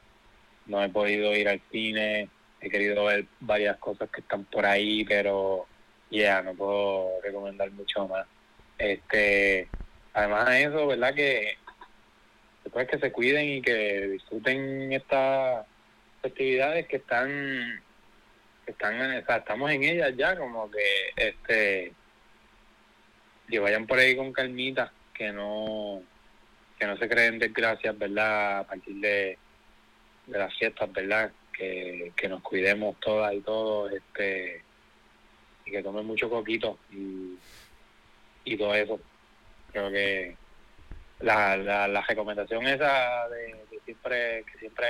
no 0.67 0.83
he 0.83 0.89
podido 0.89 1.35
ir 1.35 1.49
al 1.49 1.61
cine, 1.71 2.29
he 2.61 2.69
querido 2.69 3.05
ver 3.05 3.25
varias 3.39 3.77
cosas 3.77 4.09
que 4.09 4.21
están 4.21 4.45
por 4.45 4.65
ahí, 4.65 5.03
pero 5.03 5.67
ya 6.09 6.17
yeah, 6.17 6.41
no 6.41 6.53
puedo 6.53 7.09
recomendar 7.21 7.69
mucho 7.71 8.07
más. 8.07 8.25
Este, 8.77 9.67
además 10.13 10.49
de 10.49 10.63
eso, 10.63 10.87
¿verdad? 10.87 11.13
Que 11.13 11.57
después 12.63 12.87
que 12.87 12.99
se 12.99 13.11
cuiden 13.11 13.49
y 13.49 13.61
que 13.61 14.07
disfruten 14.07 14.93
estas 14.93 15.65
festividades 16.21 16.87
que 16.87 16.97
están, 16.97 17.83
que 18.65 18.71
están, 18.71 18.95
o 18.95 19.25
sea, 19.25 19.37
estamos 19.37 19.71
en 19.71 19.83
ellas 19.83 20.13
ya, 20.15 20.37
como 20.37 20.69
que, 20.71 21.13
este, 21.17 21.93
que 23.49 23.59
vayan 23.59 23.87
por 23.87 23.99
ahí 23.99 24.15
con 24.15 24.31
calmita, 24.33 24.91
que 25.13 25.31
no, 25.31 26.01
que 26.79 26.85
no 26.85 26.97
se 26.97 27.07
creen 27.07 27.39
desgracias, 27.39 27.97
¿verdad? 27.97 28.59
A 28.59 28.63
partir 28.63 28.95
de, 28.95 29.37
de 30.27 30.39
las 30.39 30.53
fiestas, 30.57 30.91
¿verdad? 30.91 31.31
Que, 31.55 32.11
que 32.15 32.27
nos 32.27 32.41
cuidemos 32.41 32.99
todas 32.99 33.33
y 33.33 33.41
todos, 33.41 33.91
este, 33.91 34.61
y 35.65 35.71
que 35.71 35.83
tomen 35.83 36.05
mucho 36.05 36.29
coquito 36.29 36.79
y 36.91 37.37
y 38.45 38.57
todo 38.57 38.73
eso. 38.75 38.99
Creo 39.71 39.91
que 39.91 40.35
la, 41.21 41.57
la, 41.57 41.87
la 41.87 42.01
recomendación 42.01 42.67
esa 42.67 43.27
de, 43.29 43.55
siempre 43.85 44.43
que 44.51 44.59
siempre 44.59 44.87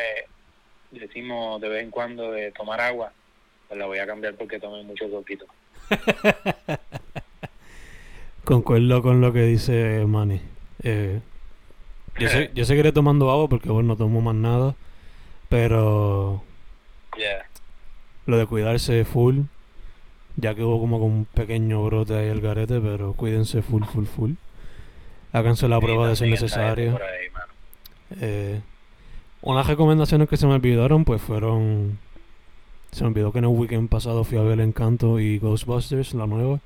decimos 0.92 1.60
de 1.62 1.70
vez 1.70 1.84
en 1.84 1.92
cuando 1.92 2.32
de 2.32 2.52
tomar 2.52 2.82
agua, 2.82 3.14
pues 3.68 3.80
la 3.80 3.86
voy 3.86 4.00
a 4.00 4.08
cambiar 4.08 4.36
porque 4.36 4.60
tomé 4.60 4.84
mucho 4.84 5.10
poquito. 5.10 5.46
Concuerdo 8.44 9.02
con 9.02 9.22
lo 9.22 9.32
que 9.32 9.44
dice 9.44 10.06
Manny. 10.06 10.42
Eh, 10.84 11.22
yo, 12.20 12.30
sé, 12.30 12.52
yo 12.54 12.66
seguiré 12.66 12.92
tomando 12.92 13.32
agua 13.32 13.48
porque 13.48 13.70
bueno, 13.70 13.90
no 13.90 13.96
tomo 13.96 14.22
más 14.22 14.36
nada, 14.36 14.76
pero 15.50 16.44
lo 18.26 18.38
de 18.38 18.46
cuidarse 18.46 19.06
full 19.06 19.42
ya 20.36 20.56
que 20.56 20.64
hubo 20.64 20.80
como 20.80 20.98
un 20.98 21.26
pequeño 21.26 21.84
brote 21.84 22.16
ahí 22.16 22.28
el 22.28 22.42
garete, 22.42 22.80
pero 22.80 23.14
cuídense 23.14 23.62
full, 23.62 23.84
full, 23.84 24.06
full. 24.06 24.32
Háganse 25.32 25.68
la 25.68 25.80
prueba 25.80 26.08
de 26.08 26.16
ser 26.16 26.30
necesario. 26.30 27.00
Eh, 28.20 28.62
unas 29.42 29.68
recomendaciones 29.68 30.30
que 30.30 30.38
se 30.38 30.48
me 30.48 30.54
olvidaron, 30.54 31.06
pues 31.06 31.22
fueron. 31.22 32.00
Se 32.92 33.04
me 33.04 33.10
olvidó 33.10 33.32
que 33.32 33.40
en 33.40 33.46
el 33.46 33.52
weekend 33.52 33.90
pasado 33.90 34.24
fui 34.24 34.38
a 34.38 34.42
ver 34.42 34.54
El 34.54 34.62
Encanto 34.62 35.20
y 35.20 35.40
Ghostbusters, 35.40 36.14
la 36.14 36.28
nueva. 36.28 36.60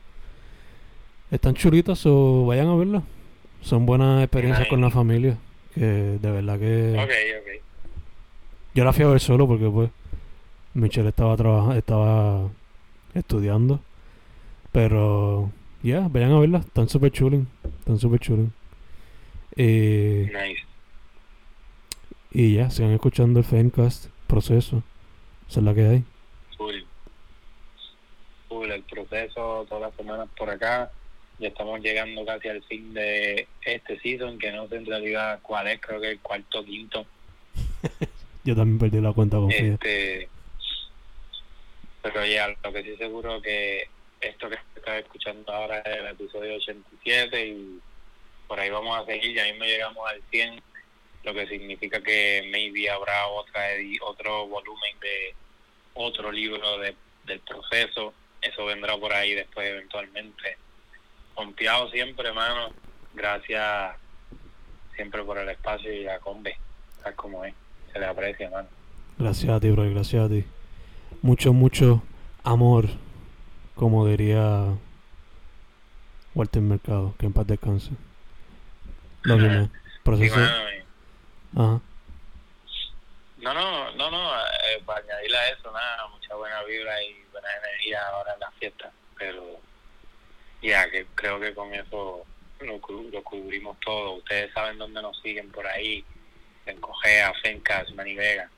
Están 1.30 1.55
chulitas 1.55 2.05
o 2.05 2.45
vayan 2.45 2.67
a 2.67 2.75
verla. 2.75 3.03
Son 3.61 3.86
buenas 3.86 4.23
experiencias 4.23 4.67
con 4.67 4.82
la 4.82 4.89
familia. 4.89 5.38
Que 5.73 5.82
de 5.82 6.32
verdad 6.32 6.59
que. 6.59 6.97
Okay, 6.99 7.61
Yo 8.73 8.84
la 8.86 8.93
fui 8.93 9.03
a 9.03 9.09
ver 9.09 9.19
solo 9.19 9.47
porque, 9.47 9.69
pues. 9.69 9.89
Michelle 10.73 11.09
estaba 11.09 11.36
trabajando. 11.36 11.75
Estaba 11.75 12.49
estudiando. 13.13 13.82
Pero, 14.71 15.51
ya, 15.84 15.99
yeah, 15.99 16.07
vayan 16.07 16.32
a 16.32 16.39
verla. 16.39 16.59
Están 16.59 16.88
súper 16.88 17.11
chuling. 17.11 17.47
Están 17.80 17.99
súper 17.99 18.19
chuling. 18.19 18.53
Eh, 19.55 20.32
nice. 20.32 20.63
Y 22.32 22.55
ya, 22.55 22.69
sigan 22.69 22.91
escuchando 22.91 23.39
el 23.39 23.45
Fencast 23.45 24.07
proceso. 24.28 24.84
Esa 25.49 25.59
es 25.59 25.65
la 25.65 25.73
que 25.73 25.88
hay. 25.88 26.03
Full. 26.57 26.75
Full, 28.49 28.69
el 28.69 28.84
proceso 28.84 29.65
todas 29.67 29.82
las 29.82 29.95
semanas 29.95 30.28
por 30.38 30.49
acá. 30.49 30.91
Ya 31.39 31.49
estamos 31.49 31.81
llegando 31.81 32.25
casi 32.25 32.49
al 32.49 32.63
fin 32.63 32.93
de 32.93 33.47
este 33.63 33.99
season, 33.99 34.39
que 34.39 34.51
no 34.51 34.67
sé 34.67 34.77
en 34.77 34.85
realidad 34.85 35.39
cuál 35.43 35.67
es, 35.67 35.79
creo 35.79 36.01
que 36.01 36.11
el 36.11 36.19
cuarto 36.19 36.63
quinto. 36.65 37.05
Yo 38.43 38.55
también 38.55 38.79
perdí 38.79 39.01
la 39.01 39.13
cuenta 39.13 39.38
con 39.38 39.51
este, 39.51 40.29
pero 42.01 42.25
ya, 42.25 42.47
lo 42.63 42.71
que 42.71 42.83
sí 42.83 42.95
seguro 42.95 43.41
que 43.41 43.89
esto 44.21 44.49
que 44.49 44.57
estás 44.75 44.99
escuchando 44.99 45.51
ahora 45.51 45.79
es 45.79 45.97
el 45.97 46.07
episodio 46.07 46.55
87 46.55 47.47
y 47.47 47.79
por 48.47 48.59
ahí 48.59 48.69
vamos 48.69 48.97
a 48.97 49.05
seguir, 49.05 49.35
ya 49.35 49.43
mismo 49.43 49.65
llegamos 49.65 50.09
al 50.09 50.21
100, 50.31 50.61
lo 51.23 51.33
que 51.33 51.47
significa 51.47 52.01
que 52.01 52.47
maybe 52.49 52.89
habrá 52.89 53.27
otra 53.27 53.61
otro 54.01 54.47
volumen 54.47 54.99
de 55.01 55.35
otro 55.95 56.31
libro 56.31 56.77
de, 56.77 56.95
del 57.25 57.39
proceso, 57.41 58.13
eso 58.41 58.65
vendrá 58.65 58.97
por 58.97 59.11
ahí 59.13 59.33
después 59.33 59.67
eventualmente. 59.67 60.57
Confiado 61.38 61.89
siempre, 61.91 62.27
hermano, 62.27 62.71
gracias 63.13 63.95
siempre 64.95 65.23
por 65.23 65.38
el 65.38 65.47
espacio 65.49 65.93
y 65.93 66.03
la 66.03 66.19
combe, 66.19 66.57
tal 67.03 67.15
como 67.15 67.45
es, 67.45 67.53
se 67.93 67.99
le 67.99 68.07
aprecia, 68.07 68.47
hermano. 68.47 68.67
Gracias 69.17 69.51
a 69.51 69.59
ti, 69.59 69.69
bro, 69.69 69.89
gracias 69.89 70.25
a 70.25 70.27
ti 70.27 70.43
mucho, 71.21 71.53
mucho 71.53 72.03
amor, 72.43 72.85
como 73.75 74.07
diría 74.07 74.75
Walter 76.35 76.61
Mercado, 76.61 77.13
que 77.19 77.25
en 77.25 77.33
paz 77.33 77.47
descanse. 77.47 77.91
Lo 79.23 79.38
que 79.38 79.69
proceso. 80.03 80.39
Ajá. 81.55 81.81
No, 83.39 83.53
no, 83.53 83.91
no, 83.91 84.11
no, 84.11 84.35
eh, 84.35 84.81
para 84.85 84.99
añadirle 85.01 85.38
a 85.38 85.49
eso, 85.49 85.71
nada, 85.71 86.07
mucha 86.07 86.35
buena 86.35 86.63
vibra 86.63 87.01
y 87.03 87.23
buena 87.31 87.47
energía 87.63 88.01
ahora 88.07 88.33
en 88.33 88.39
la 88.39 88.51
fiesta, 88.51 88.91
pero 89.17 89.59
ya 90.62 90.89
que 90.89 91.05
creo 91.16 91.39
que 91.39 91.53
con 91.53 91.74
eso 91.74 92.26
lo, 92.60 92.80
lo 93.12 93.24
cubrimos 93.24 93.78
todo. 93.80 94.16
Ustedes 94.16 94.53
saben 94.53 94.78
dónde 94.78 95.01
nos 95.01 95.20
siguen 95.22 95.49
por 95.51 95.66
ahí, 95.68 96.03
en 96.66 96.80
Cogea, 96.80 97.34
Fencas, 97.41 97.91
Manivega. 97.93 98.49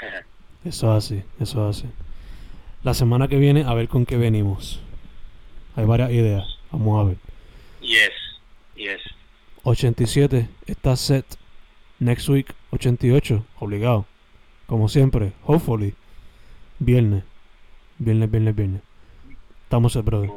eso 0.64 0.92
así, 0.92 1.22
eso 1.40 1.68
así 1.68 1.86
la 2.86 2.94
semana 2.94 3.26
que 3.26 3.36
viene 3.36 3.64
a 3.64 3.74
ver 3.74 3.88
con 3.88 4.06
qué 4.06 4.16
venimos. 4.16 4.78
Hay 5.74 5.84
varias 5.84 6.12
ideas. 6.12 6.46
Vamos 6.70 7.00
a 7.00 7.08
ver. 7.08 7.16
Yes, 7.80 8.12
yes. 8.76 9.00
87 9.64 10.48
está 10.66 10.94
set. 10.94 11.26
Next 11.98 12.28
week 12.28 12.54
88, 12.70 13.44
obligado. 13.58 14.06
Como 14.68 14.88
siempre, 14.88 15.32
hopefully. 15.44 15.94
Viernes. 16.78 17.24
Viernes, 17.98 18.30
viernes, 18.30 18.54
viernes. 18.54 18.82
Estamos 19.64 19.96
el 19.96 20.02
brother. 20.02 20.30